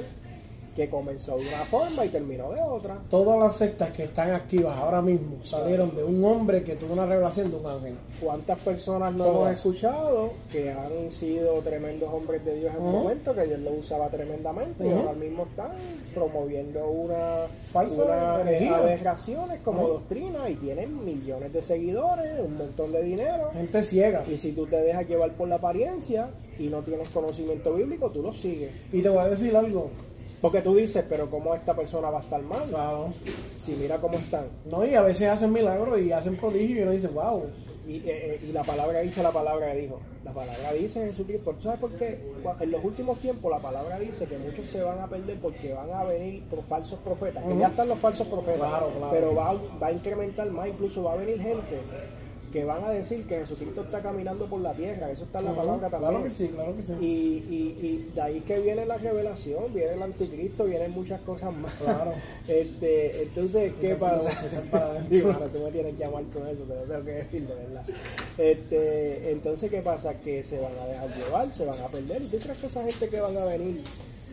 que 0.75 0.89
comenzó 0.89 1.37
de 1.37 1.47
una 1.47 1.65
forma 1.65 2.05
y 2.05 2.09
terminó 2.09 2.51
de 2.51 2.61
otra. 2.61 2.97
Todas 3.09 3.39
las 3.39 3.55
sectas 3.55 3.91
que 3.91 4.03
están 4.03 4.31
activas 4.31 4.75
ahora 4.77 5.01
mismo 5.01 5.37
salieron 5.43 5.95
de 5.95 6.03
un 6.03 6.23
hombre 6.23 6.63
que 6.63 6.75
tuvo 6.75 6.93
una 6.93 7.05
revelación 7.05 7.51
de 7.51 7.57
un 7.57 7.65
ángel. 7.65 7.95
¿Cuántas 8.21 8.59
personas 8.59 9.13
no 9.13 9.25
hemos 9.27 9.49
escuchado 9.51 10.31
que 10.51 10.71
han 10.71 11.11
sido 11.11 11.59
tremendos 11.61 12.09
hombres 12.11 12.43
de 12.45 12.55
Dios 12.55 12.73
en 12.75 12.81
un 12.81 12.87
Ujú. 12.89 12.97
momento, 13.03 13.33
que 13.35 13.45
Dios 13.45 13.59
lo 13.59 13.71
usaba 13.71 14.09
tremendamente 14.09 14.83
y 14.85 14.87
Ujú. 14.87 14.99
ahora 14.99 15.13
mismo 15.13 15.43
están 15.43 15.71
promoviendo 16.13 16.87
una, 16.87 17.47
Falsa 17.71 18.41
aberraciones 18.41 19.59
como 19.63 19.81
Ujú. 19.83 19.87
doctrina 19.93 20.49
y 20.49 20.55
tienen 20.55 21.03
millones 21.03 21.53
de 21.53 21.61
seguidores, 21.61 22.39
un 22.39 22.57
montón 22.57 22.91
de 22.91 23.03
dinero. 23.03 23.49
Gente 23.53 23.83
ciega. 23.83 24.23
Y 24.29 24.37
si 24.37 24.51
tú 24.53 24.65
te 24.65 24.77
dejas 24.77 25.07
llevar 25.07 25.31
por 25.33 25.47
la 25.47 25.55
apariencia 25.55 26.29
y 26.59 26.67
no 26.67 26.81
tienes 26.81 27.09
conocimiento 27.09 27.73
bíblico, 27.73 28.09
tú 28.09 28.21
lo 28.21 28.33
sigues. 28.33 28.71
Y 28.91 29.01
te 29.01 29.09
voy 29.09 29.19
a 29.19 29.27
decir 29.29 29.55
algo. 29.55 29.89
Porque 30.43 30.61
tú 30.61 30.75
dices, 30.75 31.05
pero 31.07 31.29
¿cómo 31.31 31.55
esta 31.55 31.73
persona 31.73 32.09
va 32.09 32.19
a 32.19 32.21
estar 32.23 32.41
mal? 32.43 32.67
Claro. 32.67 33.13
Si 33.55 33.71
mira 33.77 33.97
cómo 34.01 34.17
están. 34.17 34.43
No, 34.69 34.85
y 34.85 34.93
a 34.93 35.01
veces 35.01 35.29
hacen 35.29 35.53
milagros 35.53 35.97
y 36.01 36.11
hacen 36.11 36.35
prodigios 36.35 36.79
y 36.79 36.81
uno 36.81 36.91
dice, 36.91 37.07
wow. 37.07 37.45
Y, 37.87 37.97
eh, 37.99 38.01
eh, 38.05 38.39
y 38.49 38.51
la 38.51 38.61
palabra 38.63 38.99
dice 38.99 39.23
la 39.23 39.31
palabra 39.31 39.71
que 39.71 39.79
dijo. 39.79 40.01
La 40.25 40.33
palabra 40.33 40.73
dice 40.73 41.05
Jesucristo. 41.07 41.51
¿Tú 41.53 41.61
sabes 41.63 41.79
por 41.79 41.91
qué? 41.93 42.19
En 42.59 42.71
los 42.71 42.83
últimos 42.83 43.19
tiempos 43.19 43.49
la 43.51 43.59
palabra 43.59 43.97
dice 43.99 44.25
que 44.25 44.37
muchos 44.37 44.67
se 44.67 44.81
van 44.83 44.99
a 44.99 45.07
perder 45.07 45.37
porque 45.39 45.71
van 45.73 45.89
a 45.91 46.03
venir 46.03 46.43
pro- 46.49 46.61
falsos 46.63 46.99
profetas. 46.99 47.41
Que 47.45 47.57
ya 47.57 47.67
están 47.67 47.87
los 47.87 47.99
falsos 47.99 48.27
profetas. 48.27 48.57
Claro, 48.67 48.89
claro. 48.97 49.11
Pero 49.13 49.35
va, 49.35 49.53
va 49.81 49.87
a 49.87 49.91
incrementar 49.93 50.49
más. 50.51 50.67
Incluso 50.67 51.03
va 51.03 51.13
a 51.13 51.15
venir 51.15 51.41
gente 51.41 51.79
que 52.53 52.63
van 52.63 52.83
a 52.83 52.91
decir 52.91 53.25
que 53.25 53.39
Jesucristo 53.39 53.81
está 53.81 53.99
caminando 53.99 54.45
por 54.45 54.61
la 54.61 54.73
tierra. 54.73 55.09
Eso 55.09 55.23
está 55.23 55.39
en 55.39 55.45
la 55.45 55.55
palabra 55.55 55.89
también. 55.89 56.11
Claro 56.11 56.23
que 56.23 56.29
sí, 56.29 56.47
claro 56.49 56.75
que 56.75 56.83
sí. 56.83 56.93
Y, 57.01 57.05
y, 57.05 57.79
y 57.81 58.11
de 58.13 58.21
ahí 58.21 58.41
que 58.41 58.59
viene 58.59 58.85
la 58.85 58.97
revelación, 58.97 59.73
viene 59.73 59.93
el 59.93 60.03
anticristo, 60.03 60.65
vienen 60.65 60.91
muchas 60.91 61.19
cosas 61.21 61.51
más. 61.53 61.73
Claro. 61.73 62.13
Este, 62.47 63.23
entonces, 63.23 63.73
¿qué 63.79 63.95
pasa? 63.95 64.29
mano, 64.71 65.45
tú 65.47 65.59
me 65.59 65.71
tienes 65.71 65.93
que 65.93 65.99
llamar 65.99 66.23
con 66.25 66.45
eso, 66.47 66.63
te 66.63 66.75
lo 66.75 66.81
tengo 66.81 67.05
que 67.05 67.11
decir 67.11 67.47
de 67.47 67.55
verdad. 67.55 67.85
Este, 68.37 69.31
entonces, 69.31 69.71
¿qué 69.71 69.81
pasa? 69.81 70.19
Que 70.19 70.43
se 70.43 70.59
van 70.59 70.73
a 70.77 70.85
dejar 70.85 71.17
llevar, 71.17 71.51
se 71.51 71.65
van 71.65 71.79
a 71.79 71.87
perder. 71.87 72.21
¿Y 72.21 72.27
tú 72.27 72.37
crees 72.37 72.57
que 72.57 72.67
esa 72.67 72.83
gente 72.83 73.09
que 73.09 73.21
van 73.21 73.37
a 73.37 73.45
venir 73.45 73.81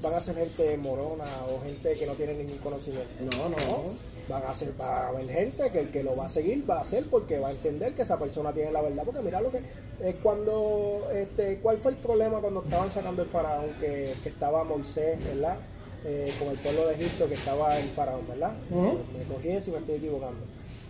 van 0.03 0.15
a 0.15 0.21
ser 0.21 0.35
gente 0.35 0.77
morona 0.77 1.25
o 1.49 1.63
gente 1.63 1.95
que 1.95 2.07
no 2.07 2.13
tiene 2.15 2.35
ningún 2.35 2.59
conocimiento? 2.59 3.11
No, 3.21 3.49
no. 3.49 4.11
Van 4.29 4.43
a 4.47 4.55
ser, 4.55 4.73
va 4.81 5.07
a 5.07 5.09
haber 5.09 5.29
gente 5.29 5.71
que 5.71 5.81
el 5.81 5.91
que 5.91 6.03
lo 6.05 6.15
va 6.15 6.27
a 6.27 6.29
seguir 6.29 6.69
va 6.69 6.79
a 6.79 6.81
hacer 6.83 7.05
porque 7.11 7.39
va 7.39 7.49
a 7.49 7.51
entender 7.51 7.95
que 7.95 8.03
esa 8.03 8.19
persona 8.19 8.53
tiene 8.53 8.71
la 8.71 8.81
verdad. 8.81 9.03
Porque 9.05 9.21
mira 9.23 9.41
lo 9.41 9.51
que 9.51 9.59
es 9.59 10.15
cuando, 10.23 11.09
este, 11.13 11.59
¿cuál 11.59 11.79
fue 11.79 11.93
el 11.93 11.97
problema 11.99 12.39
cuando 12.41 12.63
estaban 12.63 12.91
sacando 12.91 13.23
el 13.23 13.29
faraón 13.29 13.71
que, 13.81 14.13
que 14.23 14.29
estaba 14.29 14.63
Moisés, 14.65 15.23
¿verdad? 15.25 15.57
Eh, 16.05 16.33
con 16.39 16.49
el 16.49 16.57
pueblo 16.57 16.87
de 16.87 16.95
Egipto 16.95 17.29
que 17.29 17.35
estaba 17.35 17.77
el 17.77 17.89
faraón, 17.91 18.27
¿verdad? 18.27 18.53
Ujú. 18.71 19.01
Me 19.19 19.25
corrigen 19.25 19.63
si 19.63 19.71
me 19.71 19.79
estoy 19.79 19.97
equivocando. 19.97 20.41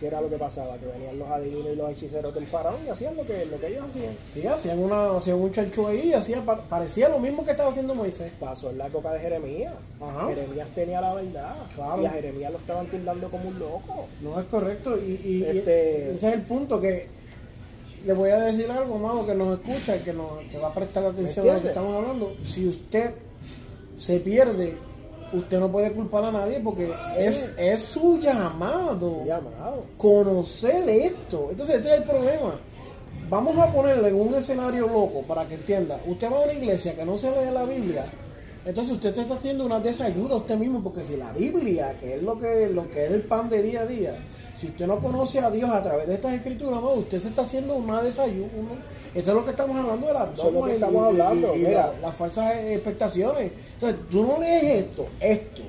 ¿Qué 0.01 0.07
era 0.07 0.19
lo 0.19 0.29
que 0.29 0.35
pasaba? 0.37 0.75
Que 0.77 0.87
venían 0.87 1.17
los 1.17 1.29
adivinos 1.29 1.67
y 1.71 1.75
los 1.77 1.91
hechiceros 1.91 2.33
del 2.35 2.45
faraón 2.47 2.77
y 2.85 2.89
hacían 2.89 3.15
lo 3.15 3.23
que, 3.25 3.45
lo 3.45 3.57
que 3.59 3.67
ellos 3.67 3.85
hacían. 3.89 4.13
Sí, 4.33 4.45
hacían, 4.45 4.79
una, 4.79 5.15
hacían 5.15 5.37
un 5.39 5.51
chancho 5.51 5.87
ahí, 5.87 6.11
hacía, 6.11 6.41
pa- 6.43 6.59
parecía 6.61 7.07
lo 7.07 7.19
mismo 7.19 7.45
que 7.45 7.51
estaba 7.51 7.69
haciendo 7.69 7.95
Moisés. 7.95 8.31
Pasó 8.39 8.71
en 8.71 8.79
la 8.79 8.87
época 8.87 9.13
de 9.13 9.19
Jeremías. 9.19 9.73
Ajá. 10.01 10.27
Jeremías 10.27 10.67
tenía 10.75 10.99
la 10.99 11.13
verdad. 11.13 11.55
Claro. 11.75 12.01
Y 12.01 12.05
a 12.07 12.09
Jeremías 12.09 12.51
lo 12.51 12.57
estaban 12.57 12.87
tildando 12.87 13.29
como 13.29 13.47
un 13.47 13.59
loco. 13.59 14.07
No 14.21 14.37
es 14.39 14.45
correcto. 14.47 14.97
Y, 14.97 15.21
y- 15.23 15.37
y 15.53 15.57
Este- 15.59 16.11
ese 16.13 16.27
es 16.29 16.33
el 16.33 16.41
punto 16.41 16.81
que 16.81 17.07
le 18.05 18.13
voy 18.13 18.31
a 18.31 18.39
decir 18.39 18.69
algo, 18.71 18.95
amado, 18.95 19.25
que 19.27 19.35
nos 19.35 19.59
escucha 19.59 19.95
y 19.95 19.99
que, 19.99 20.11
nos, 20.13 20.39
que 20.49 20.57
va 20.57 20.69
a 20.69 20.73
prestar 20.73 21.05
atención 21.05 21.47
a 21.47 21.53
lo 21.53 21.61
que 21.61 21.67
estamos 21.67 21.95
hablando. 21.95 22.35
Si 22.43 22.67
usted 22.67 23.11
se 23.95 24.19
pierde, 24.19 24.73
usted 25.33 25.59
no 25.59 25.71
puede 25.71 25.91
culpar 25.91 26.25
a 26.25 26.31
nadie 26.31 26.59
porque 26.59 26.91
es, 27.17 27.53
es 27.57 27.81
su 27.83 28.19
llamado. 28.19 29.25
Llamado. 29.25 29.85
conocer 29.97 30.89
esto. 30.89 31.47
Entonces 31.51 31.77
ese 31.77 31.93
es 31.93 31.97
el 31.99 32.03
problema. 32.03 32.59
Vamos 33.29 33.57
a 33.57 33.71
ponerle 33.71 34.09
en 34.09 34.15
un 34.15 34.33
escenario 34.35 34.87
loco 34.87 35.21
para 35.27 35.45
que 35.45 35.55
entienda. 35.55 35.99
Usted 36.05 36.29
va 36.29 36.37
a 36.37 36.41
una 36.41 36.53
iglesia 36.53 36.95
que 36.95 37.05
no 37.05 37.15
se 37.15 37.29
lee 37.31 37.51
la 37.53 37.65
Biblia, 37.65 38.05
entonces 38.65 38.93
usted 38.93 39.13
te 39.13 39.21
está 39.21 39.35
haciendo 39.35 39.65
una 39.65 39.79
desayuda 39.79 40.35
a 40.35 40.37
usted 40.37 40.55
mismo, 40.55 40.83
porque 40.83 41.03
si 41.03 41.17
la 41.17 41.33
Biblia, 41.33 41.97
que 41.99 42.15
es 42.15 42.21
lo 42.21 42.37
que, 42.37 42.69
lo 42.69 42.89
que 42.91 43.05
es 43.05 43.11
el 43.11 43.21
pan 43.23 43.49
de 43.49 43.63
día 43.63 43.81
a 43.81 43.85
día, 43.87 44.15
si 44.61 44.67
usted 44.67 44.87
no 44.87 44.99
conoce 44.99 45.39
a 45.39 45.49
Dios 45.49 45.69
a 45.69 45.81
través 45.83 46.07
de 46.07 46.13
estas 46.13 46.33
escrituras, 46.33 46.79
no, 46.81 46.91
usted 46.91 47.19
se 47.19 47.29
está 47.29 47.41
haciendo 47.41 47.75
una 47.75 48.01
desayuno. 48.01 48.47
Esto 49.13 49.31
es 49.31 49.35
lo 49.35 49.43
que 49.43 49.51
estamos 49.51 49.75
hablando 49.75 50.07
de 50.07 50.13
las 50.13 50.29
Eso 50.33 50.67
es 50.67 50.73
estamos 50.75 51.07
hablando, 51.07 51.55
y- 51.55 51.61
y 51.61 51.65
mira. 51.65 51.91
la- 52.01 52.07
las 52.07 52.15
falsas 52.15 52.55
expectaciones. 52.57 53.51
Entonces, 53.73 53.99
tú 54.09 54.23
no 54.25 54.39
lees 54.39 54.83
esto, 54.85 55.07
esto, 55.19 55.61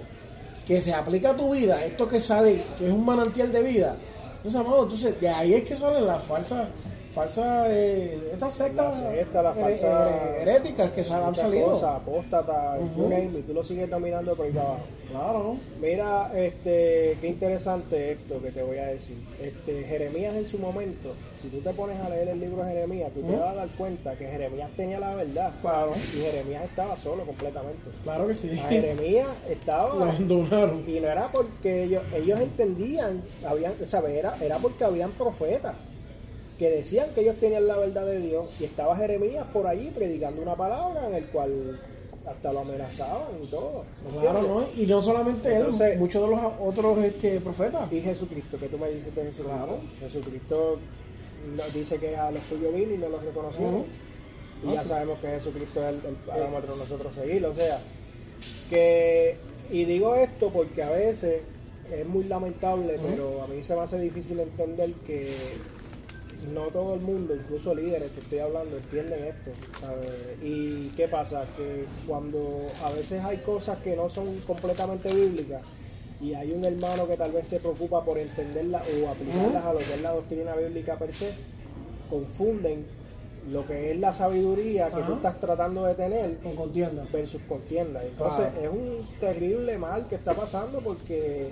que 0.67 0.81
se 0.81 0.93
aplica 0.95 1.31
a 1.31 1.37
tu 1.37 1.51
vida, 1.53 1.85
esto 1.85 2.09
que 2.09 2.21
sale, 2.21 2.63
que 2.79 2.87
es 2.87 2.93
un 2.93 3.05
manantial 3.05 3.51
de 3.51 3.63
vida. 3.63 3.97
Entonces, 4.37 4.61
amado, 4.61 4.83
entonces 4.85 5.21
de 5.21 5.29
ahí 5.29 5.55
es 5.55 5.65
que 5.65 5.75
salen 5.77 6.07
las 6.07 6.23
falsas, 6.23 6.69
falsas, 7.13 7.67
eh, 7.71 8.31
estas 8.33 8.55
sectas 8.55 8.99
La 9.01 9.11
secta, 9.13 9.43
la 9.43 9.53
here- 9.55 9.61
falsa- 9.61 10.09
here- 10.09 10.43
heréticas 10.43 10.91
que 10.93 11.05
se 11.05 11.13
han 11.15 11.35
salido. 11.35 11.73
cosas, 11.73 11.97
apóstata, 11.97 12.79
name 12.97 13.39
it, 13.39 13.47
tú 13.47 13.53
lo 13.55 13.63
sigues 13.63 13.89
dominando 13.91 14.35
por 14.35 14.47
ahí 14.47 14.53
para 14.53 14.67
abajo. 14.69 14.83
Claro, 15.11 15.57
Mira, 15.79 16.31
este, 16.35 17.19
qué 17.21 17.27
interesante 17.29 18.13
esto 18.13 18.41
que 18.41 18.51
te 18.51 18.63
voy 18.63 18.79
a 18.79 18.87
decir. 18.87 19.19
Este, 19.43 19.83
Jeremías 19.85 20.35
en 20.37 20.47
su 20.47 20.59
momento, 20.59 21.13
si 21.43 21.49
tú 21.49 21.59
te 21.61 21.71
pones 21.75 22.01
a 22.01 22.09
leer 22.09 22.29
el 22.29 22.41
libro 22.41 22.65
de 22.65 22.71
Jeremías, 22.73 23.11
tú 23.13 23.21
te 23.21 23.37
vas 23.37 23.51
a 23.51 23.55
dar 23.55 23.69
cuenta 23.77 24.15
que 24.17 24.27
Jeremías 24.27 24.71
tenía 24.75 24.99
la 24.99 25.15
verdad 25.15 25.53
claro, 25.61 25.93
y 25.97 26.19
Jeremías 26.23 26.65
estaba 26.65 26.97
solo 26.97 27.27
completamente. 27.27 27.83
claro 28.05 28.27
que 28.27 28.33
sí. 28.35 28.59
A 28.59 28.69
Jeremías 28.69 29.27
Lo 29.47 29.53
estaba 29.53 29.93
abandonaron. 29.93 30.83
y 30.89 30.99
no 31.01 31.09
era 31.11 31.29
porque 31.31 31.83
ellos, 31.85 32.03
ellos 32.15 32.41
entendían, 32.41 33.23
habían, 33.47 33.75
o 33.83 33.87
sea, 33.87 34.01
era, 34.09 34.35
era 34.41 34.57
porque 34.59 34.85
habían 34.85 35.11
profetas 35.11 35.75
que 36.63 36.71
decían 36.71 37.09
que 37.13 37.23
ellos 37.23 37.35
tenían 37.41 37.67
la 37.67 37.77
verdad 37.77 38.07
de 38.07 38.21
Dios 38.21 38.47
y 38.61 38.65
estaba 38.67 38.97
Jeremías 38.97 39.45
por 39.53 39.67
allí 39.67 39.91
predicando 39.93 40.41
una 40.43 40.55
palabra 40.55 41.09
en 41.09 41.15
el 41.17 41.25
cual 41.25 41.81
hasta 42.25 42.53
lo 42.53 42.61
amenazaban 42.61 43.31
y 43.43 43.49
todo. 43.49 43.85
¿me 44.15 44.21
Claro? 44.21 44.43
¿no? 44.43 44.81
Y 44.81 44.87
no 44.87 45.03
solamente 45.03 45.49
él, 45.49 45.63
Entonces- 45.63 45.99
muchos 45.99 46.23
de 46.23 46.29
los 46.29 46.41
otros 46.61 46.99
este, 46.99 47.41
profetas. 47.41 47.93
Y 47.93 48.01
Jesucristo, 48.01 48.61
que 48.61 48.69
tú 48.69 48.79
me 48.79 48.91
dices 48.91 49.13
de 49.13 49.25
Jesucristo. 49.25 49.57
Claro. 49.57 49.81
Jesucristo 49.99 50.79
nos 51.57 51.75
dice 51.75 51.99
que 51.99 52.17
a 52.17 52.31
los 52.31 52.45
suyos 52.45 52.73
vino 52.73 52.95
y 52.95 52.99
no 52.99 53.09
los 53.09 53.25
reconocieron. 53.25 53.85
Y 54.65 54.73
ya 54.73 54.85
sabemos 54.85 55.19
que 55.19 55.31
Jesucristo 55.31 55.81
es 55.81 55.95
el, 56.05 56.15
parámetro 56.15 56.77
nosotros 56.77 57.13
seguirlo. 57.13 57.51
O 57.51 57.55
sea, 57.55 57.81
que. 58.71 59.35
Y 59.69 59.85
digo 59.85 60.15
esto 60.15 60.51
porque 60.51 60.85
a 60.85 60.91
veces 60.91 61.41
es 61.93 62.07
muy 62.07 62.23
lamentable, 62.23 63.01
pero 63.11 63.43
a 63.43 63.49
mí 63.49 63.65
se 63.65 63.75
me 63.75 63.81
hace 63.81 63.99
difícil 63.99 64.39
entender 64.39 64.93
que 65.05 65.35
no 66.53 66.67
todo 66.69 66.95
el 66.95 67.01
mundo, 67.01 67.35
incluso 67.35 67.75
líderes 67.75 68.11
que 68.13 68.21
estoy 68.21 68.39
hablando, 68.41 68.77
entienden 68.77 69.25
esto. 69.25 69.51
¿sabes? 69.81 70.09
Y 70.43 70.89
qué 70.97 71.09
pasa, 71.09 71.43
que 71.57 71.85
cuando 72.07 72.67
a 72.85 72.91
veces 72.91 73.23
hay 73.25 73.39
cosas 73.39 73.79
que 73.79 73.97
no 73.97 74.09
son 74.11 74.39
completamente 74.47 75.13
bíblicas 75.13 75.63
y 76.21 76.35
hay 76.35 76.53
un 76.53 76.65
hermano 76.65 77.09
que 77.09 77.17
tal 77.17 77.33
vez 77.33 77.47
se 77.49 77.59
preocupa 77.59 78.05
por 78.05 78.17
entenderlas 78.17 78.87
o 78.87 79.09
aplicarlas 79.09 79.65
a 79.65 79.73
lo 79.73 79.79
que 79.79 79.95
es 79.95 80.03
la 80.03 80.13
doctrina 80.13 80.55
bíblica 80.55 80.97
per 80.97 81.13
se, 81.13 81.33
confunden 82.09 82.87
lo 83.51 83.67
que 83.67 83.91
es 83.91 83.99
la 83.99 84.13
sabiduría 84.13 84.89
que 84.91 85.03
tú 85.03 85.15
estás 85.15 85.41
tratando 85.41 85.85
de 85.85 85.95
tener 85.95 86.37
Con 86.39 86.55
contienda. 86.55 87.05
versus 87.13 87.43
contienda. 87.49 88.05
Entonces 88.05 88.47
es 88.63 88.69
un 88.69 89.05
terrible 89.19 89.79
mal 89.79 90.07
que 90.07 90.15
está 90.15 90.33
pasando 90.33 90.79
porque 90.79 91.51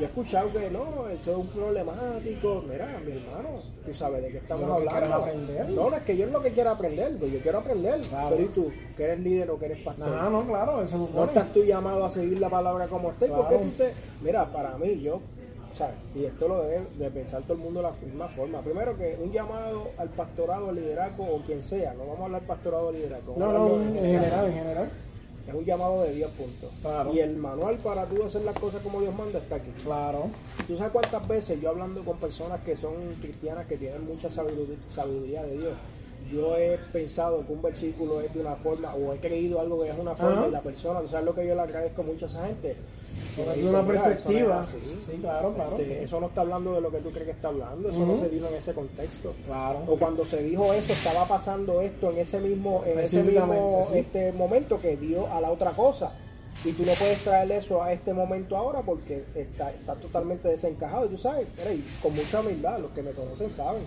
yo 0.00 0.06
he 0.06 0.08
escuchado 0.08 0.50
que 0.52 0.70
no, 0.70 1.08
eso 1.08 1.30
es 1.32 1.36
un 1.36 1.46
problemático. 1.48 2.64
Mira, 2.68 2.86
mi 3.04 3.12
hermano, 3.12 3.60
tú 3.84 3.94
sabes 3.94 4.22
de 4.22 4.30
qué 4.30 4.38
estamos 4.38 4.66
lo 4.66 4.74
hablando. 4.74 5.14
aprender. 5.14 5.68
No, 5.70 5.90
no 5.90 5.96
es 5.96 6.02
que 6.02 6.16
yo 6.16 6.26
es 6.26 6.32
lo 6.32 6.42
que 6.42 6.52
quiero 6.52 6.70
aprender, 6.70 7.16
pues 7.18 7.32
yo 7.32 7.38
quiero 7.40 7.58
aprender. 7.58 8.00
Claro. 8.02 8.30
Pero 8.30 8.42
¿y 8.42 8.48
tú? 8.48 8.72
Que 8.96 9.04
eres 9.04 9.20
líder 9.20 9.50
o 9.50 9.58
que 9.58 9.66
eres 9.66 9.78
pastor. 9.84 10.08
No, 10.08 10.46
claro, 10.46 10.82
eso 10.82 11.08
No 11.14 11.24
estás 11.24 11.52
tú 11.52 11.62
llamado 11.64 12.04
a 12.04 12.10
seguir 12.10 12.38
la 12.40 12.48
palabra 12.48 12.86
como 12.88 13.10
esté, 13.10 13.26
porque 13.28 13.56
Claro. 13.56 13.64
tú 13.64 13.70
te... 13.76 13.92
Mira, 14.22 14.46
para 14.52 14.76
mí, 14.78 15.00
yo, 15.00 15.20
¿sabes? 15.74 15.94
Y 16.14 16.24
esto 16.24 16.48
lo 16.48 16.62
debe 16.62 16.86
de 16.98 17.10
pensar 17.10 17.42
todo 17.42 17.52
el 17.54 17.60
mundo 17.60 17.80
de 17.82 17.88
la 17.88 17.92
misma 18.04 18.28
forma. 18.28 18.60
Primero 18.62 18.96
que 18.96 19.18
un 19.22 19.30
llamado 19.32 19.90
al 19.98 20.08
pastorado, 20.08 20.70
al 20.70 20.76
liderazgo 20.76 21.24
o 21.24 21.40
quien 21.42 21.62
sea, 21.62 21.92
no 21.94 22.00
vamos 22.06 22.20
a 22.20 22.24
hablar 22.24 22.42
pastorado 22.42 22.90
liderazgo. 22.90 23.34
No, 23.36 23.76
en 23.76 23.94
general, 23.94 24.46
en 24.46 24.52
general. 24.54 24.90
Es 25.50 25.56
un 25.56 25.64
llamado 25.64 26.02
de 26.02 26.12
Dios, 26.14 26.30
punto. 26.32 26.70
Claro. 26.80 27.12
Y 27.12 27.20
el 27.20 27.36
manual 27.36 27.76
para 27.78 28.06
tú 28.06 28.22
hacer 28.22 28.42
las 28.42 28.58
cosas 28.58 28.82
como 28.82 29.00
Dios 29.00 29.14
manda 29.14 29.38
está 29.38 29.56
aquí. 29.56 29.70
Claro. 29.84 30.30
¿Tú 30.66 30.76
sabes 30.76 30.92
cuántas 30.92 31.26
veces 31.26 31.60
yo 31.60 31.70
hablando 31.70 32.04
con 32.04 32.18
personas 32.18 32.60
que 32.60 32.76
son 32.76 33.16
cristianas, 33.20 33.66
que 33.66 33.76
tienen 33.76 34.06
mucha 34.06 34.30
sabiduría, 34.30 34.76
sabiduría 34.86 35.42
de 35.42 35.58
Dios, 35.58 35.72
yo 36.30 36.56
he 36.56 36.78
pensado 36.92 37.44
que 37.46 37.52
un 37.52 37.62
versículo 37.62 38.20
es 38.20 38.32
de 38.32 38.40
una 38.40 38.54
forma, 38.54 38.94
o 38.94 39.12
he 39.12 39.18
creído 39.18 39.60
algo 39.60 39.82
que 39.82 39.90
es 39.90 39.98
una 39.98 40.14
forma, 40.14 40.38
Ajá. 40.40 40.48
y 40.48 40.50
la 40.52 40.60
persona, 40.60 41.00
¿tú 41.00 41.08
sabes 41.08 41.26
lo 41.26 41.34
que 41.34 41.46
yo 41.46 41.54
le 41.54 41.62
agradezco 41.62 42.02
mucho 42.02 42.26
a 42.26 42.28
esa 42.28 42.46
gente? 42.46 42.76
Dice, 43.54 43.68
una 43.68 43.82
"Mira, 43.82 43.94
eso 44.00 44.08
es 44.10 44.14
perspectiva. 44.16 44.60
así". 44.60 44.76
Sí, 45.06 45.18
claro, 45.20 45.54
claro. 45.54 45.78
Este, 45.78 46.02
eso 46.04 46.20
no 46.20 46.26
está 46.26 46.40
hablando 46.42 46.74
de 46.74 46.80
lo 46.80 46.90
que 46.90 46.98
tú 46.98 47.10
crees 47.10 47.26
que 47.26 47.30
está 47.32 47.48
hablando, 47.48 47.88
eso 47.88 48.04
no 48.06 48.16
se 48.16 48.28
dijo 48.28 48.46
en 48.48 48.54
ese 48.54 48.72
contexto. 48.74 49.34
Claro. 49.46 49.80
O 49.86 49.96
cuando 49.96 50.24
se 50.24 50.42
dijo 50.42 50.72
eso, 50.74 50.92
estaba 50.92 51.26
pasando 51.26 51.80
esto 51.80 52.10
en 52.10 52.18
ese 52.18 52.40
mismo, 52.40 52.82
en 52.84 52.98
ese 52.98 53.22
mismo 53.22 53.86
sí. 53.90 53.98
este 53.98 54.32
momento 54.32 54.80
que 54.80 54.96
dio 54.96 55.26
a 55.32 55.40
la 55.40 55.50
otra 55.50 55.70
cosa. 55.72 56.12
Y 56.64 56.72
tú 56.72 56.84
no 56.84 56.92
puedes 56.92 57.18
traer 57.20 57.50
eso 57.52 57.82
a 57.82 57.92
este 57.92 58.12
momento 58.12 58.56
ahora 58.56 58.82
porque 58.82 59.24
está, 59.34 59.70
está 59.72 59.94
totalmente 59.94 60.48
desencajado. 60.48 61.06
Y 61.06 61.10
tú 61.10 61.16
sabes, 61.18 61.46
mira, 61.56 61.72
y 61.72 61.82
con 62.02 62.14
mucha 62.14 62.40
humildad, 62.40 62.78
los 62.80 62.90
que 62.90 63.02
me 63.02 63.12
conocen 63.12 63.50
saben. 63.50 63.82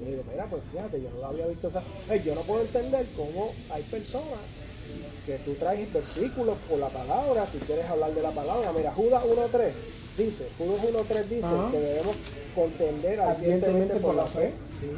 Yo 0.00 0.06
digo, 0.06 0.22
mira, 0.30 0.46
pues 0.46 0.62
fíjate, 0.72 1.02
yo 1.02 1.10
no 1.10 1.18
lo 1.20 1.26
había 1.26 1.46
visto. 1.46 1.68
esa- 1.68 1.82
Ey, 2.10 2.22
yo 2.24 2.34
no 2.34 2.40
puedo 2.42 2.62
entender 2.62 3.04
cómo 3.16 3.50
hay 3.72 3.82
personas 3.82 4.38
que 5.26 5.36
tú 5.38 5.54
traes 5.54 5.92
versículos 5.92 6.56
por 6.68 6.78
la 6.78 6.88
palabra, 6.88 7.44
tú 7.52 7.58
quieres 7.66 7.86
hablar 7.86 8.12
de 8.14 8.22
la 8.22 8.30
palabra. 8.30 8.72
Mira, 8.76 8.92
Judas 8.92 9.22
1.3 9.24 9.70
dice, 10.18 10.46
Judas 10.58 10.80
1.3 10.82 11.24
dice 11.24 11.46
Ajá. 11.46 11.70
que 11.70 11.80
debemos 11.80 12.16
contender 12.54 13.20
ardientemente 13.20 13.66
Ardientemente 13.66 13.94
por 14.00 14.14
la 14.14 14.26
fe. 14.26 14.52
Sí, 14.78 14.90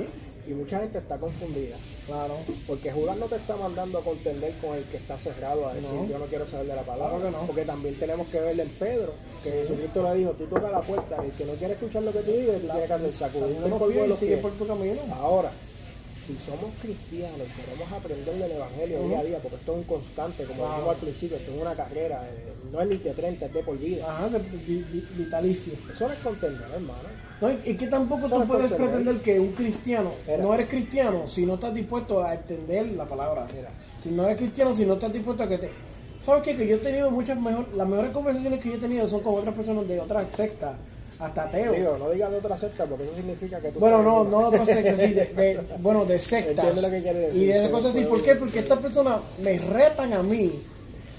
y 0.48 0.54
mucha 0.54 0.78
gente 0.78 0.98
está 0.98 1.16
confundida. 1.18 1.76
claro. 2.06 2.34
Porque 2.68 2.92
Judas 2.92 3.16
no 3.16 3.26
te 3.26 3.34
está 3.36 3.56
mandando 3.56 3.98
a 3.98 4.02
contender 4.02 4.52
con 4.60 4.76
el 4.76 4.84
que 4.84 4.96
está 4.96 5.18
cerrado 5.18 5.66
a 5.68 5.74
decir 5.74 5.90
No. 5.92 6.06
yo 6.06 6.18
no 6.20 6.26
quiero 6.26 6.46
saber 6.46 6.66
de 6.68 6.76
la 6.76 6.82
palabra. 6.82 7.16
Claro 7.18 7.24
que 7.24 7.30
no. 7.36 7.46
Porque 7.46 7.62
también 7.64 7.94
tenemos 7.98 8.28
que 8.28 8.40
verle 8.40 8.62
en 8.62 8.68
Pedro, 8.70 9.12
que 9.42 9.50
Sí. 9.50 9.56
Jesucristo 9.58 10.02
le 10.04 10.14
dijo, 10.18 10.30
tú 10.32 10.44
toca 10.46 10.70
la 10.70 10.80
puerta, 10.82 11.16
el 11.24 11.32
que 11.32 11.44
no 11.46 11.52
quiere 11.54 11.74
escuchar 11.74 12.02
lo 12.04 12.12
que 12.12 12.20
tú 12.20 12.30
dices, 12.30 12.60
tú 12.60 12.68
tienes 12.68 12.86
que 12.88 12.92
hacer 13.24 13.30
polvo 13.70 13.88
de 13.88 14.04
y 14.04 14.08
los 14.08 14.18
sigue 14.18 14.36
por 14.36 14.52
tu 14.52 14.66
camino. 14.66 15.00
Ahora, 15.14 15.50
si 16.26 16.36
somos 16.38 16.70
cristianos 16.82 17.46
queremos 17.56 17.92
aprender 17.92 18.34
del 18.34 18.52
Evangelio 18.52 19.08
día 19.08 19.20
a 19.20 19.24
día, 19.24 19.38
porque 19.38 19.56
esto 19.56 19.72
es 19.72 19.78
un 19.78 19.84
constante, 19.84 20.44
como 20.44 20.58
Claro. 20.58 20.72
dijimos 20.74 20.94
al 20.94 21.00
principio, 21.00 21.36
esto 21.36 21.52
es 21.54 21.60
una 21.62 21.74
carrera, 21.74 22.28
eh, 22.28 22.52
no 22.72 22.80
es 22.82 22.88
ni 22.88 22.96
de 22.96 23.10
30, 23.12 23.46
es 23.46 23.52
de 23.52 23.62
por 23.62 23.78
vida. 23.78 24.04
Ajá, 24.10 24.28
de, 24.28 24.38
vi- 24.40 24.84
vitalicio. 25.16 25.72
Eso 25.92 26.08
no 26.08 26.14
es 26.14 26.18
contender, 26.20 26.66
hermano. 26.74 27.08
No, 27.40 27.50
y 27.50 27.70
y 27.70 27.76
que 27.76 27.86
tampoco 27.86 28.26
Eso 28.26 28.40
tú 28.40 28.46
puedes 28.48 28.64
es 28.64 28.70
contender. 28.72 29.02
pretender 29.02 29.22
que 29.22 29.38
un 29.40 29.52
cristiano, 29.52 30.10
no 30.40 30.54
eres 30.54 30.68
cristiano 30.68 31.28
si 31.28 31.46
no 31.46 31.54
estás 31.54 31.74
dispuesto 31.74 32.22
a 32.24 32.34
entender 32.34 32.86
la 32.92 33.06
palabra. 33.06 33.46
Mira. 33.54 33.70
Si 33.98 34.10
no 34.10 34.24
eres 34.24 34.36
cristiano, 34.36 34.74
si 34.76 34.84
no 34.84 34.94
estás 34.94 35.12
dispuesto 35.12 35.42
a 35.44 35.48
que 35.48 35.58
te... 35.58 35.70
¿Sabes 36.20 36.42
qué? 36.42 36.56
Que 36.56 36.66
yo 36.66 36.76
he 36.76 36.78
tenido 36.78 37.10
muchas 37.10 37.38
mejores... 37.40 37.68
Las 37.74 37.86
mejores 37.86 38.10
conversaciones 38.10 38.62
que 38.62 38.70
yo 38.70 38.74
he 38.76 38.78
tenido 38.78 39.06
son 39.06 39.20
con 39.20 39.34
otras 39.36 39.54
personas 39.54 39.86
de 39.86 40.00
otras 40.00 40.34
sectas, 40.34 40.74
hasta 41.18 41.44
ateos. 41.44 41.76
Digo, 41.76 41.96
no 41.98 42.10
digas 42.10 42.30
de 42.30 42.36
otra 42.38 42.56
secta, 42.58 42.84
porque 42.84 43.04
eso 43.04 43.14
significa 43.16 43.60
que 43.60 43.70
tú 43.70 43.80
Bueno, 43.80 44.02
no, 44.02 44.24
no 44.24 44.38
de 44.40 44.46
otras 44.58 44.66
sectas, 44.68 44.96
sí, 45.00 45.12
de, 45.12 45.24
de- 45.26 45.60
bueno, 45.80 46.04
de 46.04 46.18
sectas. 46.18 46.64
Entiendo 46.66 46.82
lo 46.82 46.90
que 46.90 47.02
quiere 47.02 47.18
decir, 47.20 47.42
y 47.42 47.46
de 47.46 47.58
esas 47.58 47.70
cosas 47.70 47.94
así. 47.94 48.04
¿Por 48.04 48.22
qué? 48.22 48.34
Porque 48.34 48.58
estas 48.60 48.78
personas 48.78 49.20
me 49.42 49.58
retan 49.58 50.12
a 50.12 50.22
mí 50.22 50.52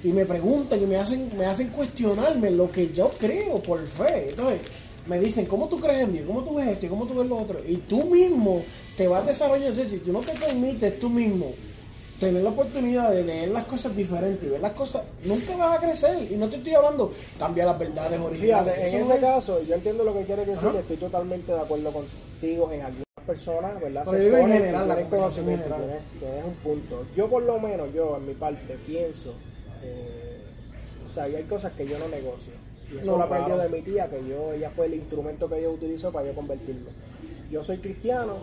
y 0.03 0.07
me 0.09 0.25
preguntan 0.25 0.81
y 0.81 0.85
me 0.85 0.97
hacen, 0.97 1.31
me 1.37 1.45
hacen 1.45 1.69
cuestionarme 1.69 2.51
lo 2.51 2.69
que 2.71 2.93
yo 2.93 3.09
creo 3.19 3.59
por 3.61 3.85
fe. 3.87 4.29
Entonces, 4.29 4.59
me 5.07 5.19
dicen, 5.19 5.45
¿cómo 5.45 5.67
tú 5.67 5.79
crees 5.79 6.01
en 6.01 6.13
Dios? 6.13 6.25
¿Cómo 6.27 6.43
tú 6.43 6.55
ves 6.55 6.67
esto? 6.67 6.85
¿Y 6.85 6.89
¿Cómo 6.89 7.05
tú 7.07 7.15
ves 7.15 7.27
lo 7.27 7.37
otro? 7.37 7.59
Y 7.65 7.77
tú 7.77 8.03
mismo 8.05 8.61
te 8.97 9.07
vas 9.07 9.25
desarrollando. 9.25 9.69
Es 9.81 9.87
decir, 9.89 10.03
tú 10.03 10.11
no 10.11 10.19
te 10.19 10.33
permites 10.33 10.99
tú 10.99 11.09
mismo 11.09 11.47
tener 12.19 12.41
la 12.43 12.49
oportunidad 12.49 13.11
de 13.11 13.23
leer 13.23 13.49
las 13.49 13.65
cosas 13.65 13.95
diferentes 13.95 14.43
y 14.43 14.49
ver 14.49 14.61
las 14.61 14.71
cosas, 14.73 15.03
nunca 15.25 15.55
vas 15.55 15.77
a 15.77 15.81
crecer. 15.81 16.31
Y 16.31 16.35
no 16.35 16.47
te 16.47 16.55
estoy 16.57 16.73
hablando, 16.73 17.13
cambia 17.37 17.65
las 17.65 17.77
verdades 17.77 18.19
originales. 18.19 18.77
En 18.93 19.01
ese 19.01 19.19
caso, 19.19 19.61
yo 19.63 19.75
entiendo 19.75 20.03
lo 20.03 20.13
que 20.15 20.23
quieres 20.23 20.47
decir, 20.47 20.69
Ajá. 20.69 20.79
estoy 20.79 20.97
totalmente 20.97 21.51
de 21.51 21.59
acuerdo 21.59 21.91
contigo 21.91 22.71
en 22.71 22.81
algunas 22.81 23.05
personas, 23.25 23.79
¿verdad? 23.81 24.03
Pero 24.09 24.23
yo 24.23 24.37
en 24.37 24.47
general, 24.51 24.87
la 24.87 24.95
conocimiento, 25.09 25.63
general. 25.65 25.81
tienes- 25.85 26.19
tienes 26.19 26.45
un 26.45 26.53
punto. 26.55 27.05
Yo 27.15 27.29
por 27.29 27.43
lo 27.43 27.59
menos, 27.59 27.93
yo 27.93 28.17
en 28.17 28.25
mi 28.27 28.33
parte 28.33 28.77
pienso, 28.85 29.33
eh, 29.83 30.39
o 31.05 31.09
sea, 31.09 31.27
y 31.29 31.35
hay 31.35 31.43
cosas 31.43 31.73
que 31.73 31.85
yo 31.85 31.99
no 31.99 32.07
negocio. 32.07 32.53
Y 32.91 32.97
eso 32.99 33.11
No, 33.11 33.17
lo 33.17 33.23
aprendí 33.25 33.51
claro. 33.51 33.63
de 33.63 33.69
mi 33.69 33.81
tía, 33.81 34.07
que 34.09 34.25
yo, 34.27 34.53
ella 34.53 34.69
fue 34.73 34.85
el 34.85 34.93
instrumento 34.93 35.49
que 35.49 35.61
yo 35.61 35.71
utilizo 35.71 36.11
para 36.11 36.25
yo 36.27 36.33
convertirme. 36.33 36.89
Yo 37.51 37.61
soy 37.63 37.77
cristiano, 37.79 38.37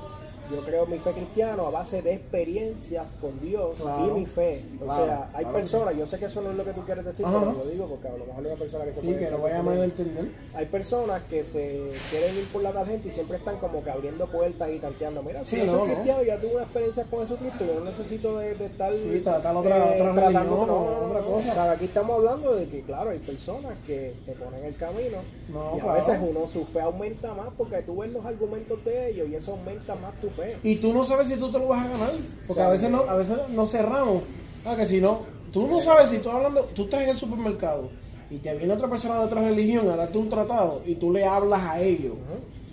yo 0.51 0.61
creo 0.65 0.87
mi 0.87 0.99
fe 0.99 1.13
cristiana 1.13 1.63
a 1.67 1.71
base 1.71 2.03
de 2.03 2.15
experiencias 2.15 3.17
con 3.21 3.41
Dios 3.41 3.77
Claro. 3.81 4.07
y 4.17 4.21
mi 4.21 4.27
fe. 4.27 4.63
O 4.81 4.85
Claro, 4.85 5.05
sea, 5.07 5.29
hay 5.35 5.45
claro 5.45 5.57
personas, 5.59 5.97
yo 5.97 6.07
sé 6.07 6.19
que 6.19 6.27
eso 6.27 6.41
no 6.43 6.51
es 6.51 6.57
lo 6.57 6.65
que 6.65 6.73
tú 6.73 6.83
quieres 6.85 7.05
decir, 7.05 7.25
Ajá. 7.25 7.39
pero 7.41 7.53
lo 7.65 7.71
digo 7.71 7.87
porque 7.87 8.09
a 8.09 8.13
lo 8.13 8.27
mejor 8.27 8.41
hay 8.45 8.47
una 8.53 8.57
persona 8.61 8.85
que 8.85 8.93
se 8.93 9.01
Sí, 9.01 9.07
puede 9.07 9.19
que 9.21 9.31
no 9.31 9.39
vaya 9.39 9.57
a 9.57 9.59
interpretar. 9.61 9.65
mal 9.65 9.85
entender. 9.85 10.25
Hay 10.55 10.67
personas 10.67 11.23
que 11.31 11.45
se 11.45 11.91
quieren 12.11 12.37
ir 12.37 12.47
por 12.53 12.63
la 12.63 12.73
tangente 12.73 13.09
y 13.09 13.11
siempre 13.11 13.39
están 13.39 13.59
como 13.59 13.83
que 13.83 13.91
abriendo 13.91 14.27
puertas 14.27 14.71
y 14.71 14.79
tanteando. 14.79 15.23
Mira, 15.23 15.43
si 15.45 15.57
Sí, 15.57 15.63
no, 15.67 15.73
soy 15.73 15.89
no. 15.89 15.95
cristiano 15.95 16.23
ya 16.23 16.37
tuve 16.39 16.55
una 16.55 16.63
experiencia 16.65 17.05
con 17.05 17.21
Jesucristo, 17.21 17.65
yo 17.65 17.75
no 17.81 17.85
necesito 17.87 18.39
de, 18.39 18.55
de 18.55 18.67
estar 18.67 18.95
Sí, 18.95 19.21
tratar 19.25 19.57
otra- 19.57 19.77
otra 19.77 19.97
tratando- 19.97 20.21
religión 20.21 20.67
no, 20.67 21.07
otra 21.07 21.21
cosa. 21.23 21.51
O 21.51 21.55
sea, 21.55 21.71
aquí 21.73 21.85
estamos 21.87 22.17
hablando 22.17 22.55
de 22.55 22.69
que, 22.69 22.83
claro, 22.83 23.11
hay 23.11 23.19
personas 23.19 23.75
que 23.87 24.15
te 24.27 24.33
ponen 24.33 24.65
el 24.65 24.77
camino 24.77 25.19
No, 25.49 25.77
y 25.77 25.81
a 25.81 25.93
veces 25.95 26.19
uno 26.21 26.47
su 26.47 26.65
fe 26.65 26.81
aumenta 26.81 27.33
más 27.35 27.49
porque 27.57 27.83
tú 27.83 27.97
ves 27.99 28.13
los 28.13 28.25
argumentos 28.25 28.85
de 28.85 29.09
ellos 29.11 29.29
y 29.29 29.35
eso 29.37 29.53
aumenta 29.53 29.95
más 29.95 30.13
tu 30.21 30.29
Y 30.63 30.77
tú 30.77 30.93
no 30.93 31.05
sabes 31.05 31.29
si 31.29 31.37
tú 31.37 31.51
te 31.51 31.59
lo 31.59 31.69
vas 31.69 31.85
a 31.85 31.89
ganar. 31.89 32.11
Porque 32.47 32.63
a 32.63 32.69
veces 32.69 32.91
no, 32.91 33.01
a 33.03 33.15
veces 33.15 33.37
nos 33.51 33.71
cerramos. 33.71 34.23
Ah, 34.65 34.75
que 34.77 34.87
si 34.87 35.01
no, 35.01 35.21
tú 35.53 35.67
no 35.67 35.81
sabes 35.81 36.11
si 36.11 36.19
tú 36.19 36.31
hablando, 36.31 36.63
tú 36.75 36.85
estás 36.85 37.03
en 37.03 37.11
el 37.11 37.19
supermercado 37.19 37.91
y 38.31 38.39
te 38.39 38.55
viene 38.55 38.73
otra 38.75 38.89
persona 38.89 39.19
de 39.19 39.25
otra 39.27 39.43
religión 39.43 39.89
a 39.91 39.97
darte 39.97 40.17
un 40.19 40.29
tratado 40.29 40.83
y 40.87 40.95
tú 40.95 41.13
le 41.13 41.25
hablas 41.25 41.61
a 41.63 41.81
ellos. 41.81 42.15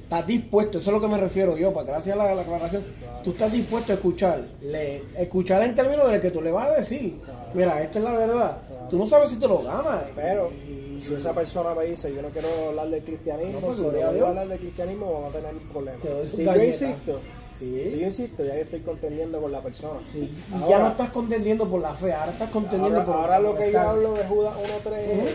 Estás 0.03 0.27
dispuesto, 0.27 0.77
eso 0.79 0.89
es 0.89 0.93
lo 0.93 1.01
que 1.01 1.07
me 1.07 1.17
refiero 1.17 1.55
yo, 1.57 1.71
para 1.73 1.85
gracias 1.87 2.17
a 2.17 2.23
la, 2.23 2.35
la 2.35 2.41
aclaración. 2.41 2.83
Tú 3.23 3.31
estás 3.31 3.51
dispuesto 3.51 3.91
a 3.93 3.95
escuchar, 3.95 4.43
le, 4.61 5.03
escuchar 5.17 5.63
en 5.63 5.73
términos 5.75 6.11
de 6.11 6.19
que 6.19 6.31
tú 6.31 6.41
le 6.41 6.51
vas 6.51 6.69
a 6.69 6.75
decir, 6.77 7.15
mira, 7.53 7.81
esta 7.81 7.99
es 7.99 8.03
la 8.05 8.11
verdad. 8.13 8.57
Tú 8.89 8.97
no 8.97 9.07
sabes 9.07 9.29
si 9.29 9.37
te 9.37 9.47
lo 9.47 9.61
ganas. 9.63 10.03
Pero 10.15 10.49
Y- 10.67 11.01
si 11.01 11.13
esa 11.15 11.33
persona 11.33 11.73
me 11.73 11.85
dice, 11.85 12.13
yo 12.13 12.21
no 12.21 12.27
quiero 12.29 12.47
hablar 12.69 12.89
del 12.89 13.03
cristianismo, 13.03 13.59
No, 13.61 13.67
pues, 13.67 13.77
si 13.77 13.83
yo 14.19 14.27
hablar 14.27 14.47
del 14.47 14.59
cristianismo 14.59 15.13
vamos 15.13 15.33
a 15.33 15.37
tener 15.39 15.53
problemas. 15.71 16.01
Si 16.31 16.43
yo 16.43 16.63
insisto, 16.63 17.19
Sí. 17.61 17.97
yo 17.99 18.07
insisto, 18.07 18.43
ya 18.43 18.55
yo 18.55 18.61
estoy 18.61 18.79
contendiendo 18.79 19.39
con 19.39 19.51
la 19.51 19.61
persona. 19.61 19.99
Sí, 20.03 20.31
y 20.49 20.53
Ahora- 20.55 20.67
ya 20.67 20.79
no 20.79 20.87
estás 20.89 21.09
contendiendo 21.11 21.69
por 21.69 21.79
la 21.81 21.93
fe, 21.93 22.11
ahora 22.11 22.31
estás 22.31 22.49
contendiendo 22.49 23.01
Ahora, 23.01 23.05
por 23.05 23.15
ahora 23.21 23.39
lo 23.39 23.55
que 23.55 23.71
yo 23.71 23.79
hablo 23.79 24.13
de 24.15 24.23
Judas 24.25 24.55
1.3 24.57 25.07
Ujú. 25.19 25.27
es 25.27 25.33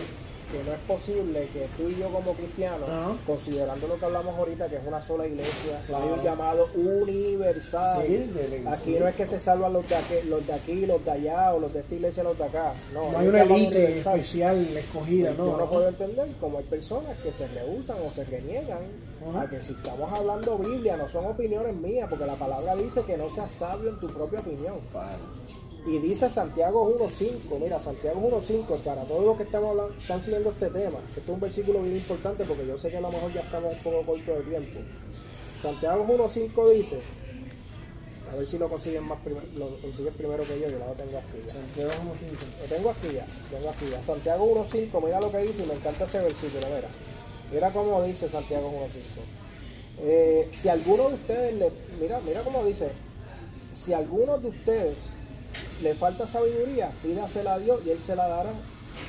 que 0.51 0.63
no 0.63 0.73
es 0.73 0.79
posible 0.87 1.49
que 1.53 1.67
tú 1.77 1.89
y 1.89 1.95
yo 1.99 2.09
como 2.09 2.33
cristianos, 2.33 2.89
considerando 3.25 3.87
lo 3.87 3.97
que 3.97 4.05
hablamos 4.05 4.35
ahorita, 4.37 4.67
que 4.69 4.77
es 4.77 4.85
una 4.85 5.01
sola 5.01 5.27
iglesia, 5.27 5.81
Claro. 5.87 6.03
hay 6.05 6.11
un 6.11 6.23
llamado 6.23 6.67
universal. 6.75 8.03
Sí, 8.05 8.13
de- 8.17 8.47
de- 8.61 8.69
aquí 8.69 8.95
no 8.99 9.07
es 9.07 9.15
que 9.15 9.25
se 9.25 9.39
salvan 9.39 9.73
los 9.73 9.87
de, 9.87 9.95
aquí, 9.95 10.13
los 10.27 10.45
de 10.47 10.53
aquí, 10.53 10.85
los 10.85 11.03
de 11.03 11.11
allá, 11.11 11.53
o 11.53 11.59
los 11.59 11.73
de 11.73 11.79
esta 11.79 11.95
iglesia, 11.95 12.23
los 12.23 12.37
de 12.37 12.43
acá. 12.45 12.73
No, 12.93 13.11
No 13.11 13.17
hay 13.17 13.23
hay 13.23 13.27
un 13.27 13.35
una 13.35 13.43
élite 13.43 13.77
universal. 13.85 14.15
especial 14.19 14.77
escogida, 14.77 15.31
Yo 15.35 15.45
¿no? 15.45 15.57
no 15.57 15.69
puedo 15.69 15.87
entender 15.87 16.27
cómo 16.39 16.57
hay 16.59 16.63
personas 16.65 17.17
que 17.19 17.31
se 17.31 17.47
rehusan 17.47 17.97
o 18.07 18.11
se 18.13 18.23
reniegan 18.23 18.79
Ajá. 19.29 19.41
a 19.41 19.49
que 19.49 19.61
si 19.61 19.73
estamos 19.73 20.11
hablando 20.17 20.57
Biblia, 20.57 20.97
no 20.97 21.09
son 21.09 21.25
opiniones 21.25 21.75
mías, 21.75 22.07
porque 22.09 22.25
la 22.25 22.35
palabra 22.35 22.75
dice 22.75 23.01
que 23.03 23.17
no 23.17 23.29
seas 23.29 23.51
sabio 23.51 23.89
en 23.89 23.99
tu 23.99 24.07
propia 24.07 24.39
opinión. 24.39 24.75
Y 25.87 25.99
dice 25.99 26.29
Santiago 26.29 26.93
1.5, 26.99 27.59
mira, 27.61 27.79
Santiago 27.79 28.19
1.5, 28.19 28.77
para 28.79 29.03
todos 29.03 29.23
los 29.23 29.37
que 29.37 29.43
estamos 29.43 29.69
hablando, 29.69 29.93
están 29.97 30.19
siguiendo 30.19 30.49
este 30.49 30.69
tema, 30.69 30.99
este 31.07 31.21
es 31.21 31.29
un 31.29 31.39
versículo 31.39 31.81
bien 31.81 31.95
importante 31.95 32.43
porque 32.43 32.67
yo 32.67 32.77
sé 32.77 32.89
que 32.89 32.97
a 32.97 33.01
lo 33.01 33.09
mejor 33.09 33.31
ya 33.31 33.39
estamos 33.39 33.73
un 33.73 33.79
poco 33.79 34.05
cortos 34.05 34.37
de 34.37 34.43
tiempo. 34.43 34.81
Santiago 35.61 36.05
1.5 36.05 36.73
dice, 36.73 36.99
a 38.29 38.35
ver 38.35 38.45
si 38.45 38.57
lo 38.57 38.67
consiguen 38.67 39.05
más 39.05 39.17
primero, 39.21 39.45
lo 39.55 39.79
consiguen 39.79 40.13
primero 40.15 40.43
que 40.43 40.59
yo, 40.59 40.69
yo 40.69 40.77
lo 40.77 40.91
tengo 40.91 41.19
aquí 41.19 41.37
ya. 41.45 41.53
Santiago 41.53 41.91
1.5. 41.91 42.61
Lo 42.61 42.75
tengo 42.75 42.89
aquí 42.89 43.07
ya, 43.13 43.25
tengo 43.49 43.69
aquí 43.69 43.85
ya. 43.89 44.03
Santiago 44.03 44.67
1.5, 44.69 45.05
mira 45.05 45.21
lo 45.21 45.31
que 45.31 45.37
dice 45.37 45.63
y 45.63 45.67
me 45.67 45.73
encanta 45.73 46.03
ese 46.03 46.19
versículo, 46.19 46.67
mira. 46.67 46.89
Mira 47.49 47.71
cómo 47.71 48.03
dice 48.03 48.27
Santiago 48.27 48.69
1.5. 48.69 48.75
Eh, 50.01 50.49
si 50.51 50.67
alguno 50.67 51.07
de 51.07 51.15
ustedes, 51.15 51.53
le, 51.53 51.71
mira, 52.01 52.19
mira 52.19 52.41
cómo 52.41 52.65
dice, 52.65 52.89
si 53.73 53.93
alguno 53.93 54.37
de 54.37 54.49
ustedes 54.49 55.16
le 55.81 55.93
falta 55.95 56.27
sabiduría, 56.27 56.91
pídasela 57.03 57.53
a 57.53 57.59
Dios 57.59 57.79
y 57.85 57.91
Él 57.91 57.99
se 57.99 58.15
la 58.15 58.27
dará, 58.27 58.49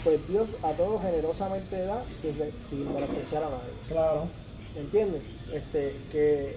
pues 0.04 0.26
Dios 0.28 0.48
a 0.62 0.72
todos 0.72 1.02
generosamente 1.02 1.84
da 1.84 2.02
sin, 2.20 2.34
sin 2.68 2.92
menospreciar 2.92 3.44
a 3.44 3.50
nadie. 3.50 3.72
Claro. 3.88 4.26
¿Entiendes? 4.76 5.22
Este, 5.52 5.96
que, 6.12 6.56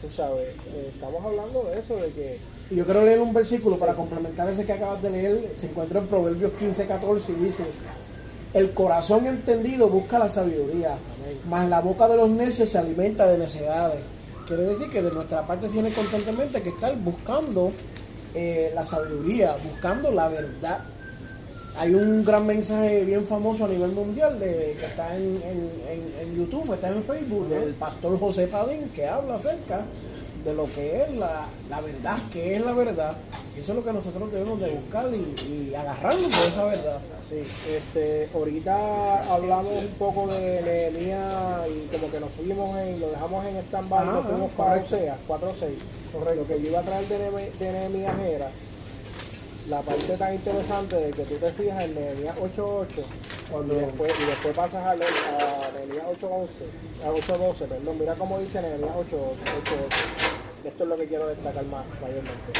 tú 0.00 0.08
sabes, 0.10 0.48
eh, 0.48 0.90
estamos 0.94 1.24
hablando 1.24 1.64
de 1.64 1.78
eso, 1.78 1.96
de 1.96 2.10
que 2.12 2.38
Y 2.70 2.76
yo 2.76 2.84
quiero 2.84 3.04
leer 3.04 3.20
un 3.20 3.32
versículo 3.32 3.76
para 3.76 3.94
complementar 3.94 4.48
ese 4.48 4.64
que 4.64 4.72
acabas 4.72 5.02
de 5.02 5.10
leer. 5.10 5.54
Se 5.56 5.66
encuentra 5.66 6.00
en 6.00 6.06
Proverbios 6.06 6.52
15, 6.52 6.86
14 6.86 7.32
y 7.32 7.34
dice: 7.46 7.64
El 8.52 8.72
corazón 8.72 9.26
entendido 9.26 9.88
busca 9.88 10.18
la 10.18 10.28
sabiduría, 10.28 10.96
mas 11.48 11.68
la 11.68 11.80
boca 11.80 12.06
de 12.08 12.16
los 12.16 12.30
necios 12.30 12.68
se 12.68 12.78
alimenta 12.78 13.26
de 13.26 13.38
necedades. 13.38 14.00
Quiere 14.46 14.64
decir 14.64 14.90
que 14.90 15.02
de 15.02 15.10
nuestra 15.10 15.46
parte 15.46 15.68
tiene 15.68 15.90
constantemente 15.90 16.62
que 16.62 16.70
estar 16.70 16.96
buscando 16.98 17.72
eh, 18.34 18.72
la 18.74 18.84
sabiduría, 18.84 19.56
buscando 19.62 20.10
la 20.10 20.28
verdad. 20.28 20.78
Hay 21.78 21.94
un 21.94 22.24
gran 22.24 22.46
mensaje 22.46 23.04
bien 23.04 23.24
famoso 23.26 23.64
a 23.64 23.68
nivel 23.68 23.92
mundial 23.92 24.38
de, 24.40 24.76
que 24.78 24.86
está 24.86 25.16
en, 25.16 25.22
en- 25.42 25.70
en- 25.88 26.28
en 26.28 26.36
YouTube, 26.36 26.72
está 26.74 26.88
en 26.88 27.02
Facebook, 27.04 27.48
del 27.48 27.74
pastor 27.74 28.18
José 28.18 28.48
Padín, 28.48 28.88
que 28.94 29.06
habla 29.06 29.34
acerca 29.36 29.82
de 30.44 30.52
lo 30.54 30.64
que 30.74 31.02
es 31.02 31.14
la, 31.14 31.46
la 31.70 31.80
verdad, 31.80 32.18
que 32.32 32.56
es 32.56 32.60
la 32.64 32.72
verdad. 32.72 33.16
Y 33.56 33.60
eso 33.60 33.72
es 33.72 33.76
lo 33.78 33.84
que 33.84 33.92
nosotros 33.92 34.30
debemos 34.32 34.60
de 34.60 34.70
buscar 34.70 35.12
y, 35.12 35.70
y 35.70 35.74
agarrarnos 35.74 36.30
de 36.30 36.46
esa 36.48 36.64
verdad. 36.64 37.00
Sí, 37.28 37.42
este, 37.68 38.28
ahorita 38.32 39.32
hablamos 39.32 39.72
un 39.82 39.88
poco 39.98 40.28
de 40.28 40.62
Nehemías 40.62 41.66
y 41.68 41.88
como 41.96 42.10
que 42.10 42.20
nos 42.20 42.30
fuimos 42.30 42.78
en, 42.78 43.00
lo 43.00 43.10
dejamos 43.10 43.44
en 43.46 43.56
stand-by, 43.58 44.02
Ajá, 44.02 44.12
nos 44.12 44.26
fuimos 44.26 44.50
para 44.52 44.70
correcto. 44.74 44.96
Oseas, 44.96 45.18
4 45.26 45.52
6. 45.58 45.72
Lo 46.36 46.46
que 46.46 46.60
yo 46.62 46.68
iba 46.70 46.80
a 46.80 46.82
traer 46.82 47.04
de, 47.06 47.18
Nehemías- 47.72 48.18
era 48.20 48.50
la 49.68 49.80
parte 49.82 50.16
tan 50.16 50.34
interesante 50.34 50.96
de 50.96 51.10
que 51.10 51.24
tú 51.24 51.34
te 51.36 51.52
fijas 51.52 51.84
en 51.84 51.94
Nehemías 51.94 52.36
8.8 52.38 53.02
Cuando- 53.50 53.74
y 53.74 53.78
después, 53.78 54.12
y 54.20 54.26
después 54.26 54.54
pasas 54.56 54.84
a, 54.84 54.90
a 54.92 54.96
Nehemías 55.76 56.06
8.11, 56.20 57.04
a 57.04 57.10
8.12, 57.12 57.66
perdón, 57.66 57.98
mira 57.98 58.14
cómo 58.14 58.38
dice 58.38 58.62
Nehemías 58.62 58.90
8.8. 58.94 59.08
Esto 60.64 60.82
es 60.84 60.88
lo 60.88 60.96
que 60.96 61.06
quiero 61.06 61.26
destacar 61.26 61.64
más 61.66 61.84
mayormente 62.02 62.52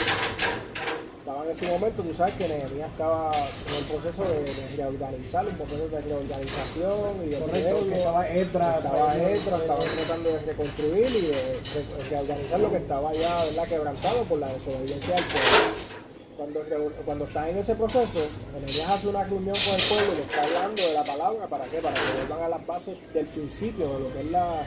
estaba 1.21 1.45
en 1.45 1.51
ese 1.51 1.67
momento, 1.69 2.03
tú 2.03 2.15
sabes 2.15 2.35
que 2.35 2.49
Nehemías 2.49 2.91
estaba 2.91 3.31
en 3.33 3.75
el 3.77 3.85
proceso 3.85 4.25
de, 4.25 4.43
de 4.55 4.77
reorganizar, 4.77 5.47
un 5.47 5.55
proceso 5.55 5.89
de 5.89 6.01
reorganización 6.01 7.25
y 7.25 7.29
de 7.29 7.39
Correcto, 7.39 7.89
que 7.89 7.99
estaba 7.99 8.29
Esdras, 8.29 8.77
estaba 8.79 8.99
estaba- 9.15 9.31
Esdras, 9.31 9.61
estaba 9.61 9.81
tratando 9.81 10.31
de 10.31 10.39
reconstruir 10.41 11.07
y 11.07 11.21
de, 11.21 11.37
de 11.61 12.09
reorganizar 12.11 12.61
lo 12.61 12.71
que 12.71 12.77
estaba 12.79 13.13
ya 13.13 13.45
¿verdad? 13.45 13.69
quebrantado 13.69 14.23
por 14.25 14.39
la 14.39 14.47
desobediencia 14.49 15.15
del 15.15 15.25
pueblo. 15.25 15.91
Cuando, 16.37 16.61
cuando 17.05 17.25
está 17.27 17.51
en 17.51 17.59
ese 17.59 17.75
proceso, 17.75 18.21
Nehemías 18.55 18.89
hace 18.89 19.09
una 19.09 19.25
reunión 19.25 19.57
con 19.63 19.75
el 19.75 19.83
pueblo 19.89 20.13
y 20.15 20.17
le 20.17 20.23
está 20.23 20.43
hablando 20.43 20.83
de 20.83 20.95
la 20.95 21.05
palabra, 21.05 21.47
¿para 21.49 21.65
qué? 21.67 21.79
Para 21.79 21.95
que 21.95 22.01
vuelvan 22.17 22.43
a 22.45 22.49
las 22.49 22.67
bases 22.67 22.97
del 23.13 23.27
principio, 23.27 23.87
de 23.93 24.01
lo 24.01 24.13
que 24.15 24.21
es 24.21 24.31
la, 24.31 24.63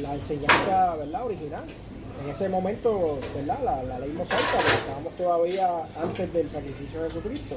la 0.00 0.14
enseñanza 0.14 0.96
¿verdad? 0.96 1.24
original. 1.24 1.64
En 2.22 2.30
ese 2.30 2.48
momento, 2.48 3.18
¿verdad? 3.34 3.58
La, 3.64 3.82
la 3.82 3.98
ley 3.98 4.10
mosaica, 4.10 4.56
porque 4.56 4.72
estábamos 4.72 5.16
todavía 5.16 5.68
antes 6.00 6.32
del 6.32 6.48
sacrificio 6.48 7.02
de 7.02 7.10
Jesucristo. 7.10 7.56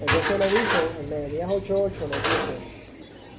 Entonces 0.00 0.38
le 0.38 0.46
dice, 0.46 0.78
en 1.00 1.10
Nehemías 1.10 1.50
8.8 1.50 2.00
le 2.00 2.16
dice, 2.16 2.78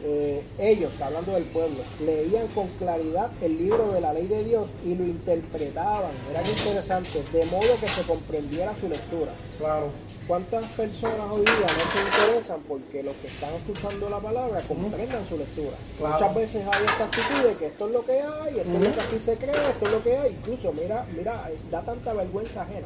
eh, 0.02 0.42
ellos, 0.60 0.92
está 0.94 1.08
hablando 1.08 1.34
del 1.34 1.44
pueblo, 1.46 1.78
leían 2.06 2.48
con 2.50 2.68
claridad 2.80 3.32
el 3.42 3.58
libro 3.58 3.92
de 3.92 4.00
la 4.00 4.14
ley 4.14 4.28
de 4.28 4.44
Dios 4.46 4.70
y 4.86 4.96
lo 4.96 5.04
interpretaban, 5.04 6.12
era 6.32 6.42
interesante, 6.42 7.22
de 7.34 7.46
modo 7.46 7.78
que 7.80 7.88
se 7.88 8.04
comprendiera 8.04 8.74
su 8.76 8.88
lectura. 8.88 9.34
Claro. 9.58 9.92
¿Cuántas 10.30 10.64
personas 10.74 11.26
hoy 11.32 11.42
día 11.42 11.56
no 11.56 11.92
se 11.92 12.06
interesan 12.06 12.60
porque 12.68 13.02
los 13.02 13.16
que 13.16 13.26
están 13.26 13.52
escuchando 13.56 14.12
la 14.12 14.20
palabra 14.20 14.62
comprendan 14.62 15.26
su 15.26 15.40
lectura? 15.40 15.76
Claro. 15.98 16.14
Muchas 16.14 16.36
veces 16.36 16.68
hay 16.68 16.86
esta 16.86 17.06
actitud 17.06 17.50
de 17.50 17.56
que 17.56 17.66
esto 17.66 17.88
es 17.88 17.94
lo 17.94 18.06
que 18.06 18.12
hay, 18.22 18.60
esto 18.60 18.78
es 18.78 18.80
lo 18.80 18.94
que 18.94 19.02
aquí 19.02 19.20
se 19.20 19.38
cree, 19.38 19.70
esto 19.70 19.86
es 19.88 19.92
lo 19.92 20.04
que 20.04 20.16
hay. 20.16 20.32
Incluso, 20.34 20.72
mira, 20.72 21.04
mira, 21.18 21.50
da 21.72 21.82
tanta 21.82 22.14
vergüenza 22.14 22.62
ajena. 22.62 22.86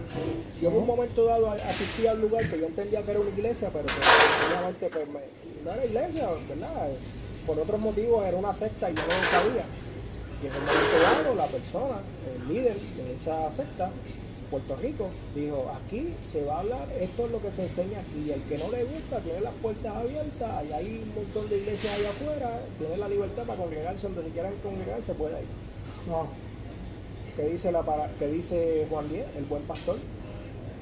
Yo 0.62 0.70
en 0.70 0.78
un 0.78 0.88
momento 0.88 1.26
dado 1.26 1.52
asistí 1.52 2.08
a 2.08 2.14
un 2.14 2.22
lugar 2.22 2.50
que 2.50 2.60
yo 2.60 2.66
entendía 2.66 3.04
que 3.04 3.12
era 3.12 3.20
una 3.20 3.32
iglesia, 3.32 3.70
pero 3.74 3.88
que 3.88 4.48
obviamente 4.48 4.88
pues, 4.88 5.26
no 5.66 5.72
era 5.74 5.86
iglesia, 5.86 6.30
¿verdad? 6.48 6.88
Por 7.46 7.60
otros 7.60 7.78
motivos 7.82 8.26
era 8.26 8.38
una 8.38 8.54
secta 8.54 8.90
y 8.90 8.96
yo 8.96 9.02
no 9.02 9.08
lo 9.08 9.30
sabía. 9.30 9.66
Y 10.42 10.48
en 10.48 10.54
un 10.56 10.66
momento 10.66 10.98
dado, 11.04 11.36
la 11.36 11.48
persona, 11.48 11.96
el 12.38 12.48
líder 12.48 12.80
de 12.80 13.16
esa 13.16 13.52
secta, 13.52 13.92
Puerto 14.54 14.76
Rico, 14.76 15.10
dijo, 15.34 15.66
aquí 15.84 16.14
se 16.24 16.46
va 16.46 16.58
a 16.58 16.60
hablar, 16.60 16.88
esto 17.00 17.26
es 17.26 17.32
lo 17.32 17.42
que 17.42 17.50
se 17.50 17.64
enseña 17.64 18.02
aquí, 18.02 18.26
y 18.28 18.32
el 18.34 18.42
que 18.44 18.60
no 18.60 18.70
le 18.70 18.84
gusta 18.84 19.18
tiene 19.22 19.42
las 19.42 19.54
puertas 19.56 19.96
abiertas, 19.96 20.66
y 20.70 20.74
hay 20.74 21.02
un 21.02 21.16
montón 21.16 21.50
de 21.50 21.58
iglesias 21.58 21.98
allá 21.98 22.10
afuera, 22.12 22.62
tiene 22.78 22.98
la 22.98 23.10
libertad 23.10 23.46
para 23.48 23.58
congregarse 23.58 24.06
donde 24.06 24.26
se 24.26 24.30
quieran 24.30 24.54
congregar, 24.62 25.02
se 25.02 25.16
puede 25.16 25.42
ir. 25.42 25.48
No. 26.08 26.28
¿Qué 27.36 27.50
dice, 27.50 27.72
la 27.72 27.82
para, 27.82 28.12
qué 28.20 28.28
dice 28.28 28.86
Juan 28.92 29.10
Díez, 29.10 29.26
el 29.36 29.46
buen 29.46 29.64
pastor? 29.64 29.98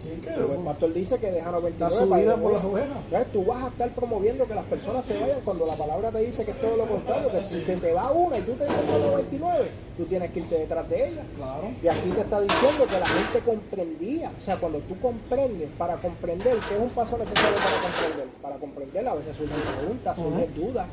Sí, 0.02 0.10
que 0.22 0.30
El 0.34 0.46
buen 0.46 0.66
pastor 0.66 0.94
dice 0.94 1.20
que 1.20 1.32
deja 1.32 1.52
99 1.52 1.78
Da 1.78 1.90
su 1.90 2.10
para 2.10 2.22
ir 2.22 2.28
vida 2.28 2.36
de 2.36 2.42
por 2.42 2.54
las 2.54 2.64
ovejas. 2.64 2.98
Entonces 3.06 3.32
tú 3.32 3.46
vas 3.46 3.64
a 3.64 3.68
estar 3.68 3.90
promoviendo 3.92 4.46
que 4.48 4.56
las 4.56 4.66
personas 4.66 5.06
se 5.06 5.20
vayan 5.20 5.40
cuando 5.46 5.66
la 5.66 5.76
palabra 5.76 6.10
te 6.12 6.20
dice 6.20 6.44
que 6.44 6.52
es 6.52 6.62
todo 6.62 6.78
lo 6.78 6.86
contrario, 6.86 7.32
que 7.32 7.44
si 7.44 7.64
se 7.64 7.76
te 7.78 7.94
va 7.94 8.12
una 8.12 8.38
y 8.38 8.42
tú 8.42 8.54
te 8.54 8.66
vas 8.66 8.76
con 8.76 9.02
99, 9.02 9.70
tú 9.98 10.06
tienes 10.06 10.32
que 10.32 10.40
irte 10.40 10.56
detrás 10.58 10.90
de 10.90 11.10
ella. 11.10 11.24
Claro. 11.38 11.72
Y 11.84 11.88
aquí 11.88 12.10
te 12.10 12.22
está 12.22 12.42
diciendo 12.42 12.86
que 12.88 13.00
la 13.00 13.06
gente 13.06 13.40
comprendía. 13.40 14.32
O 14.38 14.42
sea, 14.42 14.58
cuando 14.58 14.80
tú 14.80 15.00
comprendes, 15.00 15.70
para 15.78 15.96
comprender, 15.98 16.58
¿qué 16.68 16.76
es 16.76 16.82
un 16.82 16.90
paso 16.90 17.18
necesario 17.18 17.58
para 17.58 17.82
comprender? 17.82 18.28
Para 18.42 18.56
comprender 18.56 19.08
a 19.08 19.14
veces 19.14 19.36
surgen 19.36 19.62
preguntas, 19.78 20.16
surgen 20.16 20.54
dudas, 20.56 20.88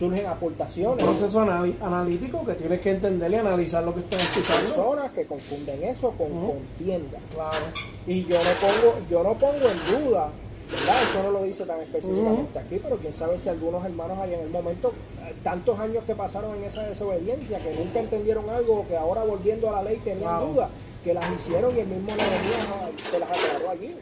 surgen 0.00 0.24
Un 0.24 0.30
aportaciones. 0.32 1.04
proceso 1.04 1.40
anali- 1.42 1.76
analítico 1.82 2.44
que 2.44 2.54
tienes 2.54 2.80
que 2.80 2.90
entender 2.90 3.30
y 3.30 3.34
analizar 3.36 3.84
lo 3.84 3.94
que 3.94 4.00
estás 4.00 4.22
escuchando. 4.22 4.74
personas 4.74 5.12
que 5.12 5.26
confunden 5.26 5.82
eso 5.84 6.10
con 6.12 6.32
Ujú. 6.32 6.46
contienda. 6.54 7.18
Claro. 7.34 7.66
Y 8.06 8.24
yo 8.24 8.36
no 8.38 8.50
pongo, 8.60 8.98
yo 9.10 9.22
no 9.22 9.34
pongo 9.34 9.66
en 9.68 10.04
duda, 10.08 10.28
¿verdad? 10.70 10.96
Eso 11.10 11.22
no 11.22 11.30
lo 11.32 11.42
dice 11.44 11.64
tan 11.66 11.80
específicamente 11.80 12.58
aquí, 12.58 12.80
pero 12.82 12.96
quién 12.96 13.12
sabe 13.12 13.38
si 13.38 13.48
algunos 13.50 13.84
hermanos 13.84 14.18
ahí 14.18 14.32
en 14.34 14.40
el 14.40 14.48
momento, 14.50 14.92
eh, 15.28 15.34
tantos 15.44 15.78
años 15.78 16.02
que 16.04 16.14
pasaron 16.14 16.56
en 16.56 16.64
esa 16.64 16.82
desobediencia, 16.84 17.58
que 17.58 17.74
nunca 17.74 18.00
entendieron 18.00 18.48
algo, 18.48 18.86
que 18.88 18.96
ahora 18.96 19.22
volviendo 19.24 19.68
a 19.68 19.72
la 19.72 19.82
ley 19.90 20.00
tenían 20.02 20.40
Wow. 20.40 20.52
dudas, 20.54 20.70
que 21.04 21.12
las 21.14 21.24
hicieron 21.32 21.76
y 21.76 21.80
el 21.80 21.86
mismo 21.88 22.08
Nehemías 22.14 22.66
ah, 22.74 22.88
se 23.10 23.18
las 23.18 23.30
aclaró 23.30 23.70
allí. 23.70 23.94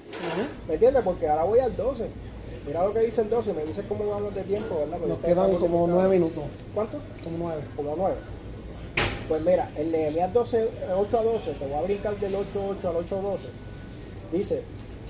¿Me 0.68 0.74
entiendes? 0.74 1.02
Porque 1.04 1.28
ahora 1.28 1.44
voy 1.44 1.58
al 1.60 1.76
12. 1.76 2.06
Mira 2.68 2.84
lo 2.84 2.92
que 2.92 3.00
dice 3.00 3.22
el 3.22 3.30
12, 3.30 3.52
me 3.54 3.64
dice 3.64 3.82
cómo 3.88 4.06
vamos 4.08 4.34
de 4.34 4.42
tiempo, 4.44 4.76
¿verdad? 4.78 4.98
Porque 4.98 5.08
Nos 5.08 5.18
quedan 5.18 5.56
como 5.56 5.86
nueve 5.88 6.14
minutos. 6.18 6.44
¿Cuánto? 6.74 6.98
Como 7.24 7.38
nueve. 7.38 7.62
como 7.74 7.94
9. 7.96 8.14
Pues 9.28 9.42
mira, 9.42 9.70
el 9.76 9.90
Nehemías 9.90 10.32
12, 10.32 10.62
eh, 10.64 10.68
8 10.96 11.18
a 11.18 11.22
12, 11.22 11.52
te 11.54 11.66
voy 11.66 11.74
a 11.74 11.82
brincar 11.82 12.16
del 12.18 12.34
8 12.34 12.60
a 12.62 12.66
8 12.78 12.88
al 12.90 12.96
8 12.96 13.16
a 13.18 13.20
12. 13.22 13.48
Dice, 14.32 14.62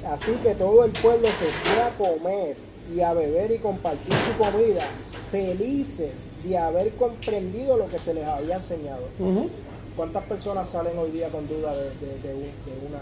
así 0.07 0.33
que 0.43 0.55
todo 0.55 0.85
el 0.85 0.91
pueblo 0.93 1.29
se 1.29 1.47
fue 1.47 1.83
a 1.83 1.91
comer 1.97 2.57
y 2.95 3.01
a 3.01 3.13
beber 3.13 3.51
y 3.53 3.59
compartir 3.59 4.13
su 4.15 4.39
comida, 4.43 4.83
felices 5.31 6.31
de 6.45 6.57
haber 6.59 6.91
comprendido 6.95 7.77
lo 7.77 7.87
que 7.89 7.99
se 7.99 8.15
les 8.15 8.25
había 8.25 8.57
enseñado. 8.57 9.03
¿Cuántas 9.97 10.25
personas 10.25 10.69
salen 10.69 10.97
hoy 10.97 11.11
día 11.11 11.29
con 11.29 11.47
duda 11.49 11.75
de, 11.77 11.83
de- 11.85 12.19
de 12.29 12.35
un, 12.35 12.43
de 12.43 12.87
una, 12.89 13.01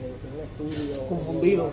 estudio? 0.00 1.06
Confundido. 1.08 1.70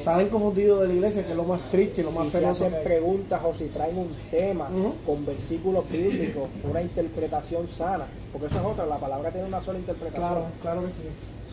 Salen 0.00 0.28
confundidos 0.28 0.82
de 0.82 0.88
la 0.88 0.94
iglesia, 0.94 1.24
que 1.24 1.30
es 1.32 1.36
lo 1.36 1.44
más 1.44 1.68
triste 1.68 2.00
y 2.00 2.04
lo 2.04 2.10
más 2.10 2.26
y 2.26 2.30
penoso 2.30 2.50
hacen 2.64 2.70
que 2.70 2.76
hay. 2.78 2.84
preguntas 2.84 3.40
o 3.44 3.54
si 3.54 3.64
traen 3.66 3.98
un 3.98 4.14
tema 4.30 4.68
Ujú. 4.70 4.94
con 5.06 5.26
versículos 5.26 5.88
bíblicos, 5.90 6.48
una 6.68 6.82
interpretación 6.82 7.68
sana, 7.68 8.06
porque 8.32 8.46
eso 8.48 8.56
es 8.58 8.64
otra, 8.64 8.86
la 8.86 8.98
palabra 8.98 9.30
tiene 9.30 9.46
una 9.48 9.60
sola 9.62 9.78
interpretación. 9.78 10.28
Claro, 10.28 10.46
claro 10.62 10.84
que 10.84 10.90
sí. 10.90 11.02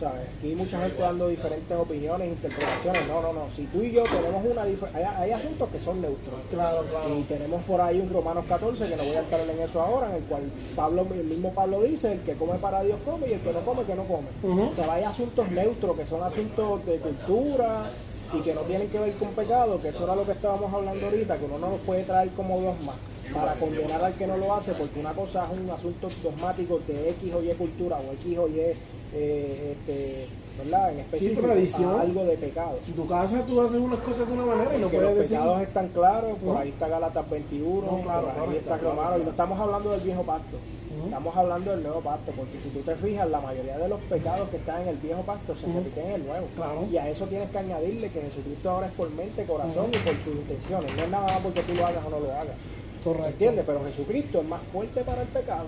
¿Sabes? 0.02 0.28
Aquí 0.38 0.54
mucha 0.56 0.80
gente 0.80 1.00
dando 1.00 1.28
diferentes 1.28 1.76
opiniones, 1.76 2.28
interpretaciones. 2.28 3.06
No, 3.06 3.22
no, 3.22 3.32
no. 3.32 3.50
Si 3.50 3.66
tú 3.66 3.82
y 3.82 3.92
yo 3.92 4.02
tenemos 4.02 4.44
una 4.44 4.64
diferencia, 4.64 4.98
hay, 4.98 5.22
hay 5.22 5.30
asuntos 5.30 5.68
que 5.70 5.78
son 5.78 6.00
neutros. 6.00 6.40
Claro, 6.50 6.84
claro. 6.90 7.18
Y 7.18 7.22
tenemos 7.22 7.62
por 7.62 7.80
ahí 7.80 8.00
un 8.00 8.10
Romanos 8.10 8.44
14, 8.48 8.88
que 8.88 8.96
no 8.96 9.04
voy 9.04 9.14
a 9.14 9.20
entrar 9.20 9.48
en 9.48 9.60
eso 9.60 9.80
ahora, 9.80 10.10
en 10.10 10.16
el 10.16 10.22
cual 10.24 10.42
Pablo, 10.74 11.06
el 11.12 11.24
mismo 11.24 11.52
Pablo 11.52 11.82
dice, 11.82 12.12
el 12.12 12.20
que 12.20 12.34
come 12.34 12.58
para 12.58 12.82
Dios 12.82 12.98
come 13.04 13.28
y 13.28 13.32
el 13.34 13.40
que 13.40 13.52
no 13.52 13.60
come, 13.60 13.84
que 13.84 13.94
no 13.94 14.04
come. 14.04 14.28
O 14.70 14.74
sea, 14.74 14.92
hay 14.92 15.04
asuntos 15.04 15.48
neutros, 15.50 15.96
que 15.96 16.06
son 16.06 16.22
asuntos 16.22 16.84
de 16.84 16.96
cultura 16.98 17.90
y 18.34 18.40
que 18.40 18.54
no 18.54 18.62
tienen 18.62 18.88
que 18.88 18.98
ver 18.98 19.12
con 19.14 19.28
pecado, 19.28 19.80
que 19.80 19.88
eso 19.88 20.04
era 20.04 20.16
lo 20.16 20.24
que 20.24 20.32
estábamos 20.32 20.72
hablando 20.72 21.06
ahorita, 21.06 21.36
que 21.36 21.44
uno 21.44 21.58
no 21.58 21.70
los 21.70 21.80
puede 21.80 22.02
traer 22.02 22.30
como 22.30 22.60
dogma 22.60 22.94
para 23.32 23.54
condenar 23.54 24.04
al 24.04 24.14
que 24.14 24.26
no 24.26 24.36
lo 24.36 24.54
hace, 24.54 24.72
porque 24.72 24.98
una 24.98 25.12
cosa 25.12 25.46
es 25.52 25.58
un 25.58 25.70
asunto 25.70 26.08
dogmático 26.22 26.80
de 26.86 27.10
X 27.10 27.32
o 27.34 27.42
Y 27.42 27.48
cultura 27.54 27.96
o 27.96 28.12
X 28.14 28.38
o 28.38 28.48
Y, 28.48 28.74
eh, 29.14 29.76
este, 29.76 30.26
¿verdad? 30.62 30.92
En 30.92 30.98
específico, 31.00 31.42
tradición. 31.42 31.90
a 31.98 32.00
algo 32.02 32.24
de 32.24 32.36
pecado. 32.36 32.78
En 32.86 32.94
tu 32.94 33.06
casa 33.06 33.44
tú 33.46 33.60
haces 33.60 33.78
unas 33.80 34.00
cosas 34.00 34.26
de 34.26 34.32
una 34.34 34.46
manera 34.46 34.76
y 34.76 34.80
no 34.80 34.88
puedes 34.88 35.02
los 35.08 35.18
decir. 35.18 35.36
pecados 35.38 35.62
están 35.62 35.88
claros, 35.88 36.38
por 36.38 36.48
Ujú. 36.50 36.58
ahí 36.58 36.68
está 36.70 36.88
Galatas 36.88 37.30
21, 37.30 37.80
No, 37.86 38.00
claro, 38.02 38.20
por 38.22 38.30
ahí 38.30 38.34
claro, 38.34 38.52
está 38.52 38.78
claro, 38.78 39.18
y 39.20 39.24
no 39.24 39.30
estamos 39.30 39.60
hablando 39.60 39.90
del 39.90 40.00
viejo 40.00 40.22
pacto, 40.22 40.56
estamos 41.04 41.36
hablando 41.36 41.70
del 41.72 41.82
nuevo 41.82 42.00
pacto, 42.00 42.32
porque 42.36 42.60
si 42.60 42.68
tú 42.68 42.80
te 42.80 42.94
fijas, 42.96 43.28
la 43.30 43.40
mayoría 43.40 43.78
de 43.78 43.88
los 43.88 44.00
pecados 44.02 44.48
que 44.50 44.56
están 44.58 44.82
en 44.82 44.88
el 44.88 44.96
viejo 44.98 45.22
pacto 45.22 45.56
se 45.56 45.66
repiten 45.66 46.06
en 46.06 46.12
el 46.12 46.26
nuevo. 46.26 46.46
Claro. 46.56 46.86
Y 46.90 46.96
a 46.96 47.08
eso 47.08 47.26
tienes 47.26 47.50
que 47.50 47.58
añadirle 47.58 48.08
que 48.10 48.20
Jesucristo 48.20 48.70
ahora 48.70 48.86
es 48.86 48.92
por 48.92 49.10
mente, 49.10 49.44
corazón 49.44 49.86
y 49.92 49.98
por 49.98 50.14
tus 50.24 50.34
intenciones, 50.36 50.94
no 50.96 51.02
es 51.02 51.10
nada 51.10 51.26
más 51.26 51.38
porque 51.38 51.62
tú 51.62 51.74
lo 51.74 51.86
hagas 51.86 52.04
o 52.06 52.10
no 52.10 52.20
lo 52.20 52.30
hagas. 52.32 52.54
Correcto. 53.02 53.28
¿Entiendes? 53.30 53.64
Pero 53.66 53.84
Jesucristo 53.84 54.40
es 54.40 54.46
más 54.46 54.60
fuerte 54.72 55.02
para 55.02 55.22
el 55.22 55.28
pecado. 55.28 55.64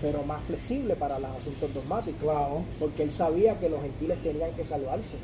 Pero 0.00 0.22
más 0.22 0.42
flexible 0.44 0.94
para 0.96 1.18
los 1.18 1.30
asuntos 1.30 1.72
dogmáticos. 1.74 2.20
Claro. 2.22 2.62
Porque 2.78 3.02
él 3.02 3.10
sabía 3.10 3.58
que 3.58 3.68
los 3.68 3.80
gentiles 3.82 4.22
tenían 4.22 4.50
que 4.52 4.64
salvarse. 4.64 5.16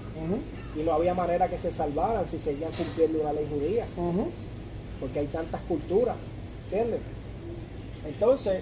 Y 0.77 0.83
no 0.83 0.93
había 0.93 1.15
manera 1.15 1.49
que 1.49 1.59
se 1.59 1.71
salvaran 1.71 2.27
si 2.27 2.39
seguían 2.39 2.73
cumpliendo 2.73 3.21
una 3.23 3.33
ley 3.33 3.47
judía. 3.51 3.87
Porque 5.01 5.21
hay 5.21 5.27
tantas 5.27 5.61
culturas, 5.63 6.17
¿entiendes? 6.71 7.01
Entonces, 8.07 8.61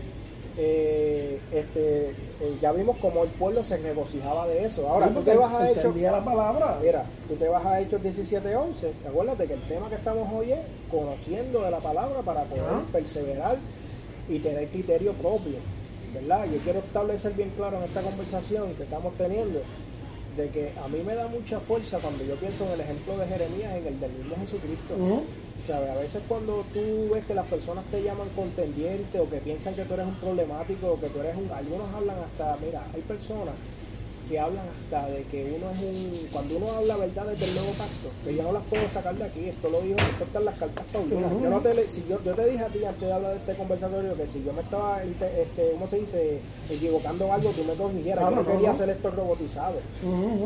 eh, 0.56 1.40
este, 1.52 2.10
eh, 2.10 2.58
ya 2.62 2.70
vimos 2.72 2.96
cómo 2.98 3.24
el 3.24 3.30
pueblo 3.30 3.64
se 3.64 3.76
regocijaba 3.76 4.46
de 4.46 4.64
eso. 4.64 4.88
Ahora, 4.88 5.08
Sí, 5.08 5.14
tú 5.14 5.22
te 5.22 5.36
vas 5.36 5.52
a 5.52 5.68
entendía 5.70 6.12
la 6.12 6.24
palabra. 6.24 6.78
mira, 6.80 7.04
tú 7.28 7.34
te 7.34 7.48
vas 7.48 7.64
a 7.66 7.80
Hechos 7.80 8.00
17:11, 8.02 8.92
acuérdate 9.08 9.46
que 9.46 9.54
el 9.54 9.62
tema 9.68 9.88
que 9.88 9.96
estamos 9.96 10.28
hoy 10.32 10.52
es 10.52 10.60
conociendo 10.90 11.62
de 11.62 11.70
la 11.72 11.78
palabra 11.80 12.20
para 12.22 12.44
poder 12.44 12.84
perseverar 12.92 13.56
y 14.28 14.38
tener 14.38 14.68
criterio 14.68 15.12
propio, 15.14 15.56
¿verdad? 16.14 16.46
Yo 16.52 16.58
quiero 16.60 16.78
establecer 16.78 17.32
bien 17.32 17.50
claro 17.56 17.78
en 17.78 17.84
esta 17.84 18.00
conversación 18.00 18.74
que 18.74 18.84
estamos 18.84 19.14
teniendo 19.16 19.60
de 20.36 20.48
que 20.48 20.72
a 20.82 20.88
mí 20.88 20.98
me 21.04 21.14
da 21.14 21.28
mucha 21.28 21.60
fuerza 21.60 21.98
cuando 21.98 22.24
yo 22.24 22.34
pienso 22.36 22.64
en 22.66 22.72
el 22.72 22.80
ejemplo 22.80 23.16
de 23.18 23.26
Jeremías, 23.26 23.76
en 23.76 23.86
el 23.86 24.00
del 24.00 24.12
mismo 24.12 24.36
Jesucristo. 24.36 24.94
Ujú. 24.98 25.22
¿Sabes? 25.66 25.90
A 25.90 25.94
veces 25.94 26.22
cuando 26.28 26.64
tú 26.74 27.10
ves 27.12 27.24
que 27.24 27.34
las 27.34 27.46
personas 27.46 27.84
te 27.90 28.02
llaman 28.02 28.28
contendiente 28.36 29.18
o 29.20 29.30
que 29.30 29.38
piensan 29.38 29.74
que 29.74 29.84
tú 29.84 29.94
eres 29.94 30.06
un 30.06 30.16
problemático 30.16 30.92
o 30.92 31.00
que 31.00 31.08
tú 31.08 31.20
eres 31.20 31.36
un... 31.36 31.50
Algunos 31.50 31.94
hablan 31.94 32.16
hasta, 32.18 32.56
mira, 32.64 32.82
hay 32.92 33.00
personas 33.02 33.54
que 34.28 34.38
hablan 34.40 34.64
hasta 34.84 35.08
de 35.10 35.22
que 35.24 35.56
uno 35.56 35.70
es 35.70 35.78
un... 35.80 36.28
Cuando 36.32 36.56
uno 36.56 36.66
habla 36.72 36.96
verdades 36.96 37.38
del 37.40 37.54
nuevo 37.54 37.70
pacto, 37.72 38.08
que 38.24 38.34
yo 38.34 38.42
no 38.42 38.52
las 38.52 38.62
puedo 38.64 38.82
sacar 38.90 39.14
de 39.16 39.24
aquí, 39.24 39.48
esto 39.48 39.68
lo 39.68 39.80
dijo, 39.82 39.98
esto 39.98 40.24
está 40.24 40.38
en 40.38 40.44
las 40.46 40.58
cartas 40.58 40.84
paulinas. 40.92 41.30
Yo 41.42 41.50
no 41.50 41.60
te, 41.60 41.74
le- 41.74 41.88
si 41.88 42.04
yo, 42.08 42.18
yo 42.24 42.34
te 42.34 42.46
dije 42.50 42.64
a 42.64 42.68
ti 42.68 42.84
antes 42.84 43.00
de 43.00 43.12
hablar 43.12 43.32
de 43.32 43.38
este 43.38 43.54
conversatorio 43.54 44.16
que 44.16 44.26
si 44.26 44.42
yo 44.44 44.52
me 44.52 44.62
estaba, 44.62 45.04
inte- 45.04 45.42
este, 45.42 45.70
¿cómo 45.72 45.86
se 45.86 45.98
dice?, 46.00 46.40
equivocando 46.70 47.26
en 47.26 47.30
algo, 47.32 47.50
tú 47.50 47.64
me 47.64 47.74
corrigieras. 47.74 48.20
Claro, 48.20 48.36
yo 48.36 48.42
no 48.42 48.52
quería 48.52 48.70
hacer 48.72 48.88
esto 48.90 49.10
robotizado. 49.10 49.74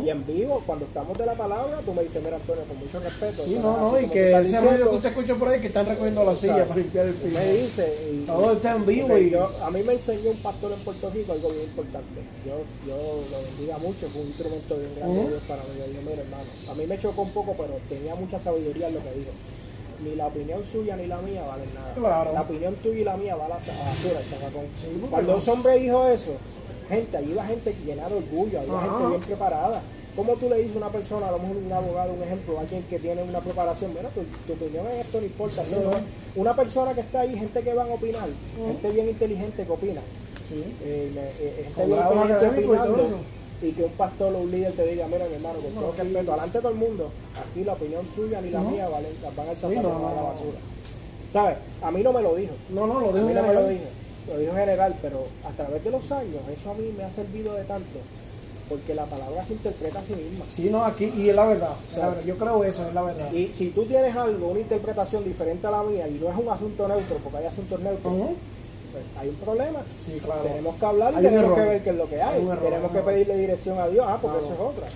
Y 0.04 0.08
en 0.08 0.26
vivo, 0.26 0.62
cuando 0.66 0.84
estamos 0.84 1.16
de 1.16 1.26
la 1.26 1.34
palabra, 1.34 1.78
tú 1.84 1.92
me 1.94 2.02
dices, 2.02 2.22
mira 2.22 2.36
Antonio, 2.36 2.64
con 2.64 2.78
mucho 2.78 3.00
respeto. 3.00 3.44
Sí, 3.44 3.58
no, 3.60 3.76
no, 3.92 4.00
y 4.00 4.06
que 4.08 4.32
ese 4.32 4.42
diciendo. 4.42 4.90
que 4.90 4.96
usted 4.96 5.08
escucha 5.10 5.34
por 5.36 5.48
ahí 5.48 5.60
que 5.60 5.68
están 5.68 5.86
recogiendo 5.86 6.24
la 6.24 6.34
silla 6.34 6.64
para 6.66 6.80
limpiar 6.80 7.06
el 7.06 7.14
piso. 7.14 7.38
me 7.38 7.52
dice 7.52 8.10
y, 8.12 8.26
Todo 8.26 8.52
está 8.52 8.76
en 8.76 8.86
vivo 8.86 9.16
y- 9.18 9.30
yo- 9.30 9.50
a 9.62 9.70
mí 9.70 9.82
me 9.82 9.92
enseñó 9.94 10.30
un 10.30 10.36
pastor 10.38 10.72
en 10.72 10.78
Puerto 10.80 11.10
Rico 11.10 11.32
algo 11.32 11.48
bien 11.50 11.62
importante 11.64 12.08
yo 12.44 12.54
yo 12.86 12.96
lo 13.30 13.38
mucho 13.76 14.08
fue 14.08 14.22
un 14.22 14.28
instrumento 14.28 14.76
bien 14.78 14.94
grande 14.96 15.14
de 15.14 15.20
Ujú. 15.20 15.28
Dios 15.28 15.42
para 15.46 15.62
mí 15.64 15.68
yo 15.76 16.00
mira 16.08 16.22
hermano 16.22 16.44
a 16.70 16.74
mí 16.74 16.86
me 16.86 16.98
chocó 16.98 17.22
un 17.22 17.30
poco 17.32 17.52
pero 17.58 17.74
tenía 17.90 18.14
mucha 18.14 18.38
sabiduría 18.38 18.88
en 18.88 18.94
lo 18.94 19.00
que 19.02 19.12
dijo 19.12 19.30
ni 20.02 20.14
la 20.14 20.26
opinión 20.28 20.64
suya 20.64 20.96
ni 20.96 21.06
la 21.06 21.18
mía 21.20 21.42
valen 21.46 21.74
nada 21.74 21.92
Claro. 21.92 22.32
la 22.32 22.40
opinión 22.42 22.74
tuya 22.76 23.00
y 23.00 23.04
la 23.04 23.16
mía 23.18 23.36
va 23.36 23.44
a 23.46 23.48
la 23.50 23.54
basura. 23.56 24.20
Sí, 24.80 24.86
porque 25.00 25.10
cuando 25.10 25.36
ese 25.36 25.50
hombre 25.50 25.78
dijo 25.78 26.06
eso 26.08 26.30
gente 26.88 27.16
allí 27.18 27.32
iba 27.32 27.44
gente 27.44 27.74
llena 27.84 28.08
de 28.08 28.14
orgullo 28.14 28.60
había 28.60 28.72
Ajá. 28.72 28.88
gente 28.88 29.06
bien 29.08 29.20
preparada 29.22 29.82
¿Cómo 30.16 30.34
tú 30.34 30.48
le 30.48 30.56
dices 30.56 30.74
a 30.74 30.78
una 30.78 30.88
persona, 30.88 31.28
a 31.28 31.30
lo 31.30 31.38
mejor 31.38 31.58
un 31.58 31.72
abogado, 31.72 32.12
un 32.12 32.20
ejemplo, 32.20 32.58
alguien 32.58 32.82
que 32.90 32.98
tiene 32.98 33.22
una 33.22 33.38
preparación? 33.38 33.92
Mira, 33.94 34.08
tu, 34.08 34.22
tu 34.48 34.52
opinión 34.54 34.84
en 34.88 34.98
esto 34.98 35.20
no 35.20 35.26
importa. 35.26 35.62
Es- 35.62 35.68
Una 36.34 36.56
persona 36.56 36.92
que 36.92 37.02
está 37.02 37.20
ahí, 37.20 37.38
gente 37.38 37.62
que 37.62 37.72
van 37.72 37.88
a 37.88 37.94
opinar, 37.94 38.28
gente 38.66 38.90
bien 38.90 39.08
inteligente 39.10 39.64
que 39.64 39.70
opina, 39.70 40.00
Sí. 40.48 40.64
eh, 40.82 41.12
eh, 41.38 41.62
gente 41.66 41.86
bien 41.86 42.00
inteligente 42.00 42.66
opinando. 42.66 43.08
Y 43.60 43.72
que 43.72 43.84
un 43.84 43.92
pastor 43.92 44.34
o 44.34 44.38
un 44.38 44.50
líder 44.50 44.72
te 44.72 44.86
diga, 44.86 45.06
mira 45.06 45.26
mi 45.26 45.34
hermano, 45.34 45.58
con 45.58 45.74
No, 45.74 45.80
todo 45.80 45.92
respeto, 45.92 46.32
adelante 46.32 46.58
de 46.58 46.62
todo 46.62 46.72
el 46.72 46.78
mundo, 46.78 47.10
aquí 47.34 47.64
la 47.64 47.72
opinión 47.72 48.06
suya 48.14 48.40
ni 48.40 48.50
la 48.50 48.60
mía 48.60 48.88
valen, 48.88 49.10
van 49.36 49.48
al 49.48 49.56
Sí, 49.56 49.62
zapato 49.62 49.82
no, 49.82 50.02
van 50.02 50.12
a 50.12 50.16
la 50.16 50.22
basura. 50.22 50.58
¿Sabes? 51.32 51.56
A 51.82 51.90
mí 51.90 52.02
no 52.02 52.12
me 52.12 52.22
lo 52.22 52.34
dijo. 52.34 52.52
No, 52.70 52.86
no, 52.86 53.00
lo 53.00 53.10
A 53.10 53.12
mí 53.12 53.18
en 53.18 53.34
no 53.34 53.42
me 53.42 53.54
lo 53.54 53.68
dijo. 53.68 53.84
Lo 54.28 54.38
dijo 54.38 54.52
en 54.52 54.58
general, 54.58 54.94
pero 55.02 55.26
a 55.44 55.50
través 55.50 55.82
de 55.82 55.90
los 55.90 56.12
años, 56.12 56.40
eso 56.52 56.70
a 56.70 56.74
mí 56.74 56.92
me 56.96 57.04
ha 57.04 57.10
servido 57.10 57.54
de 57.54 57.64
tanto. 57.64 57.98
Porque 58.68 58.94
la 58.94 59.06
palabra 59.06 59.42
se 59.44 59.54
interpreta 59.54 59.98
a 59.98 60.02
sí 60.02 60.12
misma. 60.12 60.44
Sí, 60.50 60.68
no, 60.70 60.84
aquí, 60.84 61.10
y 61.16 61.30
es 61.30 61.34
la 61.34 61.46
verdad. 61.46 61.70
Sabe. 61.94 62.08
verdad. 62.08 62.24
Yo 62.26 62.36
creo 62.36 62.64
eso, 62.64 62.86
es 62.86 62.94
la 62.94 63.02
verdad. 63.02 63.32
Y 63.32 63.48
si 63.48 63.70
tú 63.70 63.84
tienes 63.86 64.14
algo, 64.14 64.48
una 64.48 64.60
interpretación 64.60 65.24
diferente 65.24 65.66
a 65.66 65.70
la 65.70 65.82
mía, 65.82 66.06
y 66.06 66.14
no 66.22 66.30
es 66.30 66.36
un 66.36 66.48
asunto 66.50 66.86
neutro, 66.86 67.16
porque 67.24 67.38
hay 67.38 67.46
asuntos 67.46 67.80
neutros. 67.80 68.12
Pues, 68.92 69.04
hay 69.18 69.28
un 69.28 69.34
problema. 69.36 69.80
Sí, 70.04 70.20
claro. 70.24 70.42
Tenemos 70.42 70.76
que 70.76 70.84
hablar 70.86 71.12
y 71.12 71.22
tenemos 71.22 71.54
que 71.54 71.60
ver 71.60 71.82
qué 71.82 71.90
es 71.90 71.96
lo 71.96 72.08
que 72.08 72.22
Hay 72.22 72.36
hay. 72.38 72.44
un 72.44 72.52
error, 72.52 72.64
tenemos 72.64 72.92
que 72.92 72.98
pedirle 73.00 73.36
dirección 73.36 73.78
a 73.78 73.88
Dios. 73.88 74.04
Ah, 74.08 74.18
porque 74.20 74.38
Claro. 74.38 74.54
eso 74.54 74.62
es 74.64 74.70
otra. 74.76 74.88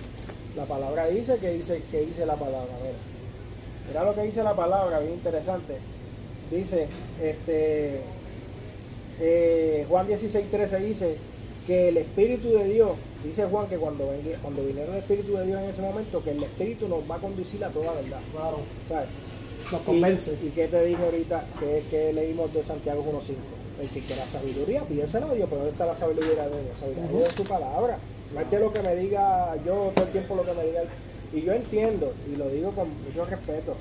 La 0.55 0.65
palabra 0.65 1.07
dice 1.07 1.37
que 1.37 1.49
dice 1.51 1.81
que 1.89 2.01
dice 2.01 2.25
la 2.25 2.35
palabra. 2.35 2.67
Mira. 2.81 2.93
Mira 3.87 4.03
lo 4.05 4.15
que 4.15 4.21
dice 4.23 4.43
la 4.43 4.55
palabra, 4.55 4.99
bien 4.99 5.13
interesante. 5.13 5.75
Dice, 6.51 6.87
este 7.21 8.01
eh, 9.19 9.85
Juan 9.89 10.07
16, 10.07 10.49
13 10.49 10.79
dice 10.79 11.17
que 11.67 11.89
el 11.89 11.97
Espíritu 11.97 12.49
de 12.49 12.65
Dios, 12.65 12.91
dice 13.23 13.45
Juan 13.45 13.67
que 13.67 13.77
cuando, 13.77 14.09
venga- 14.09 14.37
cuando 14.41 14.63
viniera 14.63 14.91
el 14.91 14.99
Espíritu 14.99 15.35
de 15.37 15.45
Dios 15.45 15.61
en 15.61 15.69
ese 15.69 15.81
momento, 15.81 16.23
que 16.23 16.31
el 16.31 16.43
Espíritu 16.43 16.87
nos 16.87 17.09
va 17.09 17.15
a 17.15 17.19
conducir 17.19 17.63
a 17.63 17.69
toda 17.69 17.93
verdad. 17.93 18.19
Claro, 18.33 18.57
¿sabes? 18.89 19.07
nos 19.71 19.81
convence. 19.81 20.37
¿Y, 20.43 20.47
y 20.47 20.49
qué 20.51 20.67
te 20.67 20.83
dije 20.85 21.03
ahorita? 21.03 21.45
que 21.59 21.83
que 21.89 22.13
leímos 22.13 22.53
de 22.53 22.63
Santiago 22.63 23.01
1.5? 23.03 23.35
El 23.81 23.89
que 23.89 23.99
quiera 24.01 24.25
sabiduría, 24.27 24.81
pídesela 24.83 25.25
a 25.27 25.33
Dios, 25.33 25.47
pero 25.49 25.61
¿dónde 25.61 25.71
está 25.71 25.85
la 25.85 25.95
sabiduría 25.95 26.47
de 26.47 26.61
Dios? 26.61 26.79
Sabiduría 26.79 27.11
Ujú. 27.11 27.23
de 27.23 27.31
su 27.31 27.43
palabra. 27.43 27.97
No 28.33 28.39
es 28.39 28.49
de 28.51 28.59
lo 28.59 28.71
que 28.73 28.81
me 28.81 28.95
diga 28.95 29.55
yo 29.65 29.91
todo 29.95 30.05
el 30.05 30.11
tiempo 30.11 30.35
lo 30.35 30.43
que 30.43 30.53
me 30.53 30.63
diga 30.63 30.81
él. 30.81 30.87
Y 31.33 31.41
yo 31.41 31.53
entiendo, 31.53 32.13
y 32.31 32.35
lo 32.35 32.47
digo 32.49 32.71
con 32.71 32.87
mucho 33.03 33.25
respeto, 33.25 33.75